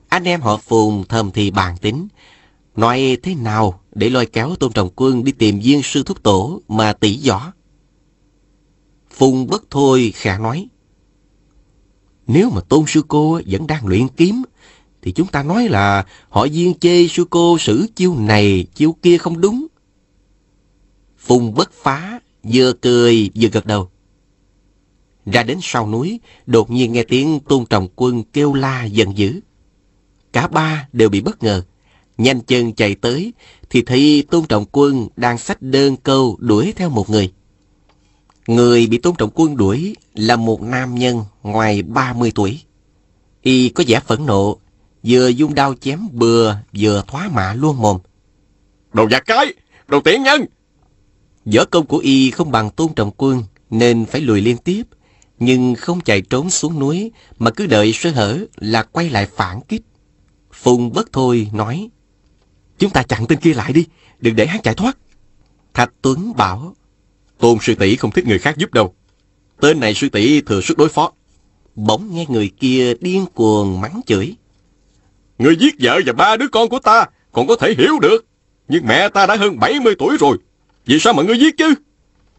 Anh 0.09 0.25
em 0.25 0.40
họ 0.40 0.57
Phùng 0.57 1.05
thầm 1.09 1.31
thì 1.31 1.51
bàn 1.51 1.77
tính. 1.81 2.09
Nói 2.77 3.17
thế 3.23 3.35
nào 3.35 3.81
để 3.93 4.11
lôi 4.11 4.27
kéo 4.27 4.57
Tôn 4.61 4.73
Trọng 4.73 4.90
Quân 4.97 5.25
đi 5.25 5.33
tìm 5.33 5.61
viên 5.61 5.83
sư 5.83 6.03
thúc 6.03 6.23
tổ 6.23 6.61
mà 6.69 6.93
tỷ 6.93 7.29
võ. 7.29 7.53
Phùng 9.11 9.47
bất 9.47 9.64
thôi 9.71 10.12
khả 10.14 10.38
nói. 10.38 10.69
Nếu 12.27 12.51
mà 12.51 12.61
Tôn 12.61 12.85
Sư 12.88 13.03
Cô 13.09 13.40
vẫn 13.47 13.67
đang 13.67 13.87
luyện 13.87 14.09
kiếm 14.09 14.43
thì 15.05 15.12
chúng 15.12 15.29
ta 15.29 15.43
nói 15.43 15.69
là 15.69 16.07
họ 16.29 16.47
viên 16.53 16.75
chê 16.75 17.07
sư 17.09 17.25
cô 17.31 17.59
xử 17.59 17.87
chiêu 17.97 18.14
này, 18.19 18.67
chiêu 18.75 18.97
kia 19.03 19.19
không 19.19 19.40
đúng. 19.40 19.67
Phùng 21.19 21.55
bất 21.55 21.73
phá, 21.73 22.21
vừa 22.43 22.73
cười 22.73 23.31
vừa 23.35 23.49
gật 23.49 23.67
đầu. 23.67 23.90
Ra 25.27 25.43
đến 25.43 25.59
sau 25.62 25.90
núi, 25.90 26.21
đột 26.47 26.71
nhiên 26.71 26.93
nghe 26.93 27.03
tiếng 27.03 27.40
tôn 27.40 27.67
trọng 27.67 27.88
quân 27.97 28.23
kêu 28.33 28.55
la 28.55 28.85
giận 28.85 29.19
dữ. 29.19 29.40
Cả 30.33 30.49
ba 30.49 30.88
đều 30.93 31.09
bị 31.09 31.21
bất 31.21 31.43
ngờ. 31.43 31.62
Nhanh 32.19 32.40
chân 32.40 32.73
chạy 32.73 32.95
tới, 32.95 33.33
thì 33.71 33.83
thấy 33.83 34.25
tôn 34.31 34.47
trọng 34.47 34.64
quân 34.73 35.09
đang 35.17 35.38
xách 35.38 35.62
đơn 35.62 35.97
câu 35.97 36.37
đuổi 36.40 36.73
theo 36.77 36.90
một 36.90 37.11
người. 37.11 37.33
Người 38.47 38.87
bị 38.87 38.99
tôn 38.99 39.14
trọng 39.19 39.31
quân 39.35 39.57
đuổi 39.57 39.97
là 40.14 40.37
một 40.37 40.62
nam 40.62 40.95
nhân 40.95 41.25
ngoài 41.43 41.83
30 41.83 42.33
tuổi. 42.35 42.61
Y 43.43 43.69
có 43.69 43.85
vẻ 43.87 44.01
phẫn 44.01 44.27
nộ, 44.27 44.59
vừa 45.05 45.29
dung 45.29 45.55
đao 45.55 45.75
chém 45.75 46.01
bừa, 46.12 46.55
vừa 46.73 47.03
thoá 47.07 47.29
mạ 47.29 47.55
luôn 47.55 47.81
mồm. 47.81 47.99
Đồ 48.93 49.09
giặc 49.11 49.27
cái! 49.27 49.55
Đồ 49.88 50.01
tiện 50.01 50.23
nhân! 50.23 50.45
Võ 51.55 51.64
công 51.64 51.87
của 51.87 51.99
y 51.99 52.31
không 52.31 52.51
bằng 52.51 52.71
tôn 52.71 52.95
trọng 52.97 53.11
quân, 53.17 53.43
nên 53.71 54.07
phải 54.07 54.21
lùi 54.21 54.40
liên 54.40 54.57
tiếp, 54.57 54.83
nhưng 55.38 55.75
không 55.75 56.01
chạy 56.01 56.21
trốn 56.21 56.51
xuống 56.51 56.79
núi, 56.79 57.12
mà 57.38 57.51
cứ 57.51 57.67
đợi 57.67 57.93
sơ 57.93 58.11
hở 58.11 58.45
là 58.57 58.83
quay 58.83 59.11
lại 59.11 59.27
phản 59.37 59.61
kích. 59.69 59.83
Phùng 60.53 60.93
bất 60.93 61.12
thôi 61.12 61.51
nói, 61.53 61.88
Chúng 62.79 62.90
ta 62.90 63.03
chặn 63.03 63.27
tên 63.27 63.40
kia 63.40 63.55
lại 63.55 63.73
đi, 63.73 63.87
đừng 64.21 64.37
để 64.37 64.47
hắn 64.47 64.62
chạy 64.62 64.75
thoát. 64.75 64.99
Thạch 65.75 65.93
Tuấn 66.03 66.33
bảo, 66.37 66.75
Tôn 67.38 67.59
sư 67.61 67.75
tỷ 67.75 67.97
không 67.97 68.11
thích 68.11 68.27
người 68.27 68.38
khác 68.38 68.57
giúp 68.59 68.73
đâu. 68.73 68.95
Tên 69.61 69.81
này 69.81 69.95
sư 69.95 70.09
tỷ 70.09 70.40
thừa 70.40 70.61
sức 70.61 70.79
đối 70.79 70.88
phó. 70.88 71.13
Bỗng 71.75 72.15
nghe 72.15 72.27
người 72.29 72.50
kia 72.61 72.94
điên 73.00 73.27
cuồng 73.35 73.81
mắng 73.81 74.00
chửi. 74.07 74.37
Người 75.39 75.57
giết 75.57 75.75
vợ 75.81 76.01
và 76.07 76.13
ba 76.13 76.37
đứa 76.37 76.49
con 76.49 76.69
của 76.69 76.79
ta 76.79 77.07
còn 77.33 77.47
có 77.47 77.57
thể 77.57 77.75
hiểu 77.79 77.99
được. 77.99 78.25
Nhưng 78.69 78.87
mẹ 78.87 79.09
ta 79.09 79.27
đã 79.27 79.37
hơn 79.37 79.59
70 79.61 79.95
tuổi 79.99 80.17
rồi. 80.21 80.37
Vì 80.87 80.99
sao 80.99 81.13
mà 81.13 81.23
ngươi 81.23 81.39
giết 81.39 81.57
chứ? 81.59 81.75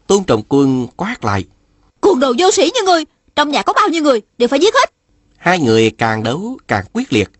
Tôn 0.06 0.24
Trọng 0.24 0.42
Quân 0.48 0.86
quát 0.96 1.24
lại. 1.24 1.44
Cuồng 2.00 2.20
đồ 2.20 2.32
vô 2.38 2.50
sĩ 2.50 2.70
như 2.74 2.80
người. 2.84 3.04
Trong 3.36 3.50
nhà 3.50 3.62
có 3.62 3.72
bao 3.72 3.88
nhiêu 3.88 4.02
người 4.02 4.22
đều 4.38 4.48
phải 4.48 4.58
giết 4.60 4.74
hết. 4.74 4.90
Hai 5.36 5.60
người 5.60 5.90
càng 5.90 6.22
đấu 6.22 6.58
càng 6.68 6.84
quyết 6.92 7.12
liệt. 7.12 7.30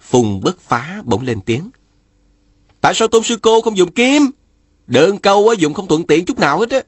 Phùng 0.00 0.40
bất 0.40 0.60
phá 0.60 1.02
bỗng 1.04 1.22
lên 1.22 1.40
tiếng. 1.40 1.70
Tại 2.80 2.94
sao 2.94 3.08
Tôn 3.08 3.22
Sư 3.22 3.36
Cô 3.42 3.60
không 3.60 3.76
dùng 3.76 3.92
kiếm? 3.92 4.30
Đơn 4.86 5.18
câu 5.18 5.54
dùng 5.58 5.74
không 5.74 5.86
thuận 5.86 6.06
tiện 6.06 6.24
chút 6.24 6.38
nào 6.38 6.58
hết 6.58 6.70
á. 6.70 6.80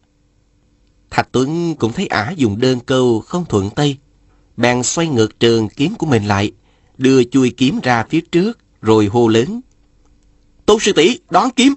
Thạch 1.11 1.29
Tuấn 1.33 1.75
cũng 1.75 1.93
thấy 1.93 2.07
ả 2.07 2.33
dùng 2.37 2.61
đơn 2.61 2.81
câu 2.81 3.21
không 3.21 3.45
thuận 3.49 3.71
tay. 3.71 3.99
Bèn 4.57 4.83
xoay 4.83 5.09
ngược 5.09 5.41
trường 5.41 5.69
kiếm 5.69 5.95
của 5.95 6.07
mình 6.07 6.25
lại 6.25 6.53
đưa 6.99 7.25
chui 7.25 7.55
kiếm 7.57 7.81
ra 7.83 8.05
phía 8.11 8.21
trước, 8.21 8.59
rồi 8.83 9.07
hô 9.07 9.29
lớn. 9.29 9.61
Tôn 10.67 10.81
sư 10.81 10.93
tỷ 10.93 11.19
đón 11.31 11.51
kiếm. 11.57 11.75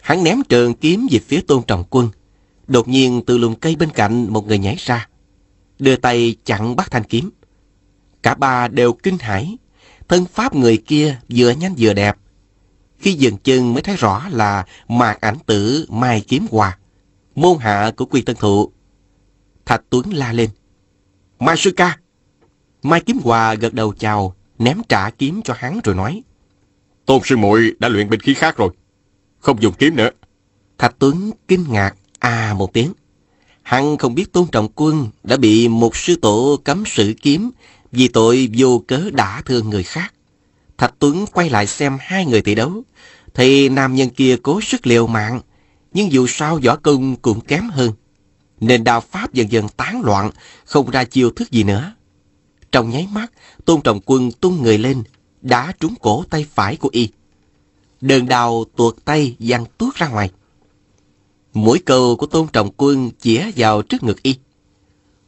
Hắn 0.00 0.24
ném 0.24 0.42
trường 0.48 0.74
kiếm 0.74 1.06
về 1.10 1.18
phía 1.18 1.40
tôn 1.40 1.62
trọng 1.66 1.84
quân. 1.90 2.08
Đột 2.66 2.88
nhiên 2.88 3.22
từ 3.26 3.38
lùm 3.38 3.54
cây 3.54 3.76
bên 3.76 3.90
cạnh 3.90 4.32
một 4.32 4.46
người 4.46 4.58
nhảy 4.58 4.76
ra. 4.78 5.08
Đưa 5.78 5.96
tay 5.96 6.36
chặn 6.44 6.76
bắt 6.76 6.90
thanh 6.90 7.04
kiếm. 7.04 7.30
Cả 8.22 8.34
ba 8.34 8.68
đều 8.68 8.92
kinh 8.92 9.18
hãi. 9.18 9.56
Thân 10.08 10.24
pháp 10.24 10.54
người 10.54 10.76
kia 10.76 11.18
vừa 11.28 11.50
nhanh 11.50 11.74
vừa 11.78 11.92
đẹp. 11.92 12.16
Khi 12.98 13.12
dừng 13.12 13.36
chân 13.36 13.74
mới 13.74 13.82
thấy 13.82 13.96
rõ 13.96 14.28
là 14.30 14.66
mạc 14.88 15.20
ảnh 15.20 15.36
tử 15.46 15.86
Mai 15.88 16.24
Kiếm 16.28 16.46
Hòa, 16.50 16.78
môn 17.34 17.58
hạ 17.60 17.92
của 17.96 18.04
Quy 18.04 18.22
Tân 18.22 18.36
Thụ. 18.36 18.72
Thạch 19.66 19.82
Tuấn 19.90 20.12
la 20.12 20.32
lên. 20.32 20.50
Mai 21.38 21.56
Sư 21.56 21.70
Ca! 21.70 21.98
Mai 22.86 23.00
Kiếm 23.00 23.18
Hòa 23.24 23.54
gật 23.54 23.74
đầu 23.74 23.94
chào, 23.98 24.34
ném 24.58 24.82
trả 24.88 25.10
kiếm 25.10 25.40
cho 25.44 25.54
hắn 25.58 25.80
rồi 25.84 25.94
nói. 25.94 26.22
Tôn 27.06 27.20
sư 27.24 27.36
muội 27.36 27.74
đã 27.78 27.88
luyện 27.88 28.10
binh 28.10 28.20
khí 28.20 28.34
khác 28.34 28.56
rồi. 28.56 28.70
Không 29.38 29.62
dùng 29.62 29.74
kiếm 29.78 29.96
nữa. 29.96 30.10
Thạch 30.78 30.94
Tuấn 30.98 31.30
kinh 31.48 31.64
ngạc, 31.68 31.94
à 32.18 32.54
một 32.58 32.72
tiếng. 32.72 32.92
Hắn 33.62 33.96
không 33.96 34.14
biết 34.14 34.32
Tôn 34.32 34.46
Trọng 34.52 34.68
Quân 34.74 35.08
đã 35.22 35.36
bị 35.36 35.68
một 35.68 35.96
sư 35.96 36.16
tổ 36.22 36.60
cấm 36.64 36.84
sử 36.86 37.14
kiếm 37.22 37.50
vì 37.92 38.08
tội 38.08 38.48
vô 38.56 38.82
cớ 38.88 39.10
đã 39.12 39.42
thương 39.46 39.70
người 39.70 39.82
khác. 39.82 40.14
Thạch 40.78 40.94
Tuấn 40.98 41.26
quay 41.32 41.50
lại 41.50 41.66
xem 41.66 41.98
hai 42.00 42.26
người 42.26 42.42
tỷ 42.42 42.54
đấu, 42.54 42.82
thì 43.34 43.68
nam 43.68 43.94
nhân 43.94 44.10
kia 44.10 44.36
cố 44.42 44.60
sức 44.60 44.86
liều 44.86 45.06
mạng, 45.06 45.40
nhưng 45.92 46.12
dù 46.12 46.26
sao 46.26 46.60
võ 46.64 46.76
công 46.76 47.16
cũng 47.16 47.40
kém 47.40 47.68
hơn. 47.70 47.92
Nên 48.60 48.84
đao 48.84 49.00
pháp 49.00 49.32
dần 49.32 49.52
dần 49.52 49.68
tán 49.68 50.02
loạn, 50.04 50.30
không 50.64 50.90
ra 50.90 51.04
chiêu 51.04 51.30
thức 51.30 51.50
gì 51.50 51.62
nữa. 51.64 51.92
Trong 52.72 52.90
nháy 52.90 53.08
mắt, 53.12 53.32
Tôn 53.64 53.80
Trọng 53.80 54.00
Quân 54.06 54.32
tung 54.32 54.62
người 54.62 54.78
lên, 54.78 55.02
đã 55.42 55.72
trúng 55.80 55.94
cổ 56.00 56.24
tay 56.30 56.46
phải 56.54 56.76
của 56.76 56.88
y. 56.92 57.08
Đơn 58.00 58.28
đào 58.28 58.64
tuột 58.76 58.96
tay 59.04 59.36
văng 59.38 59.64
tuốt 59.78 59.94
ra 59.94 60.08
ngoài. 60.08 60.30
Mũi 61.54 61.82
cầu 61.86 62.16
của 62.16 62.26
Tôn 62.26 62.46
Trọng 62.52 62.70
Quân 62.76 63.10
chĩa 63.20 63.50
vào 63.56 63.82
trước 63.82 64.02
ngực 64.02 64.22
y. 64.22 64.34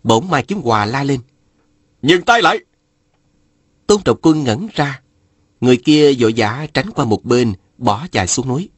Bỗng 0.02 0.30
Mai 0.30 0.42
Kiếm 0.42 0.60
Hòa 0.60 0.86
la 0.86 1.04
lên. 1.04 1.20
Dừng 2.02 2.22
tay 2.22 2.42
lại! 2.42 2.58
Tôn 3.86 4.02
Trọng 4.02 4.18
Quân 4.22 4.44
ngẩn 4.44 4.68
ra. 4.74 5.00
Người 5.60 5.76
kia 5.76 6.12
vội 6.18 6.34
vã 6.36 6.66
tránh 6.74 6.90
qua 6.90 7.04
một 7.04 7.24
bên, 7.24 7.52
bỏ 7.78 8.06
chạy 8.12 8.26
xuống 8.26 8.48
núi. 8.48 8.68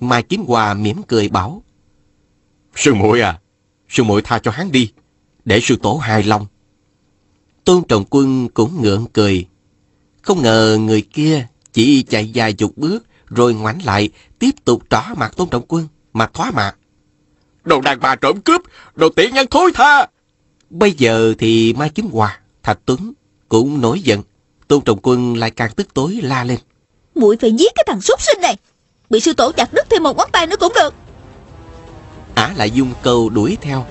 Mai 0.00 0.22
Kiếm 0.22 0.44
Hòa 0.46 0.74
mỉm 0.74 1.02
cười 1.02 1.28
bảo. 1.28 1.62
Sư 2.74 2.94
muội 2.94 3.20
à, 3.20 3.40
sư 3.88 4.04
muội 4.04 4.22
tha 4.22 4.38
cho 4.38 4.50
hắn 4.50 4.72
đi, 4.72 4.92
để 5.44 5.60
sư 5.60 5.76
tổ 5.82 5.96
hài 5.96 6.22
lòng. 6.22 6.46
Tôn 7.64 7.82
Trọng 7.88 8.04
Quân 8.10 8.48
cũng 8.48 8.82
ngượng 8.82 9.06
cười. 9.12 9.46
Không 10.22 10.42
ngờ 10.42 10.78
người 10.80 11.02
kia 11.02 11.46
chỉ 11.72 12.02
chạy 12.02 12.30
dài 12.30 12.52
chục 12.52 12.72
bước 12.76 13.04
rồi 13.26 13.54
ngoảnh 13.54 13.78
lại 13.84 14.10
tiếp 14.38 14.50
tục 14.64 14.82
trỏ 14.90 15.02
mặt 15.16 15.36
Tôn 15.36 15.48
Trọng 15.48 15.64
Quân 15.68 15.88
mà 16.12 16.26
thoá 16.34 16.50
mạc. 16.50 16.76
Đồ 17.64 17.80
đàn 17.80 18.00
bà 18.00 18.16
trộm 18.16 18.40
cướp, 18.40 18.62
đồ 18.94 19.08
tiện 19.08 19.34
nhân 19.34 19.46
thối 19.50 19.72
tha. 19.74 20.06
Bây 20.70 20.92
giờ 20.92 21.34
thì 21.38 21.74
Mai 21.78 21.88
Kiếm 21.88 22.08
Hòa, 22.12 22.40
Thạch 22.62 22.78
Tuấn 22.86 23.12
cũng 23.48 23.80
nổi 23.80 24.00
giận. 24.00 24.22
Tôn 24.68 24.80
Trọng 24.80 24.98
Quân 25.02 25.36
lại 25.36 25.50
càng 25.50 25.70
tức 25.76 25.94
tối 25.94 26.20
la 26.22 26.44
lên. 26.44 26.58
muội 27.14 27.36
phải 27.40 27.52
giết 27.52 27.72
cái 27.74 27.84
thằng 27.86 28.00
súc 28.00 28.20
sinh 28.22 28.40
này. 28.40 28.56
Bị 29.10 29.20
sư 29.20 29.32
tổ 29.32 29.52
chặt 29.52 29.72
đứt 29.72 29.86
thêm 29.90 30.02
một 30.02 30.16
ngón 30.16 30.28
tay 30.32 30.46
nữa 30.46 30.56
cũng 30.60 30.72
được. 30.74 30.94
Ả 32.34 32.54
lại 32.56 32.70
dung 32.70 32.92
câu 33.02 33.30
đuổi 33.30 33.56
theo. 33.60 33.86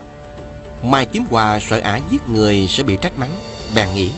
Mai 0.84 1.06
Kiếm 1.06 1.24
Hòa 1.30 1.60
sợ 1.70 1.80
Ả 1.80 2.02
giết 2.12 2.30
người 2.30 2.68
sẽ 2.70 2.84
bị 2.84 2.98
trách 3.02 3.20
mắng, 3.20 3.32
bèn 3.76 3.94
nghĩ. 3.94 4.12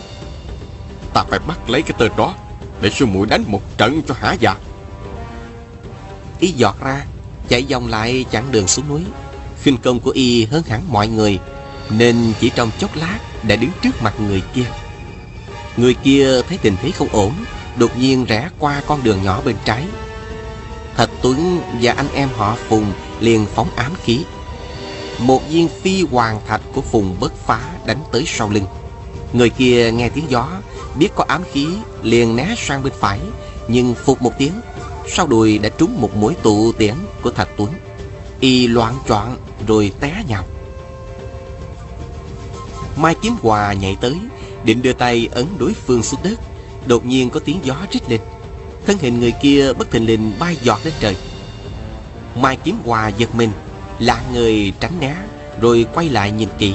Ta 1.13 1.23
phải 1.29 1.39
bắt 1.39 1.69
lấy 1.69 1.81
cái 1.81 1.93
tên 1.97 2.11
đó, 2.17 2.35
để 2.81 2.89
sư 2.89 3.05
muội 3.05 3.27
đánh 3.27 3.43
một 3.47 3.77
trận 3.77 4.01
cho 4.07 4.15
hả 4.19 4.33
dạ. 4.39 4.55
Y 6.39 6.51
giọt 6.51 6.75
ra, 6.81 7.05
chạy 7.49 7.65
vòng 7.69 7.87
lại 7.87 8.25
chặn 8.31 8.51
đường 8.51 8.67
xuống 8.67 8.87
núi. 8.89 9.03
khinh 9.61 9.77
công 9.77 9.99
của 9.99 10.11
Y 10.11 10.45
hơn 10.45 10.63
hẳn 10.63 10.81
mọi 10.91 11.07
người, 11.07 11.39
nên 11.89 12.33
chỉ 12.39 12.49
trong 12.55 12.71
chốc 12.79 12.95
lát 12.95 13.19
đã 13.43 13.55
đứng 13.55 13.71
trước 13.81 14.01
mặt 14.01 14.13
người 14.19 14.41
kia. 14.53 14.65
Người 15.77 15.93
kia 15.93 16.41
thấy 16.41 16.57
tình 16.57 16.75
thế 16.81 16.91
không 16.91 17.07
ổn, 17.11 17.33
đột 17.77 17.97
nhiên 17.97 18.25
rẽ 18.25 18.49
qua 18.59 18.81
con 18.87 19.03
đường 19.03 19.23
nhỏ 19.23 19.41
bên 19.45 19.55
trái. 19.65 19.85
Thạch 20.97 21.09
Tuấn 21.21 21.61
và 21.81 21.93
anh 21.93 22.07
em 22.13 22.29
họ 22.37 22.57
Phùng 22.67 22.93
liền 23.19 23.45
phóng 23.55 23.75
ám 23.75 23.91
khí. 24.03 24.19
Một 25.19 25.41
viên 25.49 25.69
phi 25.81 26.05
hoàng 26.11 26.39
thạch 26.47 26.61
của 26.73 26.81
Phùng 26.81 27.15
bất 27.19 27.33
phá 27.45 27.59
đánh 27.85 27.99
tới 28.11 28.23
sau 28.27 28.49
lưng. 28.49 28.65
Người 29.33 29.49
kia 29.49 29.91
nghe 29.91 30.09
tiếng 30.09 30.25
gió, 30.29 30.47
biết 30.95 31.09
có 31.15 31.25
ám 31.27 31.43
khí, 31.51 31.67
liền 32.03 32.35
né 32.35 32.55
sang 32.57 32.83
bên 32.83 32.93
phải, 32.99 33.19
nhưng 33.67 33.95
phục 34.05 34.21
một 34.21 34.31
tiếng, 34.37 34.53
sau 35.07 35.27
đùi 35.27 35.57
đã 35.57 35.69
trúng 35.69 36.01
một 36.01 36.15
mũi 36.15 36.35
tụ 36.43 36.71
tiễn 36.71 36.93
của 37.21 37.31
Thạch 37.31 37.49
Tuấn. 37.57 37.69
Y 38.39 38.67
loạn 38.67 38.95
choạng 39.07 39.37
rồi 39.67 39.91
té 39.99 40.23
nhào. 40.27 40.43
Mai 42.95 43.15
Kiếm 43.21 43.33
Hòa 43.41 43.73
nhảy 43.73 43.97
tới, 44.01 44.15
định 44.63 44.81
đưa 44.81 44.93
tay 44.93 45.29
ấn 45.31 45.45
đối 45.57 45.73
phương 45.73 46.03
xuống 46.03 46.19
đất. 46.23 46.39
Đột 46.87 47.05
nhiên 47.05 47.29
có 47.29 47.39
tiếng 47.39 47.59
gió 47.63 47.75
rít 47.91 48.09
lên. 48.09 48.21
Thân 48.85 48.97
hình 48.97 49.19
người 49.19 49.33
kia 49.41 49.73
bất 49.73 49.91
thình 49.91 50.05
lình 50.05 50.33
bay 50.39 50.57
giọt 50.63 50.79
lên 50.83 50.93
trời. 50.99 51.15
Mai 52.35 52.57
Kiếm 52.63 52.77
Hòa 52.85 53.07
giật 53.07 53.35
mình, 53.35 53.51
lạ 53.99 54.21
người 54.33 54.73
tránh 54.79 54.99
né, 54.99 55.15
rồi 55.61 55.85
quay 55.93 56.09
lại 56.09 56.31
nhìn 56.31 56.49
kỹ. 56.57 56.73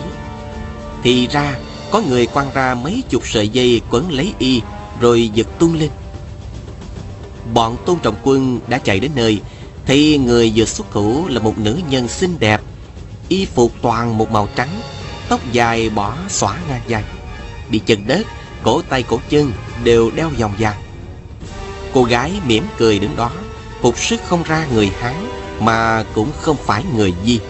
Thì 1.02 1.26
ra, 1.26 1.58
có 1.90 2.00
người 2.00 2.26
quăng 2.26 2.50
ra 2.54 2.74
mấy 2.74 3.02
chục 3.08 3.22
sợi 3.26 3.48
dây 3.48 3.80
quấn 3.90 4.12
lấy 4.12 4.34
y, 4.38 4.60
rồi 5.00 5.30
giật 5.34 5.46
tung 5.58 5.74
lên. 5.74 5.90
Bọn 7.54 7.76
Tôn 7.86 7.98
Trọng 7.98 8.16
Quân 8.22 8.60
đã 8.68 8.78
chạy 8.78 9.00
đến 9.00 9.10
nơi, 9.14 9.40
thì 9.86 10.18
người 10.18 10.52
vừa 10.56 10.64
xuất 10.64 10.90
thủ 10.90 11.28
là 11.28 11.40
một 11.40 11.58
nữ 11.58 11.80
nhân 11.90 12.08
xinh 12.08 12.36
đẹp, 12.38 12.60
y 13.28 13.44
phục 13.44 13.72
toàn 13.82 14.18
một 14.18 14.30
màu 14.30 14.48
trắng, 14.56 14.80
tóc 15.28 15.40
dài 15.52 15.90
bỏ 15.90 16.16
xõa 16.28 16.56
ngang 16.68 16.82
vai. 16.88 17.04
Đi 17.70 17.78
chân 17.78 18.06
đất, 18.06 18.26
cổ 18.62 18.82
tay 18.82 19.02
cổ 19.02 19.20
chân 19.28 19.52
đều 19.84 20.10
đeo 20.10 20.28
vòng 20.28 20.52
vàng. 20.58 20.76
Cô 21.92 22.04
gái 22.04 22.32
mỉm 22.46 22.64
cười 22.78 22.98
đứng 22.98 23.16
đó, 23.16 23.30
phục 23.80 23.98
sức 23.98 24.20
không 24.26 24.42
ra 24.42 24.66
người 24.74 24.90
Hán 25.00 25.14
mà 25.60 26.04
cũng 26.14 26.30
không 26.40 26.56
phải 26.64 26.84
người 26.96 27.14
Di. 27.24 27.40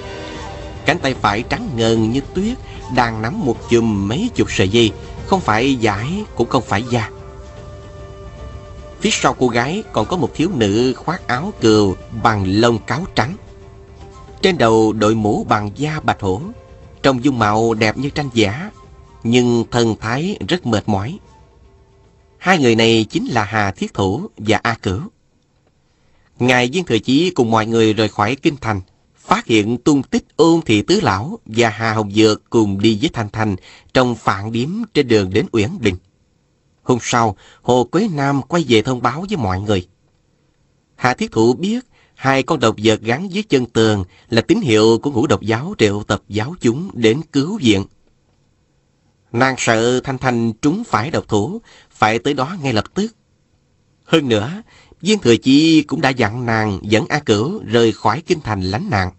Cánh 0.87 0.99
tay 0.99 1.15
phải 1.21 1.43
trắng 1.43 1.69
ngần 1.77 2.13
như 2.13 2.21
tuyết, 2.35 2.57
đang 2.95 3.23
nắm 3.23 3.45
một 3.45 3.57
chùm 3.71 4.09
mấy 4.09 4.31
chục 4.35 4.49
sợi 4.51 4.69
dây, 4.69 4.93
không 5.27 5.41
phải 5.41 5.75
giải 5.77 6.25
cũng 6.37 6.49
không 6.49 6.63
phải 6.67 6.83
da. 6.91 7.11
Phía 9.01 9.11
sau 9.13 9.35
cô 9.39 9.49
gái 9.49 9.83
còn 9.93 10.07
có 10.07 10.17
một 10.17 10.31
thiếu 10.35 10.51
nữ 10.55 10.95
khoác 10.97 11.27
áo 11.27 11.53
cừu 11.61 11.97
bằng 12.23 12.45
lông 12.47 12.79
cáo 12.79 13.05
trắng. 13.15 13.37
Trên 14.43 14.59
đầu 14.59 14.93
đội 14.93 15.15
mũ 15.15 15.45
bằng 15.49 15.71
da 15.75 16.01
bạch 16.01 16.21
hổ, 16.21 16.41
trông 17.03 17.25
dung 17.25 17.39
mạo 17.39 17.75
đẹp 17.75 17.97
như 17.97 18.11
tranh 18.11 18.29
giả, 18.35 18.71
nhưng 19.23 19.65
thần 19.71 19.97
thái 20.01 20.39
rất 20.49 20.67
mệt 20.67 20.83
mỏi. 20.87 21.19
Hai 22.39 22.59
người 22.59 22.77
này 22.77 23.07
chính 23.11 23.27
là 23.27 23.45
Hà 23.45 23.71
Thiết 23.71 23.95
Thủ 23.95 24.23
và 24.37 24.61
A 24.63 24.75
Cửu. 24.75 25.01
Ngài 26.39 26.69
Viên 26.69 26.85
Thừa 26.85 26.99
Chí 26.99 27.31
cùng 27.31 27.51
mọi 27.51 27.67
người 27.67 27.93
rời 27.93 28.09
khỏi 28.09 28.37
Kinh 28.37 28.57
Thành, 28.61 28.81
phát 29.29 29.47
hiện 29.47 29.79
tung 29.79 30.03
tích 30.03 30.25
ôn 30.37 30.61
thị 30.67 30.83
tứ 30.83 31.01
lão 31.01 31.39
và 31.47 31.69
Hà 31.69 31.93
Hồng 31.93 32.11
Dược 32.11 32.51
cùng 32.51 32.81
đi 32.81 32.99
với 33.01 33.11
Thanh 33.13 33.31
Thanh 33.31 33.57
trong 33.95 34.15
phạn 34.15 34.53
điếm 34.53 34.69
trên 34.95 35.09
đường 35.09 35.31
đến 35.33 35.47
Uyển 35.53 35.71
Bình. 35.81 35.97
Hôm 36.83 36.99
sau, 37.01 37.37
Hồ 37.63 37.85
Quế 37.85 38.09
Nam 38.13 38.43
quay 38.43 38.65
về 38.69 38.83
thông 38.83 39.03
báo 39.03 39.25
với 39.29 39.37
mọi 39.37 39.61
người. 39.61 39.89
Hà 40.97 41.15
Thiết 41.15 41.33
Thụ 41.33 41.53
biết 41.53 41.85
hai 42.15 42.43
con 42.43 42.61
độc 42.61 42.77
vật 42.85 43.01
gắn 43.01 43.33
dưới 43.33 43.43
chân 43.43 43.67
tường 43.67 44.05
là 44.29 44.41
tín 44.41 44.61
hiệu 44.61 44.99
của 45.03 45.11
ngũ 45.11 45.27
độc 45.27 45.43
giáo 45.43 45.75
triệu 45.79 46.03
tập 46.03 46.23
giáo 46.29 46.55
chúng 46.61 46.91
đến 46.95 47.21
cứu 47.33 47.59
viện. 47.63 47.85
Nàng 49.33 49.55
sợ 49.59 50.01
Thanh 50.01 50.19
Thanh 50.19 50.53
trúng 50.53 50.85
phải 50.85 51.11
độc 51.11 51.29
thủ, 51.29 51.61
phải 51.91 52.19
tới 52.19 52.35
đó 52.35 52.57
ngay 52.63 52.73
lập 52.73 52.85
tức. 52.95 53.15
Hơn 54.05 54.29
nữa, 54.29 54.63
Viên 55.01 55.19
Thừa 55.19 55.37
Chi 55.37 55.83
cũng 55.83 56.01
đã 56.01 56.11
dặn 56.11 56.47
nàng 56.47 56.79
dẫn 56.83 57.05
A 57.09 57.19
Cửu 57.19 57.63
rời 57.65 57.93
khỏi 57.93 58.23
kinh 58.27 58.41
thành 58.41 58.63
lánh 58.63 58.91
nạn. 58.91 59.11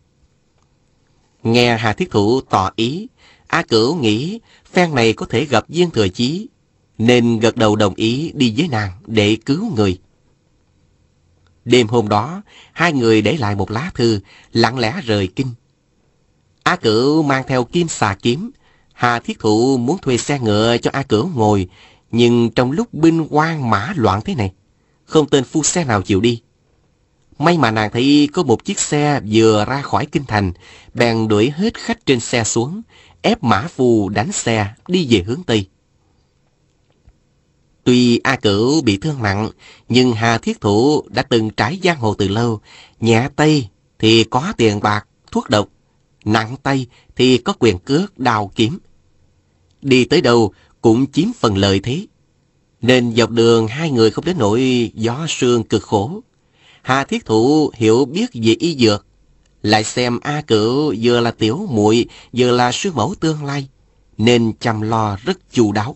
Nghe 1.44 1.78
Hà 1.78 1.94
Thiết 1.94 2.12
Thụ 2.12 2.42
tỏ 2.42 2.72
ý, 2.76 3.08
A 3.48 3.64
Cửu 3.64 3.96
nghĩ 3.96 4.40
phen 4.72 4.96
này 4.96 5.14
có 5.14 5.26
thể 5.26 5.46
gặp 5.46 5.70
duyên 5.70 5.92
Thừa 5.92 6.08
Chí, 6.08 6.48
nên 6.98 7.40
gật 7.40 7.56
đầu 7.56 7.76
đồng 7.76 7.94
ý 7.96 8.32
đi 8.36 8.54
với 8.58 8.68
nàng 8.68 8.92
để 9.08 9.38
cứu 9.46 9.76
người. 9.76 10.00
Đêm 11.66 11.88
hôm 11.88 12.10
đó, 12.10 12.42
hai 12.72 12.94
người 12.94 13.22
để 13.22 13.38
lại 13.38 13.56
một 13.56 13.72
lá 13.72 13.92
thư, 13.94 14.20
lặng 14.52 14.80
lẽ 14.80 15.02
rời 15.06 15.28
kinh. 15.28 15.48
A 16.64 16.76
Cửu 16.76 17.24
mang 17.24 17.44
theo 17.48 17.64
kim 17.64 17.88
xà 17.88 18.18
kiếm, 18.22 18.52
Hà 18.94 19.20
Thiết 19.20 19.40
Thụ 19.40 19.78
muốn 19.78 19.98
thuê 19.98 20.18
xe 20.18 20.40
ngựa 20.40 20.78
cho 20.78 20.92
A 20.94 21.04
Cửu 21.04 21.30
ngồi, 21.36 21.70
nhưng 22.12 22.50
trong 22.50 22.72
lúc 22.72 22.94
binh 22.94 23.28
quan 23.30 23.70
mã 23.70 23.94
loạn 23.96 24.22
thế 24.26 24.36
này, 24.36 24.52
không 25.06 25.30
tên 25.30 25.44
phu 25.44 25.64
xe 25.64 25.86
nào 25.86 26.02
chịu 26.02 26.22
đi. 26.22 26.42
May 27.40 27.58
mà 27.58 27.72
nàng 27.72 27.92
thấy 27.92 28.30
có 28.34 28.44
một 28.44 28.66
chiếc 28.66 28.80
xe 28.80 29.22
vừa 29.32 29.66
ra 29.66 29.82
khỏi 29.82 30.06
kinh 30.06 30.24
thành, 30.28 30.52
bèn 30.94 31.28
đuổi 31.28 31.52
hết 31.56 31.78
khách 31.78 32.06
trên 32.06 32.20
xe 32.20 32.44
xuống, 32.44 32.82
ép 33.22 33.44
mã 33.44 33.68
phù 33.68 34.10
đánh 34.10 34.32
xe 34.32 34.74
đi 34.88 35.08
về 35.10 35.24
hướng 35.24 35.44
Tây. 35.44 35.68
Tuy 37.84 38.18
A 38.18 38.36
Cửu 38.36 38.82
bị 38.82 38.98
thương 38.98 39.24
nặng, 39.24 39.50
nhưng 39.90 40.14
Hà 40.14 40.38
Thiết 40.38 40.62
Thủ 40.62 41.04
đã 41.10 41.22
từng 41.22 41.50
trải 41.50 41.80
giang 41.84 41.98
hồ 41.98 42.14
từ 42.14 42.28
lâu. 42.28 42.60
Nhẹ 43.00 43.30
tay 43.36 43.70
thì 44.00 44.24
có 44.24 44.54
tiền 44.58 44.80
bạc, 44.80 45.08
thuốc 45.32 45.50
độc. 45.50 45.68
Nặng 46.26 46.56
tay 46.64 46.88
thì 47.16 47.38
có 47.38 47.54
quyền 47.60 47.78
cước, 47.78 48.20
đào 48.20 48.52
kiếm. 48.56 48.80
Đi 49.82 50.06
tới 50.06 50.22
đâu 50.22 50.54
cũng 50.82 51.12
chiếm 51.12 51.28
phần 51.40 51.58
lợi 51.58 51.80
thế. 51.80 52.06
Nên 52.82 53.16
dọc 53.16 53.30
đường 53.30 53.68
hai 53.68 53.92
người 53.92 54.12
không 54.12 54.26
đến 54.26 54.36
nỗi 54.40 54.92
gió 54.96 55.26
sương 55.30 55.64
cực 55.64 55.84
khổ. 55.84 56.22
Hà 56.82 57.04
Thiết 57.04 57.26
Thủ 57.26 57.72
hiểu 57.74 58.06
biết 58.06 58.30
về 58.34 58.56
y 58.60 58.76
dược, 58.76 59.06
lại 59.64 59.84
xem 59.84 60.20
A 60.20 60.42
Cửu 60.42 60.94
vừa 61.02 61.20
là 61.20 61.32
tiểu 61.32 61.68
muội 61.70 62.06
vừa 62.34 62.52
là 62.52 62.72
sư 62.72 62.92
mẫu 62.94 63.16
tương 63.20 63.46
lai, 63.46 63.68
nên 64.18 64.54
chăm 64.60 64.82
lo 64.82 65.18
rất 65.24 65.38
chu 65.52 65.72
đáo. 65.72 65.96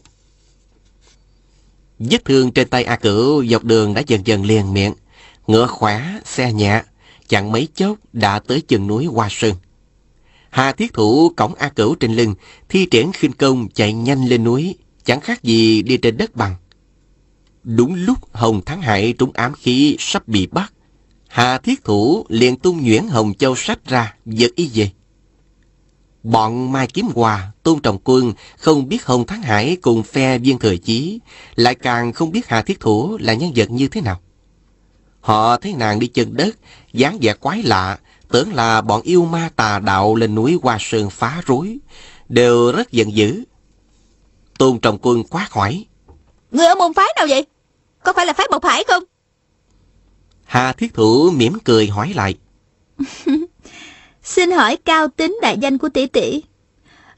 Vết 1.99 2.25
thương 2.25 2.51
trên 2.51 2.69
tay 2.69 2.83
A 2.83 2.95
Cửu 2.95 3.45
dọc 3.45 3.63
đường 3.63 3.93
đã 3.93 4.01
dần 4.07 4.27
dần 4.27 4.45
liền 4.45 4.73
miệng, 4.73 4.93
ngựa 5.47 5.67
khỏe, 5.67 6.19
xe 6.25 6.53
nhẹ, 6.53 6.83
chẳng 7.27 7.51
mấy 7.51 7.67
chốc 7.75 7.97
đã 8.13 8.39
tới 8.39 8.61
chân 8.61 8.87
núi 8.87 9.05
Hoa 9.05 9.27
Sơn. 9.31 9.55
Hà 10.49 10.71
Thiết 10.71 10.93
Thủ 10.93 11.31
cõng 11.35 11.55
A 11.55 11.69
Cửu 11.69 11.95
trên 11.95 12.15
lưng, 12.15 12.35
thi 12.69 12.85
triển 12.85 13.11
khinh 13.11 13.33
công 13.33 13.69
chạy 13.69 13.93
nhanh 13.93 14.25
lên 14.25 14.43
núi, 14.43 14.75
chẳng 15.05 15.21
khác 15.21 15.43
gì 15.43 15.81
đi 15.81 15.97
trên 15.97 16.17
đất 16.17 16.35
bằng. 16.35 16.55
Đúng 17.63 17.95
lúc 17.95 18.17
Hồng 18.33 18.61
Thắng 18.65 18.81
Hải 18.81 19.13
trúng 19.13 19.31
ám 19.33 19.53
khí 19.53 19.95
sắp 19.99 20.27
bị 20.27 20.47
bắt, 20.47 20.73
Hà 21.27 21.57
Thiết 21.57 21.83
Thủ 21.83 22.25
liền 22.29 22.57
tung 22.57 22.83
nhuyễn 22.83 23.07
Hồng 23.07 23.33
Châu 23.33 23.55
sách 23.55 23.79
ra, 23.85 24.15
giật 24.25 24.51
y 24.55 24.69
về. 24.73 24.91
Bọn 26.23 26.71
Mai 26.71 26.87
Kiếm 26.87 27.07
Hòa, 27.15 27.51
Tôn 27.63 27.79
Trọng 27.79 27.97
Quân 28.03 28.33
không 28.57 28.89
biết 28.89 29.05
Hồng 29.05 29.25
Thắng 29.25 29.41
Hải 29.41 29.75
cùng 29.75 30.03
phe 30.03 30.37
viên 30.37 30.59
thời 30.59 30.77
chí, 30.77 31.19
lại 31.55 31.75
càng 31.75 32.13
không 32.13 32.31
biết 32.31 32.47
Hà 32.47 32.61
Thiết 32.61 32.79
Thủ 32.79 33.17
là 33.21 33.33
nhân 33.33 33.51
vật 33.55 33.71
như 33.71 33.87
thế 33.87 34.01
nào. 34.01 34.19
Họ 35.21 35.57
thấy 35.57 35.73
nàng 35.73 35.99
đi 35.99 36.07
chân 36.07 36.33
đất, 36.33 36.57
dáng 36.93 37.17
vẻ 37.21 37.33
quái 37.33 37.63
lạ, 37.63 37.99
tưởng 38.31 38.53
là 38.53 38.81
bọn 38.81 39.01
yêu 39.01 39.25
ma 39.25 39.49
tà 39.55 39.79
đạo 39.79 40.15
lên 40.15 40.35
núi 40.35 40.57
Hoa 40.63 40.77
Sơn 40.79 41.09
phá 41.09 41.41
rối, 41.45 41.77
đều 42.29 42.71
rất 42.71 42.91
giận 42.91 43.15
dữ. 43.15 43.43
Tôn 44.57 44.79
Trọng 44.79 44.97
Quân 45.01 45.23
quát 45.23 45.47
hỏi. 45.51 45.85
Người 46.51 46.65
ở 46.65 46.75
môn 46.75 46.93
phái 46.93 47.07
nào 47.17 47.25
vậy? 47.29 47.45
Có 48.03 48.13
phải 48.13 48.25
là 48.25 48.33
phái 48.33 48.47
Bộc 48.51 48.63
Hải 48.63 48.83
không? 48.87 49.03
Hà 50.45 50.73
Thiết 50.73 50.93
Thủ 50.93 51.31
mỉm 51.31 51.57
cười 51.63 51.87
hỏi 51.87 52.13
lại. 52.15 52.35
Xin 54.23 54.51
hỏi 54.51 54.77
cao 54.85 55.07
tính 55.07 55.37
đại 55.41 55.57
danh 55.57 55.77
của 55.77 55.89
tỷ 55.89 56.07
tỷ. 56.07 56.43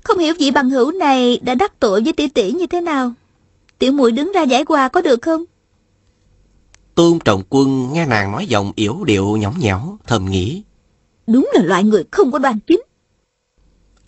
Không 0.03 0.17
hiểu 0.17 0.33
vị 0.39 0.51
bằng 0.51 0.69
hữu 0.69 0.91
này 0.91 1.39
đã 1.41 1.55
đắc 1.55 1.79
tội 1.79 2.01
với 2.01 2.13
tỷ 2.13 2.27
tỷ 2.27 2.51
như 2.51 2.67
thế 2.67 2.81
nào. 2.81 3.13
Tiểu 3.79 3.91
muội 3.91 4.11
đứng 4.11 4.31
ra 4.31 4.41
giải 4.41 4.65
quà 4.65 4.87
có 4.87 5.01
được 5.01 5.21
không? 5.21 5.43
Tôn 6.95 7.19
Trọng 7.25 7.43
Quân 7.49 7.89
nghe 7.93 8.05
nàng 8.05 8.31
nói 8.31 8.45
giọng 8.45 8.71
yếu 8.75 9.03
điệu 9.03 9.37
nhõng 9.37 9.59
nhẽo, 9.59 9.97
thầm 10.07 10.25
nghĩ. 10.25 10.63
Đúng 11.27 11.49
là 11.53 11.61
loại 11.63 11.83
người 11.83 12.03
không 12.11 12.31
có 12.31 12.39
đoan 12.39 12.59
chính. 12.59 12.81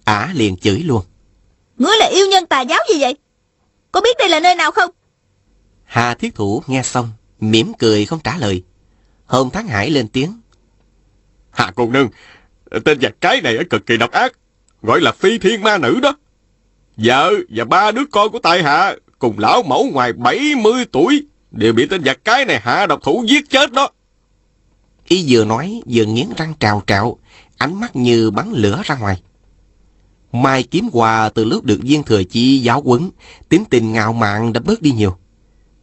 Ả 0.03 0.32
liền 0.36 0.57
chửi 0.57 0.80
luôn. 0.80 1.01
Ngươi 1.78 1.97
là 1.99 2.05
yêu 2.05 2.28
nhân 2.28 2.45
tà 2.45 2.61
giáo 2.61 2.80
gì 2.93 3.01
vậy? 3.01 3.17
Có 3.91 4.01
biết 4.01 4.17
đây 4.19 4.30
là 4.30 4.39
nơi 4.39 4.55
nào 4.55 4.71
không? 4.71 4.89
Hà 5.88 6.14
Thiết 6.14 6.36
Thủ 6.36 6.64
nghe 6.68 6.84
xong, 6.84 7.10
mỉm 7.40 7.72
cười 7.80 8.06
không 8.06 8.20
trả 8.24 8.38
lời. 8.38 8.64
Hồng 9.26 9.50
Thắng 9.50 9.68
Hải 9.68 9.90
lên 9.90 10.08
tiếng. 10.08 10.42
Hạ 11.52 11.72
cô 11.76 11.90
nương, 11.90 12.10
tên 12.86 13.02
giặc 13.02 13.14
cái 13.22 13.42
này 13.42 13.58
cực 13.70 13.86
kỳ 13.86 13.98
độc 13.98 14.12
ác, 14.12 14.34
gọi 14.82 15.02
là 15.02 15.12
phi 15.12 15.38
thiên 15.38 15.62
ma 15.62 15.78
nữ 15.78 16.00
đó. 16.00 16.18
Vợ 16.98 17.34
và 17.50 17.66
ba 17.66 17.92
đứa 17.92 18.06
con 18.12 18.32
của 18.32 18.40
tại 18.40 18.64
hạ 18.64 18.96
cùng 19.20 19.40
lão 19.40 19.64
mẫu 19.64 19.90
ngoài 19.94 20.14
70 20.14 20.86
tuổi 20.92 21.26
đều 21.52 21.74
bị 21.74 21.88
tên 21.88 22.04
giặc 22.04 22.26
cái 22.26 22.46
này 22.46 22.60
hạ 22.60 22.86
độc 22.86 23.00
thủ 23.04 23.26
giết 23.28 23.50
chết 23.50 23.72
đó. 23.72 23.90
Y 25.08 25.26
vừa 25.28 25.46
nói 25.46 25.82
vừa 25.88 26.06
nghiến 26.06 26.28
răng 26.38 26.54
trào 26.60 26.84
trạo, 26.88 27.18
ánh 27.58 27.80
mắt 27.80 27.96
như 27.96 28.32
bắn 28.32 28.52
lửa 28.52 28.82
ra 28.86 28.98
ngoài. 28.98 29.22
Mai 30.32 30.64
kiếm 30.64 30.90
quà 30.92 31.30
từ 31.30 31.46
lúc 31.46 31.64
được 31.64 31.80
viên 31.82 32.04
thừa 32.04 32.24
chi 32.24 32.60
giáo 32.60 32.82
quấn, 32.86 33.10
tính 33.50 33.64
tình 33.70 33.94
ngạo 33.94 34.14
mạn 34.14 34.54
đã 34.54 34.62
bớt 34.66 34.82
đi 34.82 34.92
nhiều. 34.92 35.18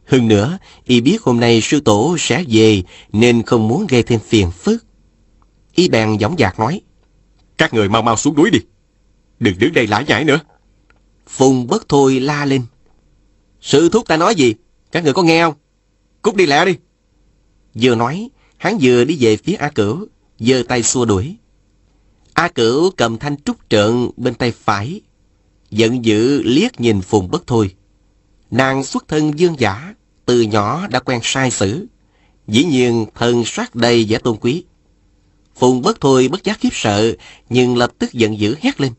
Hơn 0.06 0.28
nữa, 0.28 0.58
y 0.84 1.00
biết 1.00 1.22
hôm 1.22 1.40
nay 1.40 1.60
sư 1.60 1.80
tổ 1.80 2.16
sẽ 2.18 2.44
về 2.48 2.82
nên 3.12 3.42
không 3.42 3.68
muốn 3.68 3.86
gây 3.86 4.02
thêm 4.02 4.20
phiền 4.20 4.50
phức. 4.50 4.84
Y 5.74 5.88
bèn 5.88 6.16
giọng 6.16 6.36
dạc 6.38 6.58
nói. 6.58 6.80
Các 7.58 7.74
người 7.74 7.88
mau 7.88 8.02
mau 8.02 8.16
xuống 8.16 8.34
núi 8.36 8.50
đi. 8.50 8.58
Đừng 9.40 9.58
đứng 9.58 9.72
đây 9.72 9.86
lải 9.86 10.04
nhải 10.04 10.24
nữa. 10.24 10.40
Phùng 11.26 11.66
bất 11.66 11.88
thôi 11.88 12.20
la 12.20 12.44
lên. 12.44 12.62
Sư 13.60 13.88
thúc 13.88 14.08
ta 14.08 14.16
nói 14.16 14.34
gì? 14.34 14.54
Các 14.92 15.04
người 15.04 15.12
có 15.12 15.22
nghe 15.22 15.42
không? 15.42 15.54
Cút 16.22 16.36
đi 16.36 16.46
lẹ 16.46 16.64
đi. 16.64 16.76
Vừa 17.74 17.94
nói, 17.94 18.30
hắn 18.56 18.78
vừa 18.80 19.04
đi 19.04 19.16
về 19.20 19.36
phía 19.36 19.54
A 19.54 19.68
Cửu, 19.68 20.06
giơ 20.38 20.62
tay 20.68 20.82
xua 20.82 21.04
đuổi. 21.04 21.36
A 22.34 22.48
Cửu 22.48 22.90
cầm 22.90 23.18
thanh 23.18 23.36
trúc 23.44 23.56
trợn 23.68 24.10
bên 24.16 24.34
tay 24.34 24.52
phải, 24.52 25.00
giận 25.70 26.04
dữ 26.04 26.42
liếc 26.42 26.80
nhìn 26.80 27.00
Phùng 27.00 27.30
bất 27.30 27.46
thôi. 27.46 27.74
Nàng 28.50 28.84
xuất 28.84 29.08
thân 29.08 29.38
dương 29.38 29.54
giả, 29.58 29.94
từ 30.26 30.40
nhỏ 30.40 30.86
đã 30.86 31.00
quen 31.00 31.20
sai 31.22 31.50
sử. 31.50 31.86
Dĩ 32.46 32.64
nhiên 32.64 33.06
thân 33.14 33.42
sát 33.44 33.74
đầy 33.74 34.06
vẻ 34.08 34.18
tôn 34.18 34.36
quý. 34.40 34.64
Phùng 35.56 35.82
bất 35.82 36.00
thôi 36.00 36.28
bất 36.28 36.44
giác 36.44 36.60
khiếp 36.60 36.68
sợ, 36.72 37.14
nhưng 37.48 37.76
lập 37.76 37.90
tức 37.98 38.12
giận 38.12 38.38
dữ 38.38 38.56
hét 38.60 38.80
lên. 38.80 38.92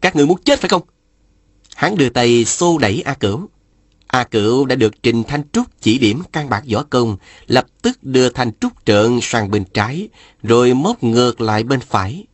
Các 0.00 0.16
người 0.16 0.26
muốn 0.26 0.42
chết 0.44 0.60
phải 0.60 0.68
không? 0.68 0.82
Hắn 1.76 1.96
đưa 1.96 2.08
tay 2.08 2.44
xô 2.44 2.78
đẩy 2.78 3.02
A 3.04 3.14
Cửu. 3.14 3.48
A 4.06 4.24
Cửu 4.24 4.64
đã 4.64 4.76
được 4.76 5.02
Trình 5.02 5.24
Thanh 5.24 5.42
Trúc 5.52 5.66
chỉ 5.80 5.98
điểm 5.98 6.22
căn 6.32 6.48
bản 6.48 6.64
võ 6.72 6.82
công, 6.82 7.16
lập 7.46 7.66
tức 7.82 7.98
đưa 8.02 8.28
Thanh 8.28 8.50
Trúc 8.60 8.72
trợn 8.84 9.18
sang 9.22 9.50
bên 9.50 9.64
trái, 9.64 10.08
rồi 10.42 10.74
móc 10.74 11.02
ngược 11.04 11.40
lại 11.40 11.62
bên 11.62 11.80
phải. 11.80 12.26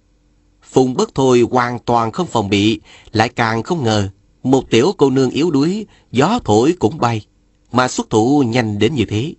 Phùng 0.63 0.95
bất 0.95 1.15
thôi 1.15 1.45
hoàn 1.51 1.79
toàn 1.79 2.13
không 2.13 2.27
phòng 2.27 2.49
bị, 2.49 2.81
lại 3.13 3.29
càng 3.29 3.63
không 3.63 3.85
ngờ 3.85 4.09
một 4.43 4.71
tiểu 4.71 4.95
cô 4.99 5.11
nương 5.11 5.31
yếu 5.31 5.51
đuối, 5.51 5.87
gió 6.13 6.39
thổi 6.45 6.75
cũng 6.79 6.99
bay, 6.99 7.27
mà 7.73 7.89
xuất 7.89 8.11
thủ 8.11 8.43
nhanh 8.47 8.79
đến 8.79 8.95
như 8.95 9.05
thế. 9.05 9.35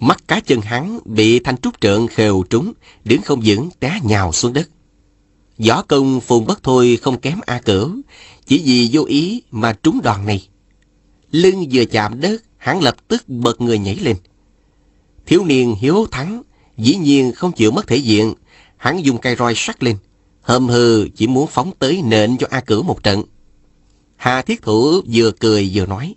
Mắt 0.00 0.28
cá 0.28 0.40
chân 0.40 0.60
hắn 0.60 0.98
bị 1.04 1.38
thanh 1.38 1.56
trúc 1.56 1.80
trượng 1.80 2.06
khều 2.06 2.44
trúng, 2.50 2.72
đứng 3.04 3.22
không 3.22 3.40
vững 3.44 3.68
té 3.80 4.00
nhào 4.04 4.32
xuống 4.32 4.52
đất. 4.52 4.68
Gió 5.58 5.82
công 5.88 6.20
phùng 6.20 6.46
bất 6.46 6.62
thôi 6.62 6.98
không 7.02 7.20
kém 7.20 7.38
A 7.46 7.60
Cửu, 7.60 7.90
chỉ 8.46 8.62
vì 8.64 8.88
vô 8.92 9.04
ý 9.04 9.42
mà 9.50 9.72
trúng 9.82 10.00
đòn 10.02 10.26
này. 10.26 10.48
Lưng 11.30 11.66
vừa 11.72 11.84
chạm 11.84 12.20
đất, 12.20 12.42
hắn 12.56 12.80
lập 12.80 12.96
tức 13.08 13.28
bật 13.28 13.60
người 13.60 13.78
nhảy 13.78 13.96
lên. 13.96 14.16
Thiếu 15.26 15.44
niên 15.44 15.74
hiếu 15.74 16.06
thắng, 16.10 16.42
dĩ 16.76 16.96
nhiên 16.96 17.32
không 17.32 17.52
chịu 17.52 17.70
mất 17.70 17.86
thể 17.86 17.96
diện, 17.96 18.34
hắn 18.76 19.04
dùng 19.04 19.18
cây 19.18 19.36
roi 19.38 19.54
sắt 19.56 19.82
lên, 19.82 19.96
hầm 20.40 20.68
hừ 20.68 21.08
chỉ 21.16 21.26
muốn 21.26 21.46
phóng 21.46 21.72
tới 21.78 22.02
nện 22.04 22.36
cho 22.36 22.46
A 22.50 22.60
Cửu 22.60 22.82
một 22.82 23.02
trận. 23.02 23.22
Hà 24.22 24.42
Thiết 24.42 24.62
Thủ 24.62 25.02
vừa 25.12 25.30
cười 25.30 25.70
vừa 25.74 25.86
nói. 25.86 26.14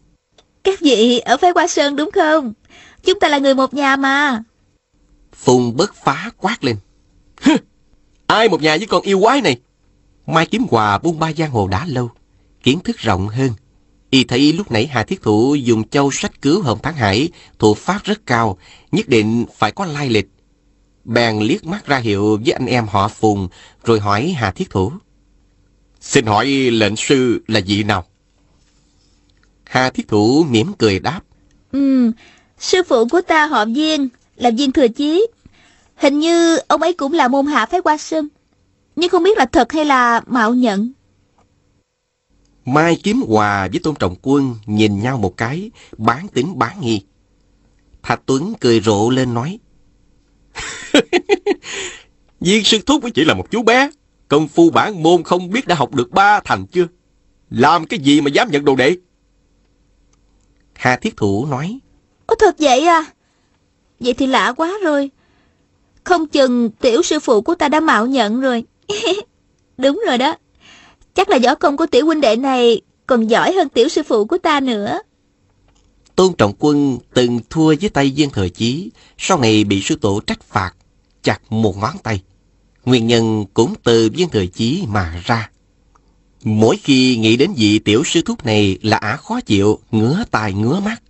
Các 0.63 0.79
vị 0.81 1.19
ở 1.19 1.37
phái 1.37 1.51
Hoa 1.55 1.67
Sơn 1.67 1.95
đúng 1.95 2.11
không? 2.11 2.53
Chúng 3.03 3.19
ta 3.19 3.27
là 3.27 3.37
người 3.37 3.55
một 3.55 3.73
nhà 3.73 3.95
mà. 3.95 4.43
Phùng 5.33 5.77
bất 5.77 5.95
phá 5.95 6.31
quát 6.37 6.63
lên. 6.63 6.75
Ai 8.27 8.49
một 8.49 8.61
nhà 8.61 8.77
với 8.77 8.87
con 8.87 9.01
yêu 9.01 9.19
quái 9.21 9.41
này? 9.41 9.59
Mai 10.27 10.45
Kiếm 10.45 10.65
Hòa 10.69 10.97
buôn 10.97 11.19
ba 11.19 11.33
giang 11.33 11.51
hồ 11.51 11.67
đã 11.67 11.85
lâu, 11.85 12.11
kiến 12.63 12.79
thức 12.79 12.97
rộng 12.97 13.27
hơn. 13.27 13.51
Y 14.09 14.23
thấy 14.23 14.53
lúc 14.53 14.71
nãy 14.71 14.87
Hà 14.87 15.03
Thiết 15.03 15.21
Thủ 15.21 15.55
dùng 15.55 15.87
châu 15.87 16.11
sách 16.11 16.41
cứu 16.41 16.61
Hồng 16.61 16.79
Thắng 16.81 16.95
Hải, 16.95 17.29
thuộc 17.59 17.77
pháp 17.77 18.03
rất 18.03 18.25
cao, 18.25 18.57
nhất 18.91 19.09
định 19.09 19.45
phải 19.57 19.71
có 19.71 19.85
lai 19.85 20.09
lịch. 20.09 20.27
Bèn 21.03 21.39
liếc 21.39 21.65
mắt 21.65 21.85
ra 21.85 21.97
hiệu 21.97 22.39
với 22.45 22.51
anh 22.53 22.65
em 22.65 22.87
họ 22.87 23.07
Phùng, 23.07 23.47
rồi 23.83 23.99
hỏi 23.99 24.35
Hà 24.37 24.51
Thiết 24.51 24.69
Thủ. 24.69 24.91
Xin 26.05 26.25
hỏi 26.25 26.45
lệnh 26.47 26.95
sư 26.95 27.41
là 27.47 27.61
vị 27.67 27.83
nào? 27.83 28.05
Hà 29.63 29.89
Thiết 29.89 30.07
Thủ 30.07 30.45
mỉm 30.49 30.73
cười 30.77 30.99
đáp. 30.99 31.21
Ừ, 31.71 32.11
sư 32.59 32.81
phụ 32.87 33.07
của 33.07 33.21
ta 33.21 33.45
họ 33.45 33.65
Viên, 33.65 34.09
là 34.35 34.51
Viên 34.57 34.71
Thừa 34.71 34.87
Chí. 34.87 35.27
Hình 35.95 36.19
như 36.19 36.57
ông 36.67 36.81
ấy 36.81 36.93
cũng 36.93 37.13
là 37.13 37.27
môn 37.27 37.45
hạ 37.45 37.65
phái 37.65 37.79
Hoa 37.83 37.97
Sơn. 37.97 38.27
Nhưng 38.95 39.09
không 39.09 39.23
biết 39.23 39.37
là 39.37 39.45
thật 39.45 39.71
hay 39.71 39.85
là 39.85 40.21
mạo 40.27 40.53
nhận. 40.53 40.91
Mai 42.65 42.99
Kiếm 43.03 43.21
Hòa 43.27 43.67
với 43.67 43.79
Tôn 43.83 43.95
Trọng 43.95 44.15
Quân 44.21 44.55
nhìn 44.65 45.01
nhau 45.01 45.17
một 45.17 45.37
cái, 45.37 45.71
bán 45.97 46.27
tính 46.27 46.59
bán 46.59 46.81
nghi. 46.81 47.01
Thạch 48.03 48.21
Tuấn 48.25 48.53
cười 48.59 48.81
rộ 48.81 49.09
lên 49.09 49.33
nói. 49.33 49.59
Viên 52.39 52.63
sư 52.63 52.77
thúc 52.85 53.03
chỉ 53.13 53.25
là 53.25 53.33
một 53.33 53.51
chú 53.51 53.63
bé, 53.63 53.89
Công 54.35 54.47
phu 54.47 54.69
bản 54.69 55.03
môn 55.03 55.23
không 55.23 55.49
biết 55.49 55.67
đã 55.67 55.75
học 55.75 55.93
được 55.93 56.11
ba 56.11 56.39
thành 56.39 56.65
chưa? 56.67 56.87
Làm 57.49 57.85
cái 57.85 57.99
gì 57.99 58.21
mà 58.21 58.29
dám 58.29 58.51
nhận 58.51 58.65
đồ 58.65 58.75
đệ? 58.75 58.95
Hà 60.73 60.95
Thiết 60.95 61.17
Thủ 61.17 61.45
nói. 61.45 61.79
Ồ 62.25 62.35
thật 62.39 62.55
vậy 62.59 62.85
à? 62.85 63.05
Vậy 63.99 64.13
thì 64.13 64.27
lạ 64.27 64.53
quá 64.57 64.77
rồi. 64.83 65.11
Không 66.03 66.27
chừng 66.27 66.69
tiểu 66.69 67.01
sư 67.03 67.19
phụ 67.19 67.41
của 67.41 67.55
ta 67.55 67.69
đã 67.69 67.79
mạo 67.79 68.05
nhận 68.05 68.41
rồi. 68.41 68.63
Đúng 69.77 70.03
rồi 70.07 70.17
đó. 70.17 70.35
Chắc 71.13 71.29
là 71.29 71.39
võ 71.43 71.55
công 71.55 71.77
của 71.77 71.85
tiểu 71.85 72.05
huynh 72.05 72.21
đệ 72.21 72.35
này 72.35 72.81
còn 73.07 73.27
giỏi 73.27 73.53
hơn 73.53 73.69
tiểu 73.69 73.89
sư 73.89 74.03
phụ 74.03 74.25
của 74.25 74.37
ta 74.37 74.59
nữa. 74.59 74.99
Tôn 76.15 76.33
Trọng 76.37 76.53
Quân 76.59 76.97
từng 77.13 77.39
thua 77.49 77.75
với 77.81 77.89
tay 77.89 78.13
viên 78.15 78.29
thừa 78.29 78.49
chí, 78.49 78.91
sau 79.17 79.39
này 79.39 79.63
bị 79.63 79.81
sư 79.81 79.95
tổ 80.01 80.19
trách 80.27 80.43
phạt, 80.43 80.71
chặt 81.23 81.51
một 81.51 81.77
ngón 81.77 81.97
tay. 82.03 82.21
Nguyên 82.85 83.07
nhân 83.07 83.45
cũng 83.53 83.73
từ 83.83 84.09
viên 84.13 84.29
thời 84.29 84.47
chí 84.47 84.83
mà 84.87 85.21
ra. 85.25 85.49
Mỗi 86.43 86.77
khi 86.83 87.17
nghĩ 87.17 87.37
đến 87.37 87.53
vị 87.57 87.79
tiểu 87.79 88.03
sư 88.03 88.21
thúc 88.25 88.45
này 88.45 88.77
là 88.81 88.97
ả 88.97 89.17
khó 89.17 89.41
chịu, 89.41 89.79
ngứa 89.91 90.23
tai 90.31 90.53
ngứa 90.53 90.79
mắt. 90.79 91.01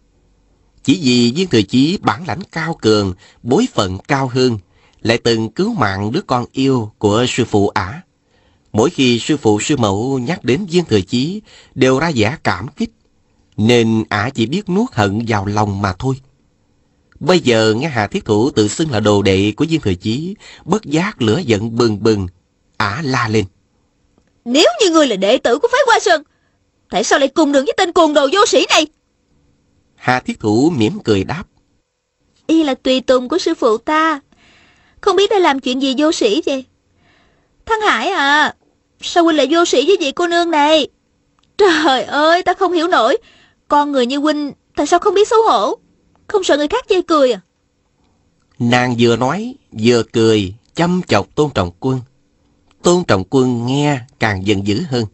Chỉ 0.83 0.99
vì 1.01 1.31
viên 1.35 1.47
thừa 1.47 1.61
chí 1.61 1.97
bản 2.01 2.27
lãnh 2.27 2.39
cao 2.51 2.77
cường, 2.81 3.13
bối 3.43 3.67
phận 3.73 3.97
cao 4.07 4.27
hơn, 4.27 4.57
lại 5.01 5.17
từng 5.17 5.49
cứu 5.49 5.73
mạng 5.73 6.11
đứa 6.11 6.21
con 6.27 6.45
yêu 6.51 6.91
của 6.97 7.25
sư 7.27 7.45
phụ 7.45 7.67
ả. 7.67 8.01
Mỗi 8.73 8.89
khi 8.89 9.19
sư 9.19 9.37
phụ 9.37 9.59
sư 9.59 9.77
mẫu 9.77 10.19
nhắc 10.19 10.43
đến 10.43 10.65
viên 10.65 10.85
thừa 10.85 11.01
chí, 11.01 11.41
đều 11.75 11.99
ra 11.99 12.11
vẻ 12.15 12.37
cảm 12.43 12.67
kích, 12.67 12.91
nên 13.57 14.03
ả 14.09 14.29
chỉ 14.29 14.45
biết 14.45 14.69
nuốt 14.69 14.93
hận 14.93 15.25
vào 15.27 15.45
lòng 15.45 15.81
mà 15.81 15.93
thôi. 15.99 16.15
Bây 17.19 17.39
giờ 17.39 17.73
nghe 17.77 17.87
Hà 17.87 18.07
Thiết 18.07 18.25
Thủ 18.25 18.49
tự 18.49 18.67
xưng 18.67 18.91
là 18.91 18.99
đồ 18.99 19.21
đệ 19.21 19.53
của 19.57 19.65
viên 19.69 19.81
thừa 19.81 19.93
chí, 19.93 20.35
bất 20.65 20.85
giác 20.85 21.21
lửa 21.21 21.41
giận 21.45 21.75
bừng 21.75 22.03
bừng, 22.03 22.27
ả 22.77 23.01
la 23.03 23.27
lên. 23.27 23.45
Nếu 24.45 24.67
như 24.81 24.89
ngươi 24.89 25.07
là 25.07 25.15
đệ 25.15 25.37
tử 25.37 25.59
của 25.59 25.67
phái 25.71 25.81
Hoa 25.87 25.99
Sơn, 25.99 26.23
tại 26.89 27.03
sao 27.03 27.19
lại 27.19 27.27
cùng 27.27 27.51
đường 27.51 27.65
với 27.65 27.73
tên 27.77 27.91
cuồng 27.91 28.13
đồ 28.13 28.27
vô 28.33 28.45
sĩ 28.45 28.65
này? 28.69 28.87
Hà 29.95 30.19
Thiết 30.19 30.39
Thủ 30.39 30.69
mỉm 30.77 30.99
cười 31.03 31.23
đáp. 31.23 31.43
Y 32.47 32.63
là 32.63 32.75
tùy 32.75 33.01
tùng 33.01 33.29
của 33.29 33.37
sư 33.37 33.53
phụ 33.55 33.77
ta. 33.77 34.19
Không 35.01 35.15
biết 35.15 35.29
đã 35.29 35.39
làm 35.39 35.59
chuyện 35.59 35.81
gì 35.81 35.95
vô 35.97 36.11
sĩ 36.11 36.41
vậy? 36.45 36.65
Thăng 37.65 37.81
Hải 37.81 38.09
à, 38.09 38.55
sao 39.01 39.23
huynh 39.23 39.37
lại 39.37 39.47
vô 39.51 39.65
sĩ 39.65 39.85
với 39.87 39.97
vị 39.99 40.11
cô 40.11 40.27
nương 40.27 40.51
này? 40.51 40.87
Trời 41.57 42.03
ơi, 42.03 42.43
ta 42.43 42.53
không 42.53 42.73
hiểu 42.73 42.87
nổi. 42.87 43.17
Con 43.67 43.91
người 43.91 44.05
như 44.05 44.17
huynh, 44.17 44.51
tại 44.75 44.87
sao 44.87 44.99
không 44.99 45.13
biết 45.13 45.27
xấu 45.27 45.39
hổ? 45.43 45.77
Không 46.27 46.43
sợ 46.43 46.57
người 46.57 46.67
khác 46.67 46.85
chê 46.89 47.01
cười 47.07 47.31
à? 47.31 47.41
Nàng 48.59 48.95
vừa 48.99 49.15
nói, 49.15 49.55
vừa 49.71 50.03
cười, 50.03 50.53
chăm 50.75 51.01
chọc 51.07 51.35
Tôn 51.35 51.49
Trọng 51.53 51.71
Quân. 51.79 52.01
Tôn 52.81 53.03
Trọng 53.03 53.23
Quân 53.29 53.65
nghe 53.65 53.99
càng 54.19 54.47
giận 54.47 54.67
dữ 54.67 54.81
hơn, 54.89 55.05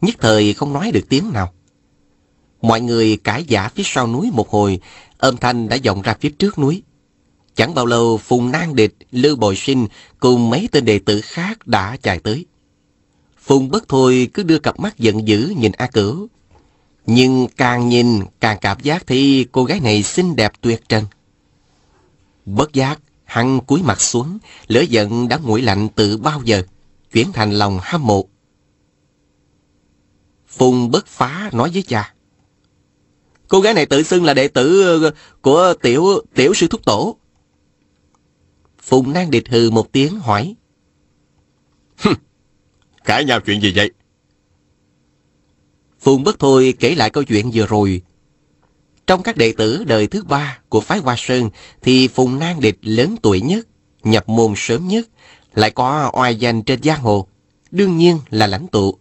nhất 0.00 0.14
thời 0.20 0.54
không 0.54 0.72
nói 0.72 0.90
được 0.94 1.08
tiếng 1.08 1.32
nào. 1.32 1.52
Mọi 2.62 2.80
người 2.80 3.16
cãi 3.16 3.44
giả 3.44 3.68
phía 3.68 3.82
sau 3.86 4.06
núi 4.06 4.30
một 4.32 4.50
hồi, 4.50 4.80
âm 5.18 5.36
thanh 5.36 5.68
đã 5.68 5.78
vọng 5.84 6.02
ra 6.02 6.14
phía 6.20 6.30
trước 6.30 6.58
núi. 6.58 6.82
Chẳng 7.54 7.74
bao 7.74 7.86
lâu 7.86 8.18
Phùng 8.18 8.52
Nang 8.52 8.76
Địch, 8.76 8.94
Lưu 9.10 9.36
Bồi 9.36 9.56
Sinh 9.56 9.86
cùng 10.20 10.50
mấy 10.50 10.68
tên 10.72 10.84
đệ 10.84 10.98
tử 10.98 11.20
khác 11.20 11.66
đã 11.66 11.96
chạy 12.02 12.18
tới. 12.18 12.46
Phùng 13.38 13.68
bất 13.68 13.88
thôi 13.88 14.28
cứ 14.34 14.42
đưa 14.42 14.58
cặp 14.58 14.80
mắt 14.80 14.98
giận 14.98 15.28
dữ 15.28 15.54
nhìn 15.56 15.72
A 15.72 15.86
Cửu. 15.86 16.28
Nhưng 17.06 17.46
càng 17.56 17.88
nhìn 17.88 18.20
càng 18.40 18.58
cảm 18.60 18.80
giác 18.80 19.06
thấy 19.06 19.46
cô 19.52 19.64
gái 19.64 19.80
này 19.80 20.02
xinh 20.02 20.36
đẹp 20.36 20.52
tuyệt 20.60 20.88
trần. 20.88 21.04
Bất 22.44 22.72
giác, 22.72 23.00
hắn 23.24 23.60
cúi 23.60 23.82
mặt 23.82 24.00
xuống, 24.00 24.38
lửa 24.66 24.80
giận 24.80 25.28
đã 25.28 25.36
nguội 25.36 25.62
lạnh 25.62 25.88
từ 25.94 26.16
bao 26.16 26.42
giờ, 26.44 26.62
chuyển 27.12 27.32
thành 27.32 27.52
lòng 27.52 27.78
hâm 27.82 28.06
mộ. 28.06 28.24
Phùng 30.46 30.90
bất 30.90 31.06
phá 31.06 31.50
nói 31.52 31.70
với 31.74 31.82
cha. 31.82 32.14
Cô 33.48 33.60
gái 33.60 33.74
này 33.74 33.86
tự 33.86 34.02
xưng 34.02 34.24
là 34.24 34.34
đệ 34.34 34.48
tử 34.48 35.00
ờ, 35.02 35.10
của 35.42 35.74
tiểu 35.82 36.06
tiểu 36.34 36.54
sư 36.54 36.66
thúc 36.68 36.84
tổ. 36.84 37.16
Phùng 38.82 39.12
Nang 39.12 39.30
Địch 39.30 39.48
hừ 39.48 39.70
một 39.70 39.92
tiếng 39.92 40.20
hỏi. 40.20 40.54
Cãi 43.04 43.24
nhau 43.24 43.40
chuyện 43.40 43.60
gì 43.60 43.72
vậy? 43.76 43.90
Phùng 46.02 46.24
Bất 46.24 46.38
Thôi 46.38 46.74
kể 46.78 46.94
lại 46.94 47.10
câu 47.10 47.24
chuyện 47.24 47.50
vừa 47.54 47.66
rồi. 47.66 48.02
Trong 49.06 49.22
các 49.22 49.36
đệ 49.36 49.52
tử 49.52 49.84
đời 49.84 50.06
thứ 50.06 50.24
ba 50.24 50.58
của 50.68 50.80
phái 50.80 50.98
Hoa 50.98 51.14
Sơn 51.18 51.50
thì 51.82 52.08
Phùng 52.08 52.38
Nang 52.38 52.60
Địch 52.60 52.78
lớn 52.82 53.16
tuổi 53.22 53.40
nhất, 53.40 53.66
nhập 54.04 54.28
môn 54.28 54.54
sớm 54.56 54.88
nhất, 54.88 55.08
lại 55.54 55.70
có 55.70 56.10
oai 56.14 56.36
danh 56.36 56.62
trên 56.62 56.82
giang 56.82 57.00
hồ, 57.00 57.26
đương 57.70 57.98
nhiên 57.98 58.18
là 58.30 58.46
lãnh 58.46 58.66
tụ. 58.66 58.98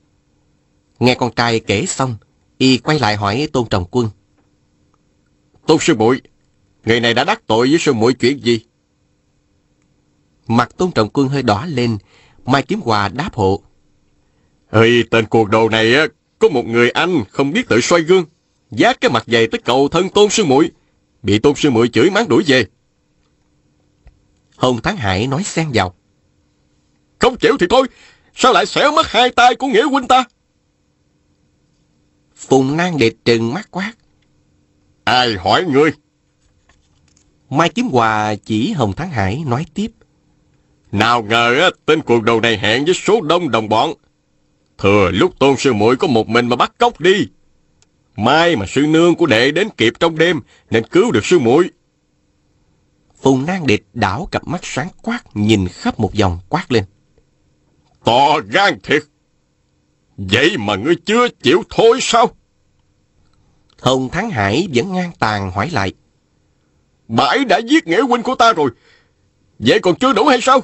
Nghe 1.00 1.16
con 1.16 1.32
trai 1.36 1.60
kể 1.60 1.86
xong, 1.86 2.16
y 2.58 2.78
quay 2.78 3.00
lại 3.00 3.16
hỏi 3.16 3.48
Tôn 3.54 3.68
Trọng 3.70 3.86
Quân. 3.92 4.10
Tôn 5.68 5.78
sư 5.82 5.96
muội, 5.96 6.22
người 6.86 7.00
này 7.00 7.14
đã 7.14 7.24
đắc 7.24 7.42
tội 7.48 7.70
với 7.70 7.80
sư 7.80 7.94
muội 7.94 8.14
chuyện 8.14 8.40
gì? 8.44 8.60
Mặt 10.48 10.78
Tôn 10.78 10.92
Trọng 10.92 11.10
Quân 11.14 11.28
hơi 11.28 11.44
đỏ 11.44 11.66
lên, 11.66 11.98
Mai 12.46 12.64
Kiếm 12.64 12.82
Hòa 12.82 13.10
đáp 13.10 13.34
hộ. 13.34 13.62
Ơi, 14.70 15.04
tên 15.12 15.26
cuồng 15.26 15.50
đồ 15.50 15.70
này 15.70 15.94
có 16.42 16.50
một 16.50 16.66
người 16.66 16.90
anh 16.90 17.24
không 17.30 17.52
biết 17.52 17.68
tự 17.70 17.82
soi 17.82 18.02
gương, 18.02 18.26
giác 18.72 19.02
cái 19.02 19.12
mặt 19.12 19.24
dày 19.28 19.48
tới 19.48 19.62
cầu 19.66 19.88
thân 19.88 20.10
tôn 20.10 20.30
sư 20.30 20.46
muội, 20.46 20.72
bị 21.24 21.40
tôn 21.40 21.56
sư 21.56 21.70
muội 21.70 21.88
chửi 21.88 22.10
mắng 22.10 22.30
đuổi 22.30 22.44
về. 22.48 22.66
Hồng 24.58 24.82
Thắng 24.82 24.98
Hải 24.98 25.28
nói 25.28 25.44
xen 25.44 25.70
vào. 25.74 25.94
Không 27.20 27.38
chịu 27.38 27.58
thì 27.60 27.68
thôi, 27.70 27.88
sao 28.36 28.54
lại 28.54 28.66
xẻo 28.66 28.92
mất 28.92 29.08
hai 29.08 29.30
tay 29.30 29.56
của 29.56 29.68
nghĩa 29.68 29.84
huynh 29.84 30.08
ta? 30.08 30.24
Phùng 32.36 32.78
Nang 32.78 32.98
Địch 32.98 33.18
trừng 33.26 33.54
mắt 33.54 33.72
quát. 33.72 33.94
Ai 35.04 35.36
hỏi 35.36 35.64
ngươi? 35.64 35.92
Mai 37.50 37.70
Kiếm 37.70 37.88
Hòa 37.88 38.36
chỉ 38.36 38.72
Hồng 38.72 38.94
Thắng 38.94 39.10
Hải 39.10 39.44
nói 39.46 39.66
tiếp. 39.74 39.92
Nào 40.92 41.24
ngờ 41.24 41.60
á, 41.62 41.70
tên 41.86 42.02
cuồng 42.02 42.26
đầu 42.26 42.42
này 42.42 42.58
hẹn 42.58 42.86
với 42.86 42.94
số 42.94 43.22
đông 43.22 43.52
đồng 43.52 43.70
bọn. 43.70 43.94
Thừa 44.82 45.12
lúc 45.14 45.40
tôn 45.40 45.58
sư 45.58 45.74
muội 45.74 45.96
có 45.96 46.08
một 46.08 46.30
mình 46.30 46.48
mà 46.48 46.56
bắt 46.56 46.74
cóc 46.78 47.00
đi. 47.00 47.28
Mai 48.16 48.56
mà 48.56 48.66
sư 48.66 48.82
nương 48.82 49.16
của 49.16 49.26
đệ 49.26 49.52
đến 49.52 49.70
kịp 49.78 49.94
trong 50.00 50.18
đêm, 50.18 50.42
nên 50.70 50.88
cứu 50.88 51.12
được 51.12 51.26
sư 51.26 51.40
muội. 51.40 51.70
Phùng 53.22 53.46
Nang 53.46 53.68
Địch 53.68 53.86
đảo 53.94 54.28
cặp 54.32 54.48
mắt 54.48 54.62
sáng 54.64 54.88
quát 55.02 55.24
nhìn 55.34 55.68
khắp 55.68 56.00
một 56.00 56.12
vòng 56.20 56.40
quát 56.50 56.72
lên. 56.72 56.84
To 58.04 58.40
gan 58.50 58.80
thiệt. 58.84 59.04
Vậy 60.18 60.58
mà 60.58 60.76
ngươi 60.76 60.96
chưa 60.96 61.28
chịu 61.30 61.64
thôi 61.70 62.00
sao? 62.02 62.30
Hồng 63.82 64.10
Thắng 64.10 64.30
Hải 64.30 64.68
vẫn 64.74 64.94
ngang 64.94 65.12
tàn 65.20 65.52
hỏi 65.52 65.70
lại. 65.70 65.94
Bãi 67.08 67.46
đã 67.46 67.58
giết 67.58 67.88
nghĩa 67.88 68.02
huynh 68.02 68.24
của 68.24 68.36
ta 68.36 68.54
rồi. 68.54 68.72
Vậy 69.60 69.80
còn 69.80 69.96
chưa 69.96 70.14
đủ 70.14 70.26
hay 70.26 70.42
sao? 70.42 70.64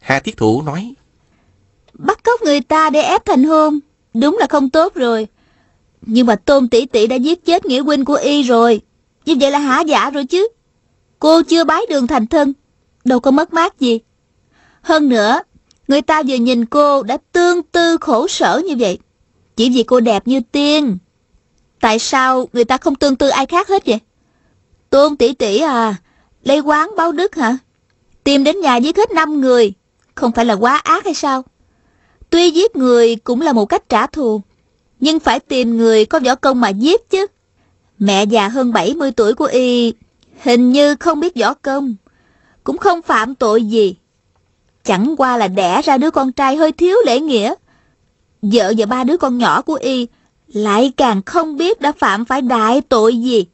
Hà 0.00 0.20
Thiết 0.20 0.36
Thủ 0.36 0.62
nói. 0.62 0.94
Bắt 1.98 2.24
cóc 2.24 2.42
người 2.42 2.60
ta 2.60 2.90
để 2.90 3.00
ép 3.00 3.24
thành 3.24 3.44
hôn, 3.44 3.80
đúng 4.14 4.36
là 4.40 4.46
không 4.46 4.70
tốt 4.70 4.94
rồi. 4.94 5.26
Nhưng 6.02 6.26
mà 6.26 6.36
Tôn 6.36 6.68
tỷ 6.68 6.86
tỷ 6.86 7.06
đã 7.06 7.16
giết 7.16 7.44
chết 7.44 7.66
nghĩa 7.66 7.80
huynh 7.80 8.04
của 8.04 8.14
y 8.14 8.42
rồi. 8.42 8.80
Như 9.26 9.34
vậy 9.40 9.50
là 9.50 9.58
hả 9.58 9.80
giả 9.80 10.10
rồi 10.10 10.24
chứ. 10.24 10.48
Cô 11.18 11.42
chưa 11.42 11.64
bái 11.64 11.82
đường 11.88 12.06
thành 12.06 12.26
thân, 12.26 12.52
đâu 13.04 13.20
có 13.20 13.30
mất 13.30 13.52
mát 13.52 13.80
gì. 13.80 14.00
Hơn 14.82 15.08
nữa, 15.08 15.42
người 15.88 16.02
ta 16.02 16.22
vừa 16.22 16.34
nhìn 16.34 16.66
cô 16.66 17.02
đã 17.02 17.18
tương 17.32 17.62
tư 17.62 17.96
khổ 18.00 18.28
sở 18.28 18.62
như 18.66 18.74
vậy. 18.78 18.98
Chỉ 19.56 19.70
vì 19.70 19.82
cô 19.82 20.00
đẹp 20.00 20.28
như 20.28 20.40
tiên. 20.52 20.98
Tại 21.80 21.98
sao 21.98 22.48
người 22.52 22.64
ta 22.64 22.76
không 22.76 22.94
tương 22.94 23.16
tư 23.16 23.28
ai 23.28 23.46
khác 23.46 23.68
hết 23.68 23.86
vậy? 23.86 23.98
Tôn 24.90 25.16
tỷ 25.16 25.32
tỷ 25.34 25.58
à, 25.58 25.96
lấy 26.42 26.60
quán 26.60 26.90
báo 26.96 27.12
đức 27.12 27.34
hả? 27.34 27.56
Tìm 28.24 28.44
đến 28.44 28.60
nhà 28.60 28.76
giết 28.76 28.96
hết 28.96 29.10
năm 29.10 29.40
người, 29.40 29.72
không 30.14 30.32
phải 30.32 30.44
là 30.44 30.54
quá 30.54 30.76
ác 30.76 31.04
hay 31.04 31.14
sao? 31.14 31.44
Tuy 32.34 32.50
giết 32.50 32.76
người 32.76 33.16
cũng 33.16 33.40
là 33.40 33.52
một 33.52 33.66
cách 33.66 33.88
trả 33.88 34.06
thù, 34.06 34.40
nhưng 35.00 35.20
phải 35.20 35.40
tìm 35.40 35.76
người 35.76 36.04
có 36.04 36.20
võ 36.20 36.34
công 36.34 36.60
mà 36.60 36.68
giết 36.68 37.10
chứ. 37.10 37.26
Mẹ 37.98 38.24
già 38.24 38.48
hơn 38.48 38.72
70 38.72 39.12
tuổi 39.12 39.34
của 39.34 39.44
y 39.44 39.92
hình 40.42 40.72
như 40.72 40.94
không 41.00 41.20
biết 41.20 41.36
võ 41.36 41.54
công, 41.54 41.94
cũng 42.64 42.78
không 42.78 43.02
phạm 43.02 43.34
tội 43.34 43.64
gì. 43.64 43.96
Chẳng 44.84 45.14
qua 45.18 45.36
là 45.36 45.48
đẻ 45.48 45.82
ra 45.82 45.98
đứa 45.98 46.10
con 46.10 46.32
trai 46.32 46.56
hơi 46.56 46.72
thiếu 46.72 46.96
lễ 47.06 47.20
nghĩa. 47.20 47.54
Vợ 48.42 48.72
và 48.78 48.86
ba 48.86 49.04
đứa 49.04 49.16
con 49.16 49.38
nhỏ 49.38 49.62
của 49.62 49.78
y 49.80 50.06
lại 50.46 50.92
càng 50.96 51.22
không 51.22 51.56
biết 51.56 51.80
đã 51.80 51.92
phạm 51.92 52.24
phải 52.24 52.42
đại 52.42 52.80
tội 52.80 53.16
gì. 53.16 53.46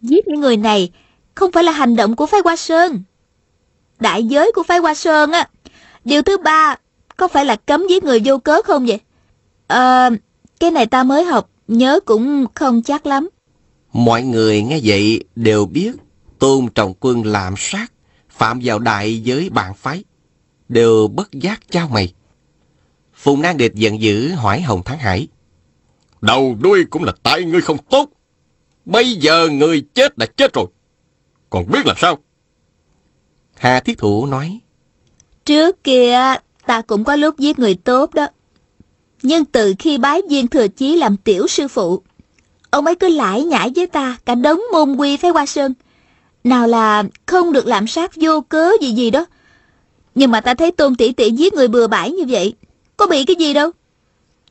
Giết 0.00 0.28
những 0.28 0.40
người 0.40 0.56
này 0.56 0.92
không 1.34 1.52
phải 1.52 1.64
là 1.64 1.72
hành 1.72 1.96
động 1.96 2.16
của 2.16 2.26
phái 2.26 2.40
Hoa 2.44 2.56
Sơn. 2.56 3.02
Đại 4.00 4.24
giới 4.24 4.52
của 4.54 4.62
phái 4.62 4.78
Hoa 4.78 4.94
Sơn 4.94 5.32
á, 5.32 5.48
điều 6.04 6.22
thứ 6.22 6.36
ba 6.36 6.76
có 7.22 7.28
phải 7.28 7.44
là 7.44 7.56
cấm 7.56 7.86
giết 7.90 8.04
người 8.04 8.20
vô 8.24 8.38
cớ 8.38 8.62
không 8.62 8.86
vậy? 8.86 9.00
Ờ, 9.66 10.10
cái 10.60 10.70
này 10.70 10.86
ta 10.86 11.04
mới 11.04 11.24
học, 11.24 11.50
nhớ 11.68 12.00
cũng 12.04 12.46
không 12.54 12.82
chắc 12.82 13.06
lắm. 13.06 13.28
Mọi 13.92 14.22
người 14.22 14.62
nghe 14.62 14.80
vậy 14.84 15.24
đều 15.36 15.66
biết 15.66 15.92
Tôn 16.38 16.68
Trọng 16.74 16.94
Quân 17.00 17.26
làm 17.26 17.54
sát, 17.56 17.92
phạm 18.30 18.60
vào 18.64 18.78
đại 18.78 19.22
giới 19.22 19.50
bạn 19.50 19.74
phái. 19.74 20.04
Đều 20.68 21.08
bất 21.08 21.32
giác 21.32 21.60
trao 21.70 21.88
mày. 21.88 22.14
Phùng 23.14 23.42
Nang 23.42 23.56
Địch 23.56 23.74
giận 23.74 24.00
dữ 24.00 24.28
hỏi 24.28 24.60
Hồng 24.60 24.82
Thắng 24.82 24.98
Hải. 24.98 25.28
Đầu 26.20 26.56
đuôi 26.60 26.84
cũng 26.90 27.04
là 27.04 27.12
tại 27.22 27.44
ngươi 27.44 27.60
không 27.60 27.78
tốt. 27.90 28.08
Bây 28.84 29.16
giờ 29.16 29.48
người 29.48 29.84
chết 29.94 30.18
đã 30.18 30.26
chết 30.36 30.54
rồi. 30.54 30.66
Còn 31.50 31.64
biết 31.70 31.86
làm 31.86 31.96
sao? 31.98 32.18
Hà 33.54 33.80
Thiết 33.80 33.98
Thủ 33.98 34.26
nói. 34.26 34.60
Trước 35.44 35.84
kia 35.84 36.36
ta 36.66 36.80
cũng 36.80 37.04
có 37.04 37.16
lúc 37.16 37.38
giết 37.38 37.58
người 37.58 37.74
tốt 37.74 38.14
đó. 38.14 38.26
Nhưng 39.22 39.44
từ 39.44 39.74
khi 39.78 39.98
bái 39.98 40.22
viên 40.28 40.48
thừa 40.48 40.68
chí 40.68 40.96
làm 40.96 41.16
tiểu 41.16 41.46
sư 41.46 41.68
phụ, 41.68 42.02
Ông 42.72 42.86
ấy 42.86 42.94
cứ 42.94 43.08
lải 43.08 43.44
nhải 43.44 43.70
với 43.76 43.86
ta 43.86 44.16
cả 44.24 44.34
đống 44.34 44.60
môn 44.72 44.96
quy 44.96 45.16
phái 45.16 45.30
qua 45.30 45.46
sơn. 45.46 45.74
Nào 46.44 46.66
là 46.66 47.04
không 47.26 47.52
được 47.52 47.66
làm 47.66 47.86
sát 47.86 48.12
vô 48.16 48.40
cớ 48.40 48.70
gì 48.80 48.92
gì 48.92 49.10
đó. 49.10 49.26
Nhưng 50.14 50.30
mà 50.30 50.40
ta 50.40 50.54
thấy 50.54 50.72
tôn 50.72 50.94
tỷ 50.94 51.12
tỷ 51.12 51.30
giết 51.30 51.54
người 51.54 51.68
bừa 51.68 51.86
bãi 51.86 52.10
như 52.12 52.24
vậy. 52.28 52.54
Có 52.96 53.06
bị 53.06 53.24
cái 53.24 53.36
gì 53.36 53.54
đâu. 53.54 53.70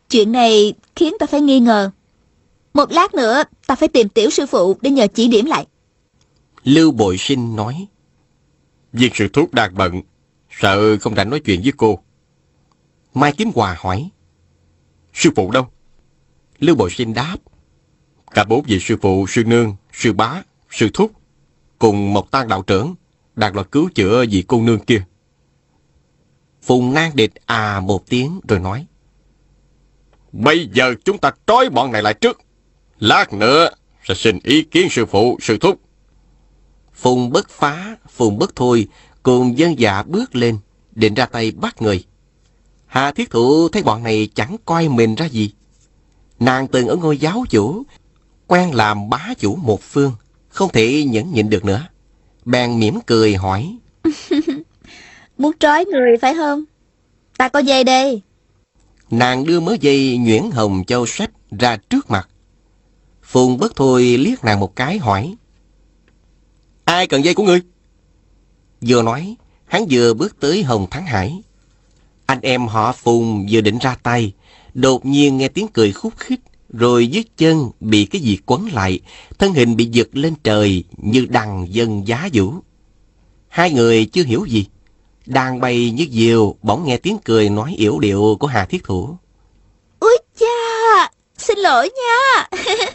Chuyện 0.10 0.32
này 0.32 0.74
khiến 0.96 1.14
ta 1.20 1.26
phải 1.26 1.42
nghi 1.42 1.60
ngờ. 1.60 1.92
Một 2.74 2.92
lát 2.92 3.14
nữa 3.14 3.44
ta 3.68 3.76
phải 3.76 3.88
tìm 3.90 4.10
tiểu 4.10 4.30
sư 4.30 4.46
phụ 4.46 4.78
để 4.82 4.90
nhờ 4.90 5.08
chỉ 5.14 5.28
điểm 5.28 5.46
lại. 5.46 5.66
Lưu 6.64 6.92
Bội 6.92 7.18
Sinh 7.18 7.56
nói. 7.56 7.88
Viên 8.94 9.12
sư 9.14 9.28
thuốc 9.34 9.54
đang 9.54 9.76
bận, 9.78 10.02
sợ 10.52 10.98
không 10.98 11.16
rảnh 11.16 11.30
nói 11.30 11.40
chuyện 11.40 11.62
với 11.64 11.74
cô. 11.78 12.00
Mai 13.14 13.34
Kiếm 13.38 13.52
Hòa 13.56 13.76
hỏi. 13.80 14.10
Sư 15.14 15.30
phụ 15.36 15.52
đâu? 15.52 15.68
Lưu 16.60 16.76
Bội 16.76 16.90
Sinh 16.92 17.14
đáp. 17.14 17.38
Cả 18.32 18.44
bốn 18.44 18.64
vị 18.64 18.80
sư 18.80 18.98
phụ, 19.02 19.26
sư 19.28 19.44
nương, 19.44 19.76
sư 19.94 20.14
bá, 20.14 20.44
sư 20.70 20.90
thúc, 20.94 21.12
cùng 21.80 22.14
một 22.14 22.32
tan 22.32 22.48
đạo 22.48 22.64
trưởng, 22.68 22.96
đang 23.36 23.56
lo 23.56 23.64
cứu 23.64 23.90
chữa 23.96 24.26
vị 24.32 24.44
cô 24.48 24.62
nương 24.62 24.80
kia. 24.80 25.04
Phùng 26.62 26.94
Nang 26.94 27.16
Địch 27.16 27.32
à 27.46 27.80
một 27.80 28.10
tiếng 28.10 28.40
rồi 28.48 28.60
nói. 28.60 28.86
Bây 30.32 30.70
giờ 30.74 30.96
chúng 31.06 31.18
ta 31.18 31.32
trói 31.48 31.70
bọn 31.70 31.92
này 31.92 32.04
lại 32.04 32.14
trước. 32.14 32.42
Lát 33.00 33.34
nữa 33.34 33.70
sẽ 34.04 34.14
xin 34.14 34.40
ý 34.44 34.64
kiến 34.64 34.88
sư 34.90 35.06
phụ, 35.06 35.38
sư 35.42 35.58
thúc. 35.58 35.80
Phùng 36.94 37.30
bất 37.30 37.50
phá, 37.50 37.96
phùng 38.10 38.38
bất 38.38 38.56
thôi, 38.56 38.88
cùng 39.24 39.58
dân 39.58 39.80
dạ 39.80 40.04
bước 40.04 40.36
lên, 40.36 40.58
định 40.96 41.14
ra 41.14 41.26
tay 41.26 41.52
bắt 41.52 41.82
người. 41.82 42.06
Hà 42.86 43.12
thiết 43.12 43.30
thụ 43.30 43.70
thấy 43.70 43.84
bọn 43.84 44.04
này 44.04 44.30
chẳng 44.36 44.56
coi 44.66 44.90
mình 44.90 45.16
ra 45.16 45.26
gì. 45.26 45.52
Nàng 46.40 46.68
từng 46.68 46.88
ở 46.88 46.96
ngôi 46.96 47.18
giáo 47.18 47.44
chủ, 47.50 47.84
quen 48.48 48.76
làm 48.76 49.10
bá 49.10 49.34
chủ 49.40 49.56
một 49.56 49.82
phương, 49.82 50.12
không 50.50 50.70
thể 50.72 51.04
nhẫn 51.04 51.34
nhịn 51.34 51.50
được 51.50 51.66
nữa. 51.66 51.88
Bèn 52.46 52.80
mỉm 52.80 53.00
cười 53.06 53.36
hỏi. 53.36 53.78
Muốn 55.38 55.52
trói 55.60 55.86
người 55.86 56.18
phải 56.22 56.36
không? 56.36 56.64
Ta 57.38 57.50
có 57.50 57.60
dây 57.60 57.84
đây. 57.84 58.22
Nàng 59.12 59.46
đưa 59.46 59.60
mớ 59.60 59.76
dây 59.82 60.18
nhuyễn 60.18 60.52
hồng 60.52 60.84
châu 60.88 61.06
sách 61.06 61.32
ra 61.60 61.78
trước 61.78 62.10
mặt. 62.10 62.30
Phùng 63.24 63.58
bất 63.58 63.76
thôi 63.76 64.04
liếc 64.04 64.44
nàng 64.44 64.60
một 64.60 64.76
cái 64.76 64.98
hỏi. 64.98 65.36
Ai 66.86 67.08
cần 67.08 67.26
dây 67.26 67.34
của 67.34 67.44
ngươi? 67.44 67.62
Vừa 68.82 69.02
nói, 69.02 69.36
hắn 69.66 69.86
vừa 69.90 70.14
bước 70.14 70.40
tới 70.40 70.64
Hồng 70.64 70.88
Thắng 70.90 71.06
Hải. 71.06 71.42
Anh 72.26 72.40
em 72.42 72.68
họ 72.68 72.92
Phùng 72.92 73.48
vừa 73.52 73.62
định 73.62 73.78
ra 73.78 73.96
tay, 74.04 74.34
đột 74.74 75.06
nhiên 75.06 75.38
nghe 75.38 75.48
tiếng 75.48 75.68
cười 75.68 75.92
khúc 75.92 76.14
khích, 76.18 76.40
rồi 76.70 77.08
dưới 77.08 77.24
chân 77.38 77.72
bị 77.80 78.06
cái 78.06 78.22
gì 78.22 78.38
quấn 78.46 78.70
lại, 78.74 79.00
thân 79.40 79.54
hình 79.54 79.76
bị 79.76 79.86
giật 79.86 80.08
lên 80.12 80.34
trời 80.44 80.84
như 80.98 81.26
đằng 81.30 81.68
dân 81.70 82.08
giá 82.08 82.30
vũ. 82.34 82.54
Hai 83.48 83.72
người 83.72 84.06
chưa 84.06 84.24
hiểu 84.24 84.46
gì. 84.46 84.66
Đang 85.26 85.60
bay 85.62 85.92
như 85.92 86.08
diều, 86.12 86.56
bỗng 86.62 86.86
nghe 86.86 86.98
tiếng 86.98 87.18
cười 87.24 87.50
nói 87.50 87.76
yểu 87.78 88.00
điệu 88.00 88.38
của 88.40 88.48
Hà 88.48 88.66
Thiết 88.66 88.84
Thủ. 88.84 89.18
Úi 90.00 90.18
cha, 90.40 91.12
xin 91.38 91.58
lỗi 91.60 91.90
nha. 91.90 92.50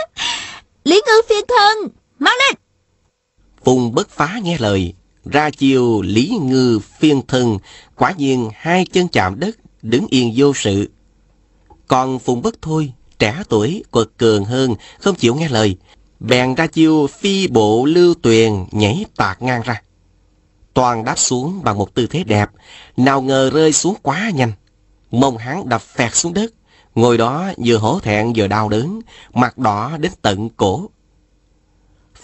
Lý 0.84 1.02
ngư 1.06 1.22
phiên 1.28 1.44
thân, 1.48 1.88
mau 2.18 2.34
lên. 2.46 2.56
Phùng 3.64 3.94
bất 3.94 4.10
phá 4.10 4.38
nghe 4.42 4.58
lời, 4.58 4.94
ra 5.30 5.50
chiều 5.50 6.02
Lý 6.02 6.38
Ngư 6.42 6.78
phiên 6.78 7.22
thân, 7.28 7.58
quả 7.96 8.14
nhiên 8.18 8.50
hai 8.54 8.84
chân 8.92 9.08
chạm 9.08 9.40
đất, 9.40 9.56
đứng 9.82 10.06
yên 10.10 10.32
vô 10.36 10.52
sự. 10.54 10.90
Còn 11.88 12.18
Phùng 12.18 12.42
bất 12.42 12.62
thôi, 12.62 12.92
trẻ 13.18 13.42
tuổi, 13.48 13.84
quật 13.90 14.08
cường 14.16 14.44
hơn, 14.44 14.74
không 15.00 15.14
chịu 15.14 15.34
nghe 15.34 15.48
lời, 15.48 15.76
bèn 16.20 16.54
ra 16.54 16.66
chiêu 16.66 17.06
phi 17.06 17.46
bộ 17.46 17.84
lưu 17.84 18.14
tuyền 18.22 18.64
nhảy 18.72 19.04
tạc 19.16 19.42
ngang 19.42 19.62
ra. 19.64 19.82
Toàn 20.74 21.04
đáp 21.04 21.18
xuống 21.18 21.60
bằng 21.64 21.78
một 21.78 21.94
tư 21.94 22.06
thế 22.06 22.24
đẹp, 22.24 22.50
nào 22.96 23.22
ngờ 23.22 23.50
rơi 23.50 23.72
xuống 23.72 23.94
quá 24.02 24.30
nhanh. 24.34 24.52
Mông 25.10 25.36
hắn 25.36 25.68
đập 25.68 25.82
phẹt 25.82 26.14
xuống 26.14 26.34
đất, 26.34 26.52
ngồi 26.94 27.18
đó 27.18 27.52
vừa 27.64 27.76
hổ 27.76 28.00
thẹn 28.00 28.32
vừa 28.36 28.46
đau 28.46 28.68
đớn, 28.68 29.00
mặt 29.34 29.58
đỏ 29.58 29.96
đến 30.00 30.12
tận 30.22 30.48
cổ. 30.56 30.88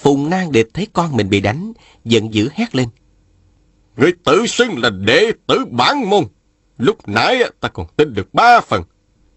Phùng 0.02 0.30
Nang 0.30 0.52
Địch 0.52 0.68
thấy 0.74 0.86
con 0.92 1.16
mình 1.16 1.28
bị 1.28 1.40
đánh, 1.40 1.72
giận 2.04 2.34
dữ 2.34 2.48
hét 2.54 2.74
lên. 2.74 2.88
Người 3.96 4.12
tự 4.24 4.46
xưng 4.46 4.78
là 4.78 4.90
đệ 4.90 5.32
tử 5.46 5.64
bản 5.70 6.10
môn. 6.10 6.24
Lúc 6.78 7.08
nãy 7.08 7.50
ta 7.60 7.68
còn 7.68 7.86
tin 7.96 8.14
được 8.14 8.34
ba 8.34 8.60
phần. 8.60 8.82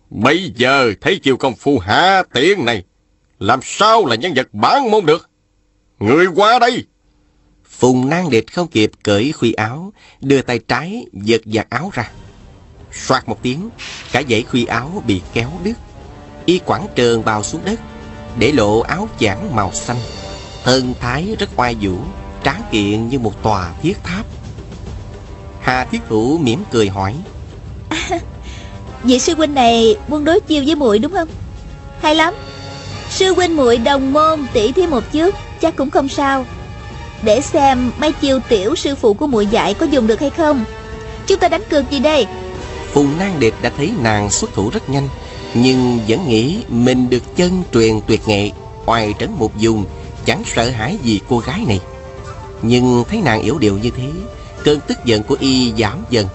Bây 0.09 0.51
giờ 0.55 0.93
thấy 1.01 1.19
chiều 1.23 1.37
công 1.37 1.55
phu 1.55 1.79
hạ 1.79 2.23
tiện 2.33 2.65
này, 2.65 2.83
làm 3.39 3.59
sao 3.63 4.05
là 4.05 4.15
nhân 4.15 4.33
vật 4.35 4.53
bản 4.53 4.91
môn 4.91 5.05
được? 5.05 5.29
Người 5.99 6.25
qua 6.35 6.59
đây! 6.59 6.85
Phùng 7.69 8.09
Nang 8.09 8.29
Địch 8.29 8.53
không 8.53 8.67
kịp 8.67 8.91
cởi 9.03 9.31
khuy 9.31 9.53
áo, 9.53 9.93
đưa 10.21 10.41
tay 10.41 10.59
trái 10.59 11.05
giật 11.13 11.41
giặt 11.45 11.69
áo 11.69 11.89
ra. 11.93 12.11
Soạt 12.91 13.29
một 13.29 13.39
tiếng, 13.41 13.69
cả 14.11 14.23
dãy 14.29 14.43
khuy 14.43 14.65
áo 14.65 15.03
bị 15.07 15.21
kéo 15.33 15.51
đứt. 15.63 15.77
Y 16.45 16.59
quảng 16.59 16.87
trơn 16.95 17.23
bào 17.25 17.43
xuống 17.43 17.61
đất, 17.65 17.79
để 18.39 18.51
lộ 18.51 18.79
áo 18.79 19.09
chản 19.19 19.55
màu 19.55 19.73
xanh. 19.73 19.97
Thân 20.65 20.93
thái 20.99 21.35
rất 21.39 21.49
oai 21.55 21.75
vũ, 21.81 21.93
tráng 22.43 22.61
kiện 22.71 23.09
như 23.09 23.19
một 23.19 23.43
tòa 23.43 23.73
thiết 23.81 24.03
tháp. 24.03 24.25
Hà 25.61 25.85
Thiết 25.85 25.99
Thủ 26.09 26.37
mỉm 26.37 26.63
cười 26.71 26.89
hỏi. 26.89 27.15
Vị 29.03 29.19
sư 29.19 29.35
huynh 29.35 29.53
này 29.53 29.95
muốn 30.07 30.23
đối 30.23 30.39
chiêu 30.39 30.63
với 30.65 30.75
muội 30.75 30.99
đúng 30.99 31.11
không? 31.11 31.27
Hay 32.01 32.15
lắm. 32.15 32.33
Sư 33.09 33.33
huynh 33.33 33.55
muội 33.55 33.77
đồng 33.77 34.13
môn 34.13 34.45
tỷ 34.53 34.71
thí 34.71 34.87
một 34.87 35.03
chút, 35.11 35.35
chắc 35.61 35.75
cũng 35.75 35.89
không 35.89 36.09
sao. 36.09 36.45
Để 37.23 37.41
xem 37.41 37.91
mấy 37.97 38.11
chiêu 38.11 38.39
tiểu 38.49 38.75
sư 38.75 38.95
phụ 38.95 39.13
của 39.13 39.27
muội 39.27 39.47
dạy 39.47 39.73
có 39.73 39.85
dùng 39.85 40.07
được 40.07 40.19
hay 40.19 40.29
không. 40.29 40.65
Chúng 41.27 41.39
ta 41.39 41.47
đánh 41.47 41.63
cược 41.69 41.91
gì 41.91 41.99
đây? 41.99 42.27
Phùng 42.93 43.17
Nang 43.17 43.39
Điệp 43.39 43.53
đã 43.61 43.71
thấy 43.77 43.91
nàng 44.01 44.29
xuất 44.29 44.53
thủ 44.53 44.69
rất 44.69 44.89
nhanh, 44.89 45.09
nhưng 45.53 45.99
vẫn 46.07 46.27
nghĩ 46.27 46.57
mình 46.69 47.09
được 47.09 47.35
chân 47.35 47.63
truyền 47.73 47.99
tuyệt 48.07 48.27
nghệ, 48.27 48.51
oai 48.85 49.13
trấn 49.19 49.31
một 49.39 49.57
dùng, 49.57 49.85
chẳng 50.25 50.43
sợ 50.45 50.69
hãi 50.69 50.97
gì 51.03 51.19
cô 51.29 51.39
gái 51.39 51.63
này. 51.67 51.79
Nhưng 52.61 53.03
thấy 53.09 53.21
nàng 53.21 53.41
yếu 53.41 53.57
điệu 53.57 53.77
như 53.77 53.89
thế, 53.89 54.09
cơn 54.63 54.79
tức 54.87 55.05
giận 55.05 55.23
của 55.23 55.37
y 55.39 55.73
giảm 55.77 56.05
dần, 56.09 56.27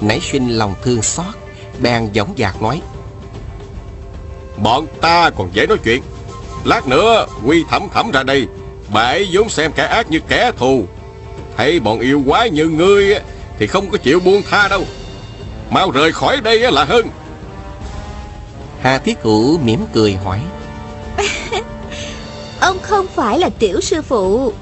nảy 0.00 0.20
sinh 0.20 0.48
lòng 0.48 0.74
thương 0.82 1.02
xót, 1.02 1.34
bèn 1.80 2.10
dõng 2.14 2.34
dạc 2.38 2.62
nói. 2.62 2.82
Bọn 4.56 4.86
ta 5.00 5.30
còn 5.30 5.50
dễ 5.52 5.66
nói 5.66 5.78
chuyện. 5.84 6.02
Lát 6.64 6.86
nữa 6.86 7.26
quy 7.44 7.64
thẩm 7.70 7.88
thẩm 7.94 8.10
ra 8.10 8.22
đây, 8.22 8.46
bà 8.92 9.02
ấy 9.02 9.28
vốn 9.32 9.48
xem 9.48 9.72
kẻ 9.72 9.84
ác 9.84 10.10
như 10.10 10.20
kẻ 10.28 10.52
thù. 10.56 10.84
Thấy 11.56 11.80
bọn 11.80 12.00
yêu 12.00 12.22
quái 12.26 12.50
như 12.50 12.68
ngươi 12.68 13.14
thì 13.58 13.66
không 13.66 13.90
có 13.90 13.98
chịu 13.98 14.20
buông 14.20 14.42
tha 14.50 14.68
đâu. 14.68 14.84
Mau 15.70 15.90
rời 15.90 16.12
khỏi 16.12 16.40
đây 16.40 16.72
là 16.72 16.84
hơn. 16.84 17.06
Hà 18.82 18.98
Thiết 18.98 19.18
Hữu 19.22 19.58
mỉm 19.58 19.80
cười 19.92 20.14
hỏi. 20.14 20.40
Ông 22.88 22.96
không 22.96 23.14
phải 23.14 23.38
là 23.38 23.48
tiểu 23.48 23.80
sư 23.80 24.02
phụ. 24.02 24.52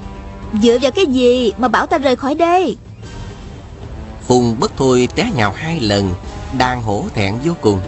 Dựa 0.61 0.77
vào 0.81 0.91
cái 0.91 1.05
gì 1.05 1.53
mà 1.57 1.67
bảo 1.67 1.85
ta 1.87 1.97
rời 1.97 2.15
khỏi 2.15 2.35
đây? 2.35 2.77
Phùng 4.27 4.59
bất 4.59 4.71
thôi 4.77 5.07
té 5.15 5.29
nhào 5.35 5.51
hai 5.51 5.79
lần 5.79 6.13
Đang 6.57 6.83
hổ 6.83 7.05
thẹn 7.15 7.35
vô 7.45 7.53
cùng. 7.61 7.79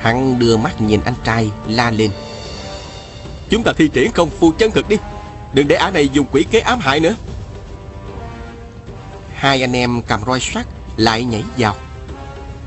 Hắn 0.00 0.38
đưa 0.38 0.56
mắt 0.56 0.80
nhìn 0.80 1.00
anh 1.04 1.14
trai 1.24 1.50
la 1.68 1.90
lên. 1.90 2.10
Chúng 3.50 3.62
ta 3.62 3.72
thi 3.76 3.88
triển 3.88 4.12
công 4.12 4.30
phu 4.30 4.52
chân 4.52 4.70
thực 4.70 4.88
đi. 4.88 4.96
Đừng 5.52 5.68
để 5.68 5.76
ả 5.76 5.90
này 5.90 6.08
dùng 6.08 6.26
quỷ 6.32 6.44
kế 6.50 6.60
ám 6.60 6.78
hại 6.78 7.00
nữa. 7.00 7.14
Hai 9.34 9.60
anh 9.60 9.76
em 9.76 10.02
cầm 10.02 10.20
roi 10.26 10.40
sắt 10.40 10.66
lại 10.96 11.24
nhảy 11.24 11.44
vào. 11.58 11.74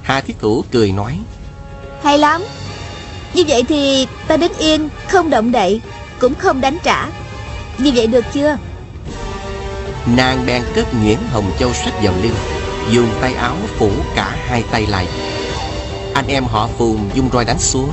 Hà 0.04 0.22
Thiết 0.22 0.40
Thủ 0.40 0.64
cười 0.72 0.92
nói. 0.92 1.20
Hay 2.04 2.18
lắm. 2.18 2.44
Như 3.34 3.44
vậy 3.48 3.64
thì 3.64 4.08
ta 4.28 4.38
đứng 4.38 4.54
yên 4.58 4.90
Không 5.08 5.30
động 5.30 5.52
đậy 5.52 5.82
cũng 6.20 6.36
không 6.36 6.62
đánh 6.62 6.78
trả. 6.84 7.08
Như 7.78 7.92
vậy 7.96 8.08
được 8.08 8.26
chưa? 8.34 8.58
Nàng 10.16 10.46
bèn 10.46 10.64
cất 10.76 10.94
nguyễn 10.94 11.18
hồng 11.32 11.52
châu 11.60 11.74
sách 11.74 11.94
vào 12.04 12.14
lưng, 12.24 12.36
Dùng 12.92 13.08
tay 13.22 13.34
áo 13.34 13.56
phủ 13.78 13.90
cả 14.16 14.36
hai 14.48 14.64
tay 14.72 14.88
lại. 14.88 15.08
Anh 16.14 16.28
em 16.28 16.44
họ 16.44 16.70
Phùng 16.78 17.10
dung 17.14 17.30
roi 17.34 17.46
đánh 17.46 17.60
xuống, 17.60 17.92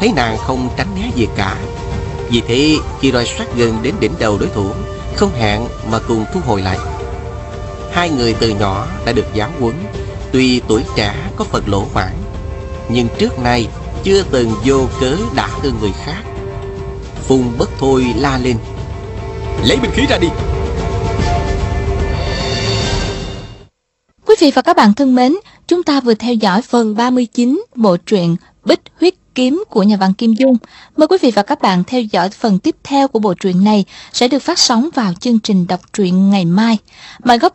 Thấy 0.00 0.12
nàng 0.16 0.38
không 0.38 0.68
tránh 0.76 0.94
né 0.94 1.10
gì 1.14 1.28
cả. 1.36 1.56
Vì 2.30 2.42
thế, 2.48 2.76
khi 3.00 3.12
roi 3.12 3.26
sát 3.26 3.46
gần 3.56 3.78
đến 3.82 3.94
đỉnh 4.00 4.12
đầu 4.18 4.38
đối 4.38 4.48
thủ, 4.48 4.70
Không 5.16 5.34
hẹn 5.38 5.62
mà 5.90 5.98
cùng 6.08 6.24
thu 6.34 6.40
hồi 6.46 6.62
lại. 6.62 6.78
Hai 7.92 8.10
người 8.10 8.34
từ 8.34 8.48
nhỏ 8.48 8.86
đã 9.06 9.12
được 9.12 9.26
giáo 9.34 9.50
huấn, 9.60 9.74
Tuy 10.32 10.60
tuổi 10.68 10.82
trẻ 10.96 11.14
có 11.36 11.44
phần 11.44 11.62
lỗ 11.66 11.86
mãn, 11.94 12.12
Nhưng 12.88 13.08
trước 13.18 13.38
nay 13.38 13.68
chưa 14.04 14.22
từng 14.30 14.52
vô 14.64 14.86
cớ 15.00 15.16
đả 15.34 15.48
thương 15.62 15.74
người 15.80 15.92
khác. 16.04 16.27
Phùng 17.28 17.58
bất 17.58 17.70
thôi 17.78 18.04
la 18.16 18.38
lên 18.38 18.56
Lấy 19.66 19.76
binh 19.82 19.90
khí 19.94 20.06
ra 20.08 20.18
đi 20.18 20.28
Quý 24.26 24.34
vị 24.40 24.50
và 24.54 24.62
các 24.62 24.76
bạn 24.76 24.94
thân 24.94 25.14
mến, 25.14 25.34
chúng 25.66 25.82
ta 25.82 26.00
vừa 26.00 26.14
theo 26.14 26.34
dõi 26.34 26.62
phần 26.62 26.94
39 26.94 27.64
bộ 27.74 27.96
truyện 27.96 28.36
Bích 28.64 28.80
Huyết 29.00 29.14
kiếm 29.38 29.64
của 29.70 29.82
nhà 29.82 29.96
văn 29.96 30.12
Kim 30.12 30.32
Dung. 30.32 30.56
Mời 30.96 31.08
quý 31.08 31.18
vị 31.22 31.30
và 31.34 31.42
các 31.42 31.62
bạn 31.62 31.84
theo 31.86 32.00
dõi 32.00 32.30
phần 32.30 32.58
tiếp 32.58 32.76
theo 32.84 33.08
của 33.08 33.18
bộ 33.18 33.34
truyện 33.34 33.64
này 33.64 33.84
sẽ 34.12 34.28
được 34.28 34.38
phát 34.38 34.58
sóng 34.58 34.88
vào 34.94 35.12
chương 35.14 35.38
trình 35.38 35.66
đọc 35.66 35.80
truyện 35.92 36.30
ngày 36.30 36.44
mai. 36.44 36.78
Mời 37.24 37.38
góc 37.38 37.46